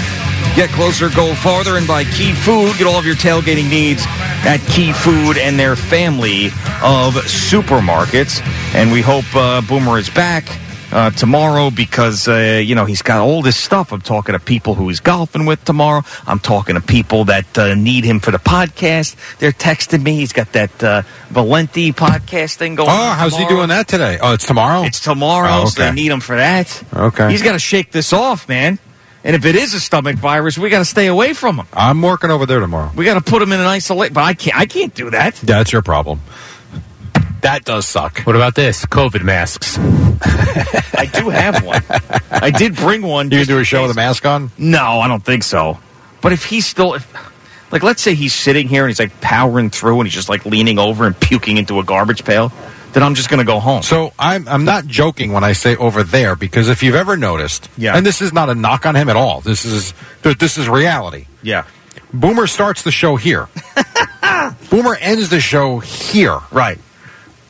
Get 0.55 0.69
closer, 0.69 1.09
go 1.09 1.33
farther, 1.33 1.77
and 1.77 1.87
by 1.87 2.03
Key 2.03 2.33
Food. 2.33 2.77
Get 2.77 2.85
all 2.85 2.99
of 2.99 3.07
your 3.07 3.15
tailgating 3.15 3.71
needs 3.71 4.03
at 4.45 4.59
Key 4.69 4.93
Food 4.93 5.39
and 5.39 5.57
their 5.57 5.75
family 5.75 6.47
of 6.83 7.15
supermarkets. 7.25 8.45
And 8.75 8.91
we 8.91 9.01
hope 9.01 9.25
uh, 9.33 9.61
Boomer 9.61 9.97
is 9.97 10.11
back 10.11 10.45
uh, 10.93 11.09
tomorrow 11.11 11.71
because 11.71 12.27
uh, 12.27 12.61
you 12.63 12.75
know 12.75 12.85
he's 12.85 13.01
got 13.01 13.19
all 13.19 13.41
this 13.41 13.57
stuff. 13.57 13.91
I'm 13.91 14.01
talking 14.01 14.33
to 14.33 14.39
people 14.39 14.75
who 14.75 14.87
he's 14.89 14.99
golfing 14.99 15.45
with 15.45 15.65
tomorrow. 15.65 16.03
I'm 16.27 16.39
talking 16.39 16.75
to 16.75 16.81
people 16.81 17.25
that 17.25 17.57
uh, 17.57 17.73
need 17.73 18.05
him 18.05 18.19
for 18.19 18.31
the 18.31 18.37
podcast. 18.37 19.15
They're 19.39 19.51
texting 19.51 20.03
me. 20.03 20.15
He's 20.15 20.33
got 20.33 20.53
that 20.53 20.83
uh, 20.83 21.01
Valenti 21.29 21.91
podcast 21.91 22.55
thing 22.55 22.75
going. 22.75 22.89
On. 22.89 22.95
Oh, 22.99 23.03
on 23.03 23.17
how's 23.17 23.35
he 23.35 23.45
doing 23.47 23.69
that 23.69 23.87
today? 23.87 24.19
Oh, 24.21 24.33
it's 24.33 24.45
tomorrow? 24.45 24.83
It's 24.83 24.99
tomorrow, 24.99 25.63
Oh, 25.63 25.65
so 25.65 25.83
they 25.83 25.91
need 25.91 26.11
him 26.11 26.19
for 26.19 26.35
that. 26.35 26.83
Okay. 26.93 27.31
He's 27.31 27.41
got 27.41 27.53
to 27.53 27.59
shake 27.59 27.91
this 27.91 28.13
off, 28.13 28.47
man. 28.47 28.79
And 29.25 29.37
if 29.37 29.45
it 29.45 29.55
is 29.55 29.73
a 29.73 29.79
stomach 29.79 30.17
virus, 30.17 30.57
we 30.57 30.69
got 30.69 30.79
to 30.79 30.85
stay 30.85 31.07
away 31.07 31.33
from 31.33 31.55
him. 31.57 31.65
I'm 31.71 32.01
working 32.01 32.29
over 32.29 32.45
there 32.45 32.59
tomorrow. 32.59 32.91
We 32.93 33.05
got 33.05 33.13
to 33.13 33.21
put 33.31 33.41
him 33.41 33.53
in 33.53 33.59
an 33.61 33.65
isolate. 33.65 34.13
But 34.13 34.23
I 34.23 34.33
can't. 34.33 34.57
I 34.57 34.65
can't 34.65 34.93
do 34.93 35.09
that. 35.11 35.35
That's 35.35 35.71
your 35.71 35.81
problem. 35.81 36.19
That 37.43 37.63
does 37.65 37.87
suck. 37.87 38.19
What 38.21 38.35
about 38.35 38.55
this? 38.55 38.85
COVID 38.85 39.23
masks. 39.23 39.77
I 40.97 41.05
do 41.13 41.29
have 41.29 41.63
one. 41.63 41.81
I 42.31 42.49
did 42.51 42.75
bring 42.75 43.01
one. 43.01 43.29
Do 43.29 43.35
you 43.37 43.45
can 43.45 43.55
do 43.55 43.59
a 43.59 43.63
show 43.65 43.81
with 43.83 43.91
a 43.91 43.95
mask 43.95 44.25
on? 44.25 44.49
No, 44.57 44.99
I 45.01 45.07
don't 45.07 45.23
think 45.23 45.43
so. 45.43 45.77
But 46.21 46.31
if 46.31 46.45
he's 46.45 46.65
still, 46.65 46.93
if, 46.93 47.13
like, 47.71 47.83
let's 47.83 48.01
say 48.01 48.15
he's 48.15 48.33
sitting 48.33 48.67
here 48.69 48.83
and 48.83 48.89
he's 48.89 48.99
like 48.99 49.19
powering 49.19 49.69
through 49.69 49.99
and 49.99 50.07
he's 50.07 50.13
just 50.13 50.29
like 50.29 50.45
leaning 50.45 50.79
over 50.79 51.05
and 51.05 51.19
puking 51.19 51.57
into 51.57 51.79
a 51.79 51.83
garbage 51.83 52.23
pail, 52.23 52.51
then 52.93 53.03
I'm 53.03 53.13
just 53.15 53.29
going 53.29 53.39
to 53.39 53.45
go 53.45 53.59
home. 53.59 53.81
So 53.83 54.13
I'm 54.17 54.47
I'm 54.47 54.63
not 54.63 54.85
joking 54.87 55.33
when 55.33 55.43
I 55.43 55.51
say 55.53 55.75
over 55.75 56.03
there 56.03 56.35
because 56.37 56.69
if 56.69 56.81
you've 56.81 56.95
ever 56.95 57.17
noticed, 57.17 57.67
Yeah. 57.77 57.97
and 57.97 58.05
this 58.05 58.21
is 58.21 58.31
not 58.31 58.49
a 58.49 58.55
knock 58.55 58.85
on 58.85 58.95
him 58.95 59.09
at 59.09 59.17
all. 59.17 59.41
This 59.41 59.65
is 59.65 59.93
this 60.21 60.57
is 60.57 60.69
reality. 60.69 61.25
Yeah. 61.41 61.65
Boomer 62.13 62.47
starts 62.47 62.83
the 62.83 62.91
show 62.91 63.15
here. 63.17 63.47
Boomer 64.69 64.95
ends 64.95 65.29
the 65.29 65.39
show 65.41 65.79
here. 65.79 66.39
Right. 66.51 66.77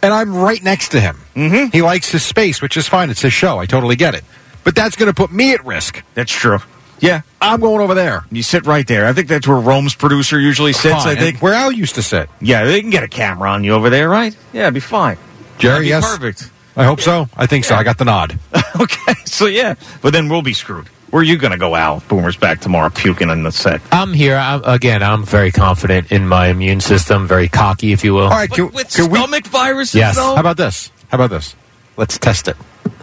And 0.04 0.14
I'm 0.14 0.36
right 0.36 0.62
next 0.62 0.90
to 0.90 1.00
him. 1.00 1.18
Mm-hmm. 1.36 1.72
He 1.72 1.82
likes 1.82 2.10
his 2.10 2.24
space, 2.24 2.62
which 2.62 2.78
is 2.78 2.88
fine. 2.88 3.10
It's 3.10 3.22
his 3.22 3.34
show. 3.34 3.58
I 3.58 3.66
totally 3.66 3.96
get 3.96 4.14
it. 4.14 4.24
But 4.64 4.76
that's 4.76 4.96
going 4.96 5.08
to 5.08 5.14
put 5.16 5.32
me 5.32 5.54
at 5.54 5.66
risk. 5.66 6.04
That's 6.14 6.32
true. 6.32 6.60
Yeah. 7.00 7.22
I'm 7.42 7.60
going 7.60 7.82
over 7.82 7.94
there. 7.94 8.26
You 8.32 8.44
sit 8.44 8.66
right 8.66 8.86
there. 8.86 9.08
I 9.08 9.14
think 9.14 9.28
that's 9.28 9.48
where 9.48 9.58
Rome's 9.58 9.96
producer 9.96 10.40
usually 10.40 10.74
sits, 10.74 11.04
Fine. 11.04 11.18
I 11.18 11.20
think. 11.20 11.42
Where 11.42 11.54
Al 11.54 11.72
used 11.72 11.96
to 11.96 12.04
sit. 12.04 12.30
Yeah, 12.40 12.66
they 12.66 12.82
can 12.82 12.90
get 12.90 13.04
a 13.04 13.08
camera 13.08 13.50
on 13.50 13.64
you 13.64 13.74
over 13.74 13.90
there, 13.90 14.10
right? 14.10 14.36
Yeah, 14.54 14.64
it'd 14.64 14.74
be 14.74 14.80
fine. 14.80 15.18
Jerry, 15.58 15.82
be 15.82 15.88
yes? 15.88 16.06
Perfect. 16.06 16.52
I 16.76 16.86
hope 16.86 17.02
so. 17.02 17.30
I 17.36 17.46
think 17.46 17.66
so. 17.66 17.76
I 17.76 17.84
got 17.84 17.98
the 17.98 18.06
nod. 18.06 18.40
okay, 18.80 19.14
so 19.26 19.46
yeah. 19.46 19.76
But 20.02 20.14
then 20.14 20.30
we'll 20.30 20.42
be 20.42 20.54
screwed. 20.54 20.90
Where 21.14 21.22
are 21.22 21.24
you 21.24 21.38
going 21.38 21.52
to 21.52 21.60
go, 21.60 21.76
Al? 21.76 22.00
Boomer's 22.08 22.36
back 22.38 22.60
tomorrow 22.60 22.90
puking 22.90 23.30
on 23.30 23.44
the 23.44 23.52
set. 23.52 23.82
I'm 23.92 24.14
here. 24.14 24.36
I'm, 24.36 24.64
again, 24.64 25.04
I'm 25.04 25.24
very 25.24 25.52
confident 25.52 26.12
in 26.12 26.28
my 26.28 26.48
immune 26.48 26.80
system, 26.82 27.28
very 27.28 27.48
cocky, 27.48 27.92
if 27.92 28.04
you 28.04 28.16
will. 28.16 28.24
All 28.24 28.30
right, 28.32 28.50
can, 28.50 28.72
With 28.72 28.92
can 28.92 29.12
we? 29.12 29.20
stomach 29.20 29.46
viruses, 29.46 29.94
Yes. 29.94 30.16
though? 30.16 30.34
How 30.34 30.40
about 30.42 30.58
this? 30.58 30.90
How 31.10 31.18
about 31.18 31.30
this? 31.30 31.56
Let's 31.98 32.18
test 32.18 32.48
it. 32.48 32.58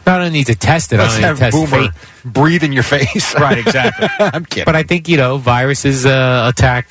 I 0.08 0.18
don't 0.18 0.32
need 0.32 0.48
to 0.48 0.56
test 0.56 0.92
it. 0.92 0.98
Let's 0.98 1.14
I 1.18 1.20
don't 1.20 1.36
have 1.38 1.52
need 1.54 1.60
to 1.60 1.66
test 1.66 1.70
Boomer 1.72 1.92
fate. 1.92 2.32
breathe 2.32 2.64
in 2.64 2.72
your 2.72 2.82
face. 2.82 3.32
Right, 3.38 3.58
exactly. 3.58 4.08
I'm 4.18 4.44
kidding. 4.44 4.64
But 4.64 4.74
I 4.74 4.82
think, 4.82 5.08
you 5.08 5.16
know, 5.16 5.38
viruses 5.38 6.04
uh, 6.04 6.50
attack, 6.52 6.90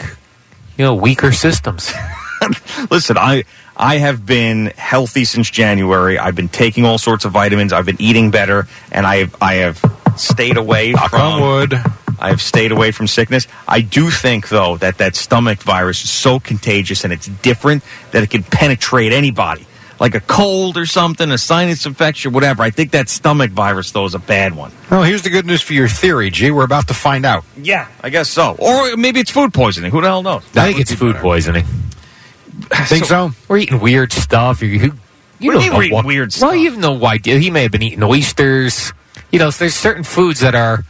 you 0.77 0.85
know, 0.85 0.95
weaker 0.95 1.33
systems. 1.33 1.91
Listen, 2.89 3.17
I 3.17 3.43
I 3.75 3.97
have 3.97 4.25
been 4.25 4.67
healthy 4.77 5.25
since 5.25 5.49
January. 5.49 6.17
I've 6.17 6.35
been 6.35 6.47
taking 6.47 6.85
all 6.85 6.97
sorts 6.97 7.25
of 7.25 7.33
vitamins. 7.33 7.73
I've 7.73 7.85
been 7.85 8.01
eating 8.01 8.31
better, 8.31 8.69
and 8.89 9.05
I 9.05 9.17
have 9.17 9.35
I 9.41 9.53
have 9.55 9.83
stayed 10.19 10.57
away 10.57 10.91
Knock 10.91 11.09
from 11.11 11.21
on 11.21 11.41
wood. 11.41 11.73
I 12.21 12.29
have 12.29 12.41
stayed 12.41 12.71
away 12.71 12.91
from 12.91 13.07
sickness. 13.07 13.47
I 13.67 13.81
do 13.81 14.09
think 14.09 14.49
though 14.49 14.77
that 14.77 14.97
that 14.97 15.15
stomach 15.15 15.59
virus 15.59 16.03
is 16.03 16.09
so 16.11 16.39
contagious 16.39 17.03
and 17.03 17.13
it's 17.13 17.27
different 17.27 17.83
that 18.11 18.23
it 18.23 18.29
can 18.29 18.43
penetrate 18.43 19.13
anybody. 19.13 19.65
Like 20.01 20.15
a 20.15 20.21
cold 20.21 20.77
or 20.77 20.85
something, 20.85 21.29
a 21.29 21.37
sinus 21.37 21.85
infection, 21.85 22.31
whatever. 22.31 22.63
I 22.63 22.69
think 22.69 22.91
that 22.91 23.09
stomach 23.09 23.51
virus 23.51 23.91
though 23.91 24.05
is 24.05 24.15
a 24.15 24.19
bad 24.19 24.55
one. 24.55 24.71
Well, 24.89 25.03
here's 25.03 25.23
the 25.23 25.29
good 25.29 25.45
news 25.45 25.61
for 25.61 25.73
your 25.73 25.87
theory, 25.89 26.29
G. 26.29 26.51
We're 26.51 26.63
about 26.63 26.87
to 26.89 26.93
find 26.93 27.25
out. 27.25 27.43
Yeah, 27.57 27.87
I 28.01 28.09
guess 28.09 28.29
so. 28.29 28.55
Or 28.59 28.95
maybe 28.95 29.19
it's 29.19 29.31
food 29.31 29.53
poisoning. 29.53 29.91
Who 29.91 29.99
the 30.01 30.07
hell 30.07 30.23
knows? 30.23 30.43
I 30.55 30.67
think 30.67 30.79
it's 30.79 30.93
food 30.93 31.17
poisoning. 31.17 31.65
Think 32.71 33.05
so? 33.05 33.31
We're 33.47 33.57
eating 33.57 33.79
weird 33.79 34.11
stuff. 34.13 34.61
You, 34.61 34.67
you, 34.69 34.79
you 34.79 34.89
What 34.89 34.93
do 35.39 35.45
you 35.45 35.51
don't 35.51 35.69
know 35.71 35.77
we're 35.77 35.83
eating 35.83 35.95
what- 35.95 36.05
weird 36.05 36.33
Well, 36.41 36.55
you 36.55 36.69
have 36.71 36.79
no 36.79 37.05
idea. 37.05 37.37
He 37.39 37.49
may 37.51 37.63
have 37.63 37.71
been 37.71 37.83
eating 37.83 38.03
oysters. 38.03 38.93
You 39.31 39.39
know, 39.39 39.51
there's 39.51 39.75
certain 39.75 40.03
foods 40.03 40.39
that 40.39 40.55
are 40.55 40.83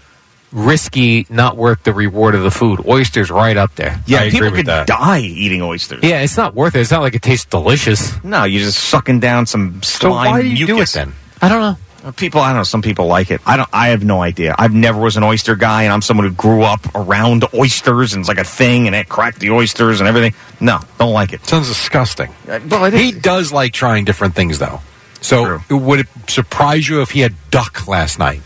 risky, 0.51 1.25
not 1.29 1.57
worth 1.57 1.83
the 1.83 1.93
reward 1.93 2.35
of 2.35 2.43
the 2.43 2.51
food. 2.51 2.85
Oysters 2.87 3.29
right 3.29 3.57
up 3.57 3.75
there. 3.75 4.01
Yeah, 4.07 4.19
I 4.19 4.23
agree 4.23 4.31
people 4.31 4.47
with 4.47 4.55
could 4.57 4.65
that. 4.67 4.87
die 4.87 5.19
eating 5.19 5.61
oysters. 5.61 6.03
Yeah, 6.03 6.21
it's 6.21 6.37
not 6.37 6.55
worth 6.55 6.75
it. 6.75 6.81
It's 6.81 6.91
not 6.91 7.01
like 7.01 7.15
it 7.15 7.21
tastes 7.21 7.45
delicious. 7.45 8.21
No, 8.23 8.45
you're 8.45 8.61
just 8.63 8.79
sucking 8.79 9.19
down 9.19 9.45
some 9.45 9.81
slime. 9.83 10.11
So 10.11 10.31
why 10.31 10.41
do 10.41 10.47
you 10.47 10.67
do 10.67 10.81
it 10.81 10.89
then? 10.89 11.13
I 11.41 11.49
don't 11.49 11.61
know. 11.61 11.77
Uh, 12.01 12.11
people, 12.11 12.39
I 12.39 12.49
don't 12.49 12.57
know. 12.57 12.63
Some 12.63 12.81
people 12.81 13.07
like 13.07 13.29
it. 13.29 13.41
I 13.45 13.57
don't. 13.57 13.69
I 13.73 13.89
have 13.89 14.05
no 14.05 14.21
idea. 14.21 14.55
I've 14.57 14.73
never 14.73 14.99
was 15.01 15.17
an 15.17 15.23
oyster 15.23 15.57
guy, 15.57 15.83
and 15.83 15.91
I'm 15.91 16.01
someone 16.01 16.25
who 16.25 16.33
grew 16.33 16.63
up 16.63 16.79
around 16.95 17.43
oysters, 17.53 18.13
and 18.13 18.21
it's 18.21 18.29
like 18.29 18.37
a 18.37 18.45
thing, 18.45 18.87
and 18.87 18.95
it 18.95 19.09
cracked 19.09 19.39
the 19.39 19.51
oysters 19.51 19.99
and 19.99 20.07
everything. 20.07 20.33
No, 20.61 20.79
don't 20.97 21.11
like 21.11 21.33
it. 21.33 21.45
Sounds 21.45 21.67
disgusting. 21.67 22.29
Uh, 22.47 22.61
well, 22.69 22.85
it 22.85 22.93
he 22.93 23.11
does 23.11 23.51
like 23.51 23.73
trying 23.73 24.05
different 24.05 24.33
things, 24.33 24.59
though. 24.59 24.79
So 25.21 25.59
would 25.69 25.99
it 26.01 26.07
surprise 26.27 26.87
you 26.87 27.01
if 27.01 27.11
he 27.11 27.19
had 27.21 27.33
duck 27.51 27.87
last 27.87 28.19
night? 28.19 28.41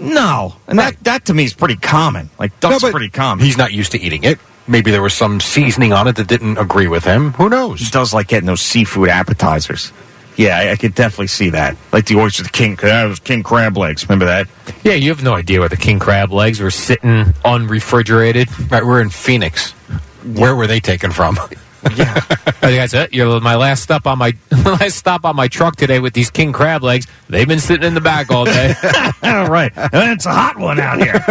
No, 0.00 0.56
and 0.66 0.78
that 0.78 1.02
that 1.04 1.26
to 1.26 1.34
me 1.34 1.44
is 1.44 1.52
pretty 1.52 1.76
common. 1.76 2.30
Like 2.38 2.58
duck's 2.60 2.82
No, 2.82 2.90
pretty 2.90 3.10
common. 3.10 3.44
He's 3.44 3.58
not 3.58 3.72
used 3.72 3.92
to 3.92 4.00
eating 4.00 4.24
it. 4.24 4.38
Maybe 4.66 4.90
there 4.90 5.02
was 5.02 5.14
some 5.14 5.40
seasoning 5.40 5.92
on 5.92 6.06
it 6.08 6.16
that 6.16 6.26
didn't 6.28 6.56
agree 6.58 6.88
with 6.88 7.04
him. 7.04 7.32
Who 7.34 7.48
knows? 7.48 7.80
He 7.80 7.90
does 7.90 8.14
like 8.14 8.28
getting 8.28 8.46
those 8.46 8.60
seafood 8.60 9.08
appetizers. 9.08 9.92
Yeah, 10.36 10.56
I, 10.56 10.70
I 10.70 10.76
could 10.76 10.94
definitely 10.94 11.26
see 11.26 11.50
that. 11.50 11.76
Like 11.92 12.06
the 12.06 12.14
oyster, 12.16 12.44
the 12.44 12.48
king, 12.50 12.78
uh, 12.78 12.86
that 12.86 13.04
was 13.04 13.18
king 13.18 13.42
crab 13.42 13.76
legs. 13.76 14.08
Remember 14.08 14.24
that? 14.26 14.46
Yeah, 14.84 14.94
you 14.94 15.10
have 15.10 15.22
no 15.22 15.34
idea 15.34 15.60
where 15.60 15.68
the 15.68 15.76
king 15.76 15.98
crab 15.98 16.32
legs 16.32 16.60
were 16.60 16.70
sitting 16.70 17.34
unrefrigerated. 17.44 18.48
Right, 18.70 18.84
we're 18.84 19.02
in 19.02 19.10
Phoenix. 19.10 19.72
Where 20.24 20.54
were 20.56 20.66
they 20.66 20.80
taken 20.80 21.10
from? 21.10 21.38
Yeah. 21.96 22.20
Hey, 22.60 22.76
guys, 22.76 22.94
uh, 22.94 23.06
you're 23.10 23.40
my 23.40 23.56
last 23.56 23.82
stop 23.82 24.06
on 24.06 24.18
my 24.18 24.34
last 24.50 24.96
stop 24.96 25.24
on 25.24 25.34
my 25.34 25.48
truck 25.48 25.76
today 25.76 25.98
with 25.98 26.12
these 26.12 26.30
king 26.30 26.52
crab 26.52 26.82
legs. 26.82 27.06
They've 27.28 27.48
been 27.48 27.58
sitting 27.58 27.86
in 27.86 27.94
the 27.94 28.00
back 28.00 28.30
all 28.30 28.44
day. 28.44 28.74
right. 29.22 29.72
And 29.76 30.12
it's 30.12 30.26
a 30.26 30.32
hot 30.32 30.58
one 30.58 30.78
out 30.78 30.98
here. 30.98 31.24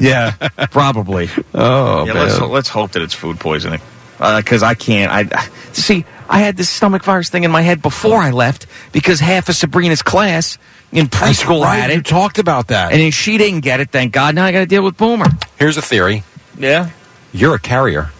yeah, 0.00 0.32
probably. 0.70 1.28
Oh, 1.52 2.06
yeah, 2.06 2.12
let's, 2.12 2.40
let's 2.40 2.68
hope 2.68 2.92
that 2.92 3.02
it's 3.02 3.14
food 3.14 3.40
poisoning. 3.40 3.80
Because 4.18 4.62
I 4.62 4.74
can't. 4.74 5.10
I 5.12 5.48
see. 5.72 6.04
I 6.28 6.38
had 6.38 6.56
this 6.56 6.70
stomach 6.70 7.02
virus 7.02 7.28
thing 7.28 7.44
in 7.44 7.50
my 7.50 7.62
head 7.62 7.82
before 7.82 8.18
I 8.18 8.30
left 8.30 8.66
because 8.92 9.20
half 9.20 9.48
of 9.48 9.56
Sabrina's 9.56 10.02
class 10.02 10.58
in 10.92 11.06
preschool 11.08 11.62
right, 11.62 11.78
had 11.78 11.90
you 11.90 12.02
talked 12.02 12.38
about 12.38 12.68
that. 12.68 12.92
and 12.92 13.00
then 13.00 13.10
she 13.10 13.36
didn't 13.36 13.60
get 13.60 13.80
it. 13.80 13.90
Thank 13.90 14.12
God. 14.12 14.34
Now 14.36 14.44
I 14.44 14.52
got 14.52 14.60
to 14.60 14.66
deal 14.66 14.82
with 14.84 14.96
Boomer. 14.96 15.26
Here's 15.58 15.76
a 15.76 15.82
theory. 15.82 16.22
Yeah. 16.56 16.90
You're 17.32 17.56
a 17.56 17.58
carrier. 17.58 18.10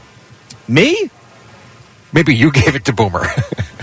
Me? 0.67 1.11
Maybe 2.13 2.35
you 2.35 2.53
gave 2.53 2.75
it 2.75 2.87
to 2.87 2.93
Boomer. 2.93 3.27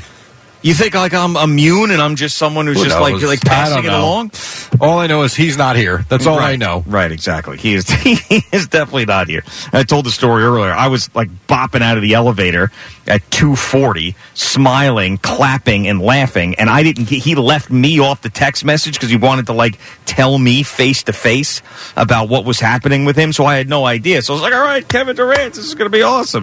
You 0.64 0.74
think 0.76 0.94
like 0.94 1.14
I'm 1.14 1.36
immune 1.36 1.92
and 1.92 2.02
I'm 2.02 2.16
just 2.16 2.38
someone 2.38 2.68
who's 2.68 2.78
Who 2.78 2.84
just 2.86 3.00
like 3.00 3.14
knows? 3.14 3.24
like 3.24 3.42
passing 3.42 3.84
it 3.84 3.88
know. 3.88 4.00
along? 4.00 4.32
all 4.80 5.00
I 5.00 5.08
know 5.08 5.24
is 5.24 5.36
he's 5.36 5.58
not 5.58 5.76
here. 5.76 6.06
That's 6.10 6.26
all 6.28 6.40
I 6.40 6.56
know. 6.56 6.84
Right, 6.88 7.12
exactly. 7.12 7.58
He 7.58 7.74
is 7.74 7.90
he 7.90 8.44
is 8.52 8.68
definitely 8.68 9.06
not 9.06 9.28
here. 9.28 9.44
I 9.74 9.84
told 9.84 10.06
the 10.06 10.12
story 10.12 10.44
earlier. 10.44 10.72
I 10.72 10.88
was 10.88 11.14
like 11.16 11.30
bopping 11.48 11.82
out 11.82 11.98
of 11.98 12.04
the 12.04 12.14
elevator 12.14 12.72
at 13.08 13.28
2:40, 13.32 14.16
smiling, 14.34 15.18
clapping 15.18 15.88
and 15.88 16.00
laughing, 16.02 16.56
and 16.56 16.70
I 16.70 16.84
didn't 16.84 17.06
get, 17.06 17.24
he 17.24 17.36
left 17.36 17.70
me 17.72 18.00
off 18.00 18.22
the 18.22 18.30
text 18.30 18.64
message 18.64 19.00
cuz 19.00 19.10
he 19.10 19.18
wanted 19.18 19.48
to 19.48 19.54
like 19.54 19.80
tell 20.06 20.38
me 20.38 20.64
face 20.64 21.04
to 21.04 21.14
face 21.14 21.62
about 21.98 22.30
what 22.30 22.46
was 22.46 22.60
happening 22.60 23.06
with 23.06 23.16
him, 23.18 23.34
so 23.34 23.46
I 23.46 23.58
had 23.58 23.68
no 23.68 23.86
idea. 23.86 24.22
So 24.22 24.34
I 24.34 24.36
was 24.36 24.42
like, 24.44 24.54
"All 24.54 24.62
right, 24.62 24.88
Kevin 24.88 25.16
Durant, 25.16 25.56
this 25.56 25.66
is 25.66 25.74
going 25.76 25.90
to 25.90 25.96
be 25.96 26.04
awesome." 26.04 26.42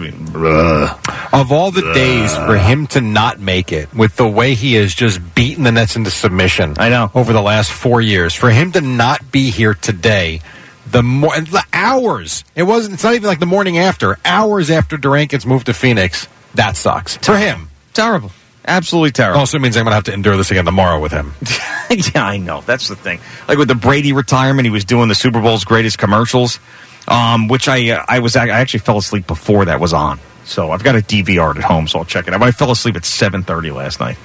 Of 1.31 1.51
all 1.51 1.71
the 1.71 1.93
days 1.93 2.35
for 2.35 2.57
him 2.57 2.87
to 2.87 3.01
not 3.01 3.39
make 3.39 3.71
it, 3.71 3.93
with 3.93 4.08
the 4.15 4.27
way 4.27 4.53
he 4.53 4.75
has 4.75 4.93
just 4.93 5.19
beaten 5.35 5.63
the 5.63 5.71
Nets 5.71 5.95
into 5.95 6.11
submission, 6.11 6.75
I 6.77 6.89
know. 6.89 7.11
over 7.13 7.33
the 7.33 7.41
last 7.41 7.71
four 7.71 8.01
years, 8.01 8.33
for 8.33 8.49
him 8.49 8.71
to 8.73 8.81
not 8.81 9.31
be 9.31 9.49
here 9.49 9.73
today, 9.73 10.41
the 10.87 11.03
more 11.03 11.39
the 11.39 11.63
hours 11.73 12.43
it 12.55 12.63
wasn't. 12.63 12.95
It's 12.95 13.03
not 13.03 13.13
even 13.13 13.27
like 13.27 13.39
the 13.39 13.45
morning 13.45 13.77
after. 13.77 14.17
Hours 14.25 14.69
after 14.69 14.97
Durant 14.97 15.31
gets 15.31 15.45
moved 15.45 15.67
to 15.67 15.73
Phoenix, 15.73 16.27
that 16.55 16.75
sucks 16.77 17.17
for 17.17 17.37
him. 17.37 17.69
Terrible. 17.93 18.31
Absolutely 18.65 19.11
terrible. 19.11 19.39
Also 19.39 19.57
means 19.57 19.75
I'm 19.77 19.83
going 19.83 19.91
to 19.91 19.95
have 19.95 20.03
to 20.05 20.13
endure 20.13 20.37
this 20.37 20.51
again 20.51 20.65
tomorrow 20.65 20.99
with 20.99 21.11
him. 21.11 21.33
yeah, 22.13 22.23
I 22.23 22.37
know. 22.37 22.61
That's 22.61 22.87
the 22.87 22.95
thing. 22.95 23.19
Like 23.47 23.57
with 23.57 23.67
the 23.67 23.75
Brady 23.75 24.13
retirement, 24.13 24.65
he 24.65 24.69
was 24.69 24.85
doing 24.85 25.09
the 25.09 25.15
Super 25.15 25.41
Bowl's 25.41 25.63
greatest 25.63 25.97
commercials, 25.97 26.59
um, 27.07 27.47
which 27.47 27.67
I 27.67 27.89
uh, 27.91 28.05
I 28.07 28.19
was 28.19 28.35
I 28.35 28.47
actually 28.49 28.81
fell 28.81 28.97
asleep 28.97 29.25
before 29.27 29.65
that 29.65 29.79
was 29.79 29.93
on. 29.93 30.19
So 30.49 30.71
I've 30.71 30.83
got 30.83 30.95
a 30.95 30.99
DVR 30.99 31.55
at 31.55 31.63
home, 31.63 31.87
so 31.87 31.99
I'll 31.99 32.05
check 32.05 32.27
it 32.27 32.33
out. 32.33 32.41
I 32.41 32.51
fell 32.51 32.71
asleep 32.71 32.95
at 32.95 33.05
seven 33.05 33.43
thirty 33.43 33.71
last 33.71 33.99
night. 33.99 34.17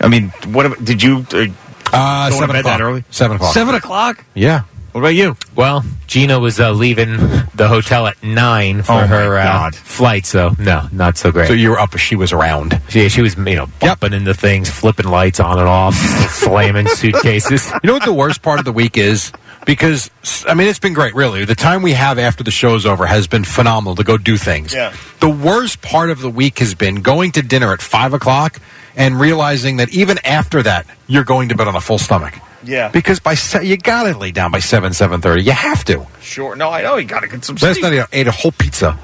I 0.00 0.08
mean, 0.08 0.30
what 0.46 0.82
did 0.84 1.02
you? 1.02 1.26
Uh, 1.32 1.46
Uh, 1.94 2.30
Going 2.30 2.32
to 2.32 2.38
seven 2.38 2.52
bed 2.54 2.60
o'clock. 2.60 2.78
that 2.78 2.80
early? 2.82 3.04
Seven 3.10 3.36
o'clock. 3.36 3.52
Seven 3.54 3.74
o'clock. 3.74 4.24
Yeah. 4.34 4.62
What 4.92 5.00
about 5.00 5.14
you? 5.14 5.36
well, 5.56 5.84
Gina 6.06 6.38
was 6.38 6.60
uh, 6.60 6.70
leaving 6.72 7.16
the 7.54 7.66
hotel 7.66 8.06
at 8.06 8.22
nine 8.22 8.82
for 8.82 8.92
Oh, 8.92 9.06
her 9.06 9.38
uh, 9.38 9.70
flight, 9.72 10.26
so 10.26 10.54
no, 10.58 10.86
not 10.92 11.16
so 11.16 11.32
great. 11.32 11.48
So 11.48 11.54
you 11.54 11.70
were 11.70 11.78
up 11.78 11.94
as 11.94 12.00
she 12.02 12.14
was 12.14 12.30
around. 12.32 12.78
Yeah, 12.92 13.08
she 13.08 13.22
was, 13.22 13.34
you 13.36 13.54
know, 13.56 13.68
bumping 13.80 14.12
into 14.12 14.34
things, 14.34 14.68
flipping 14.70 15.06
lights 15.08 15.40
on 15.40 15.58
and 15.58 15.66
off, 15.68 15.94
slamming 16.30 16.88
suitcases. 16.88 17.70
You 17.82 17.86
know 17.88 17.94
what 17.94 18.04
the 18.04 18.12
worst 18.12 18.42
part 18.42 18.58
of 18.58 18.66
the 18.66 18.72
week 18.72 18.98
is? 18.98 19.32
Because 19.64 20.10
I 20.46 20.54
mean, 20.54 20.68
it's 20.68 20.78
been 20.78 20.92
great. 20.92 21.14
Really, 21.14 21.44
the 21.44 21.54
time 21.54 21.82
we 21.82 21.92
have 21.92 22.18
after 22.18 22.42
the 22.42 22.50
show's 22.50 22.84
over 22.84 23.06
has 23.06 23.26
been 23.26 23.44
phenomenal 23.44 23.94
to 23.96 24.04
go 24.04 24.16
do 24.18 24.36
things. 24.36 24.74
Yeah. 24.74 24.92
The 25.20 25.28
worst 25.30 25.82
part 25.82 26.10
of 26.10 26.20
the 26.20 26.30
week 26.30 26.58
has 26.58 26.74
been 26.74 27.02
going 27.02 27.32
to 27.32 27.42
dinner 27.42 27.72
at 27.72 27.80
five 27.80 28.12
o'clock 28.12 28.60
and 28.96 29.18
realizing 29.20 29.76
that 29.78 29.90
even 29.90 30.18
after 30.24 30.62
that, 30.64 30.86
you're 31.06 31.24
going 31.24 31.48
to 31.50 31.54
bed 31.54 31.68
on 31.68 31.76
a 31.76 31.80
full 31.80 31.98
stomach. 31.98 32.34
Yeah. 32.64 32.88
Because 32.90 33.20
by 33.20 33.34
se- 33.34 33.64
you 33.66 33.76
got 33.76 34.04
to 34.04 34.16
lay 34.18 34.32
down 34.32 34.50
by 34.50 34.58
seven, 34.60 34.92
seven 34.92 35.20
thirty. 35.20 35.42
You 35.42 35.52
have 35.52 35.84
to. 35.86 36.06
Sure. 36.20 36.54
No, 36.56 36.70
I 36.70 36.82
know 36.82 36.96
you 36.96 37.06
got 37.06 37.20
to 37.20 37.28
get 37.28 37.44
some 37.44 37.54
Last 37.56 37.80
sleep. 37.80 37.82
night 37.92 38.00
I 38.00 38.06
ate 38.12 38.26
a 38.26 38.32
whole 38.32 38.52
pizza. 38.52 38.98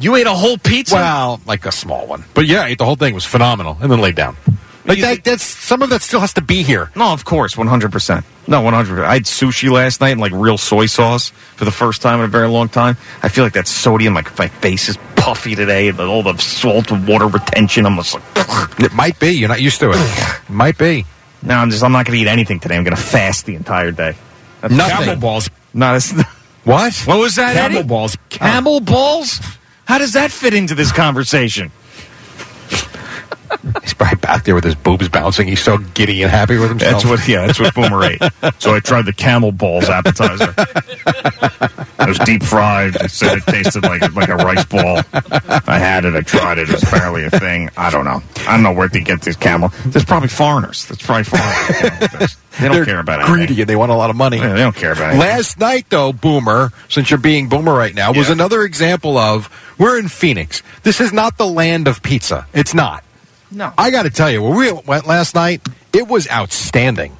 You 0.00 0.16
ate 0.16 0.26
a 0.26 0.34
whole 0.34 0.56
pizza. 0.58 0.96
Well, 0.96 1.40
like 1.46 1.64
a 1.66 1.72
small 1.72 2.06
one, 2.06 2.24
but 2.34 2.46
yeah, 2.46 2.62
I 2.62 2.68
ate 2.68 2.78
the 2.78 2.84
whole 2.86 2.96
thing. 2.96 3.12
It 3.12 3.14
was 3.14 3.24
phenomenal, 3.26 3.76
and 3.80 3.90
then 3.92 4.00
laid 4.00 4.16
down. 4.16 4.36
Like 4.84 4.98
You 4.98 5.04
that. 5.04 5.24
That's 5.24 5.44
some 5.44 5.82
of 5.82 5.90
that 5.90 6.02
still 6.02 6.20
has 6.20 6.32
to 6.34 6.40
be 6.40 6.62
here. 6.62 6.90
No, 6.96 7.12
of 7.12 7.24
course, 7.24 7.56
one 7.56 7.66
hundred 7.66 7.92
percent. 7.92 8.24
No, 8.46 8.62
one 8.62 8.72
hundred. 8.74 9.04
I 9.04 9.14
had 9.14 9.24
sushi 9.24 9.70
last 9.70 10.00
night 10.00 10.10
and 10.10 10.20
like 10.20 10.32
real 10.32 10.56
soy 10.58 10.86
sauce 10.86 11.28
for 11.56 11.64
the 11.64 11.70
first 11.70 12.00
time 12.02 12.18
in 12.20 12.24
a 12.24 12.28
very 12.28 12.48
long 12.48 12.68
time. 12.68 12.96
I 13.22 13.28
feel 13.28 13.44
like 13.44 13.52
that 13.52 13.68
sodium, 13.68 14.14
like 14.14 14.36
my 14.38 14.48
face 14.48 14.88
is 14.88 14.96
puffy 15.16 15.54
today, 15.54 15.88
and 15.88 16.00
all 16.00 16.22
the 16.22 16.36
salt 16.38 16.90
and 16.90 17.06
water 17.06 17.26
retention. 17.26 17.84
I'm 17.84 17.96
just 17.96 18.14
like, 18.14 18.80
It 18.80 18.92
might 18.94 19.18
be. 19.20 19.32
You're 19.32 19.48
not 19.50 19.60
used 19.60 19.80
to 19.80 19.90
it. 19.90 19.96
it 19.96 20.50
might 20.50 20.78
be. 20.78 21.04
no, 21.42 21.54
I'm 21.56 21.70
just. 21.70 21.84
I'm 21.84 21.92
not 21.92 22.06
going 22.06 22.16
to 22.18 22.22
eat 22.22 22.28
anything 22.28 22.58
today. 22.58 22.76
I'm 22.76 22.84
going 22.84 22.96
to 22.96 23.02
fast 23.02 23.44
the 23.46 23.54
entire 23.56 23.92
day. 23.92 24.16
That's 24.62 24.74
Nothing. 24.74 24.96
Camel 24.96 25.16
balls. 25.16 25.50
Not 25.74 25.96
as. 25.96 26.12
What? 26.64 26.94
What 27.06 27.18
was 27.18 27.36
that? 27.36 27.54
Camel 27.54 27.78
Eddie? 27.78 27.88
balls. 27.88 28.18
Camel 28.28 28.76
oh. 28.76 28.80
balls. 28.80 29.40
How 29.86 29.96
does 29.96 30.12
that 30.12 30.30
fit 30.30 30.52
into 30.52 30.74
this 30.74 30.92
conversation? 30.92 31.72
He's 33.82 33.94
probably 33.94 34.16
back 34.16 34.44
there 34.44 34.54
with 34.54 34.64
his 34.64 34.74
boobs 34.74 35.08
bouncing. 35.08 35.48
He's 35.48 35.62
so 35.62 35.78
giddy 35.78 36.22
and 36.22 36.30
happy 36.30 36.56
with 36.58 36.68
himself. 36.70 37.02
That's 37.02 37.04
what. 37.04 37.28
Yeah, 37.28 37.46
that's 37.46 37.58
what 37.60 37.74
Boomer 37.74 38.04
ate. 38.04 38.22
So 38.58 38.74
I 38.74 38.80
tried 38.80 39.06
the 39.06 39.12
camel 39.12 39.52
balls 39.52 39.88
appetizer. 39.88 40.54
It 42.00 42.08
was 42.08 42.18
deep 42.20 42.42
fried. 42.42 42.96
It 42.96 43.10
said 43.10 43.38
it 43.38 43.44
tasted 43.46 43.82
like 43.82 44.00
like 44.14 44.28
a 44.28 44.36
rice 44.36 44.64
ball. 44.64 45.00
I 45.12 45.78
had 45.78 46.04
it. 46.04 46.14
I 46.14 46.22
tried 46.22 46.58
it. 46.58 46.68
It 46.68 46.72
was 46.72 46.82
apparently 46.82 47.24
a 47.24 47.30
thing. 47.30 47.70
I 47.76 47.90
don't 47.90 48.04
know. 48.04 48.22
I 48.48 48.54
don't 48.54 48.62
know 48.62 48.72
where 48.72 48.88
they 48.88 49.00
get 49.00 49.20
this 49.22 49.36
camel. 49.36 49.70
There's 49.86 50.04
probably 50.04 50.28
foreigners. 50.28 50.86
That's 50.86 51.02
probably 51.04 51.24
foreigners. 51.24 52.36
They 52.58 52.66
don't 52.66 52.76
They're 52.76 52.84
care 52.84 52.98
about 53.00 53.20
anything. 53.20 53.34
greedy 53.46 53.60
and 53.62 53.68
they 53.70 53.76
want 53.76 53.92
a 53.92 53.94
lot 53.94 54.10
of 54.10 54.16
money. 54.16 54.38
Yeah, 54.38 54.52
they 54.54 54.60
don't 54.60 54.74
care 54.74 54.92
about 54.92 55.10
anything. 55.10 55.20
Last 55.20 55.58
night, 55.58 55.86
though, 55.88 56.12
Boomer, 56.12 56.72
since 56.88 57.10
you're 57.10 57.18
being 57.20 57.48
Boomer 57.48 57.72
right 57.74 57.94
now, 57.94 58.12
was 58.12 58.26
Yeah. 58.28 58.32
another 58.34 58.62
example 58.62 59.16
of 59.16 59.48
we're 59.78 59.98
in 59.98 60.08
Phoenix. 60.08 60.62
This 60.82 61.00
is 61.00 61.12
not 61.12 61.38
the 61.38 61.46
land 61.46 61.86
of 61.86 62.02
pizza. 62.02 62.46
It's 62.52 62.74
not. 62.74 63.04
No. 63.50 63.72
I 63.76 63.90
got 63.90 64.04
to 64.04 64.10
tell 64.10 64.30
you, 64.30 64.42
when 64.42 64.56
we 64.56 64.72
went 64.72 65.06
last 65.06 65.34
night, 65.34 65.60
it 65.92 66.06
was 66.08 66.28
outstanding. 66.30 67.16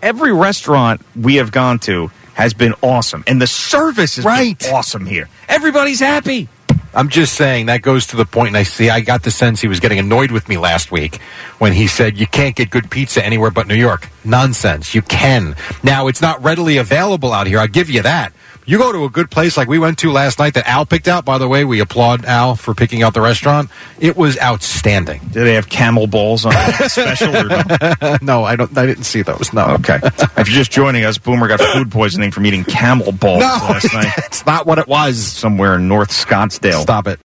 Every 0.00 0.32
restaurant 0.32 1.00
we 1.16 1.36
have 1.36 1.50
gone 1.52 1.78
to 1.80 2.10
has 2.34 2.54
been 2.54 2.74
awesome, 2.82 3.24
and 3.26 3.40
the 3.40 3.46
service 3.46 4.18
is 4.18 4.24
Right. 4.24 4.62
awesome 4.72 5.06
here. 5.06 5.28
Everybody's 5.48 6.00
happy. 6.00 6.48
I'm 6.94 7.08
just 7.08 7.34
saying 7.34 7.66
that 7.66 7.80
goes 7.82 8.06
to 8.08 8.16
the 8.16 8.26
point, 8.26 8.48
and 8.48 8.56
I 8.56 8.64
see. 8.64 8.90
I 8.90 9.00
got 9.00 9.22
the 9.22 9.30
sense 9.30 9.60
he 9.62 9.68
was 9.68 9.80
getting 9.80 9.98
annoyed 9.98 10.30
with 10.30 10.46
me 10.48 10.58
last 10.58 10.92
week 10.92 11.20
when 11.58 11.72
he 11.72 11.86
said 11.86 12.18
you 12.18 12.26
can't 12.26 12.54
get 12.54 12.68
good 12.70 12.90
pizza 12.90 13.24
anywhere 13.24 13.50
but 13.50 13.66
New 13.66 13.74
York. 13.74 14.08
Nonsense. 14.24 14.94
You 14.94 15.00
can. 15.02 15.56
Now 15.82 16.06
it's 16.08 16.20
not 16.20 16.42
readily 16.42 16.76
available 16.76 17.32
out 17.32 17.46
here. 17.46 17.58
I'll 17.60 17.66
give 17.68 17.88
you 17.88 18.02
that. 18.02 18.32
You 18.64 18.78
go 18.78 18.92
to 18.92 19.04
a 19.04 19.10
good 19.10 19.28
place 19.30 19.56
like 19.56 19.66
we 19.68 19.78
went 19.80 19.98
to 19.98 20.12
last 20.12 20.38
night 20.38 20.54
that 20.54 20.68
Al 20.68 20.86
picked 20.86 21.08
out. 21.08 21.24
By 21.24 21.38
the 21.38 21.48
way, 21.48 21.64
we 21.64 21.80
applaud 21.80 22.24
Al 22.24 22.54
for 22.54 22.74
picking 22.74 23.02
out 23.02 23.12
the 23.12 23.20
restaurant. 23.20 23.70
It 23.98 24.16
was 24.16 24.38
outstanding. 24.40 25.20
Do 25.32 25.42
they 25.42 25.54
have 25.54 25.68
camel 25.68 26.06
balls 26.06 26.46
on 26.46 26.52
special? 26.88 27.36
Or 27.36 27.48
no? 27.48 28.16
no, 28.22 28.44
I 28.44 28.54
don't. 28.54 28.76
I 28.78 28.86
didn't 28.86 29.04
see 29.04 29.22
those. 29.22 29.52
No. 29.52 29.66
Okay. 29.80 29.98
if 30.02 30.36
you're 30.36 30.44
just 30.44 30.70
joining 30.70 31.04
us, 31.04 31.18
Boomer 31.18 31.48
got 31.48 31.60
food 31.60 31.90
poisoning 31.90 32.30
from 32.30 32.46
eating 32.46 32.62
camel 32.64 33.10
balls 33.10 33.40
No, 33.40 33.46
last 33.46 33.92
night 33.92 34.12
it's 34.18 34.46
not 34.46 34.64
what 34.66 34.78
it 34.78 34.86
was. 34.86 35.24
somewhere 35.26 35.74
in 35.74 35.88
North 35.88 36.10
Scottsdale. 36.10 36.82
Stop 36.82 37.08
it. 37.08 37.18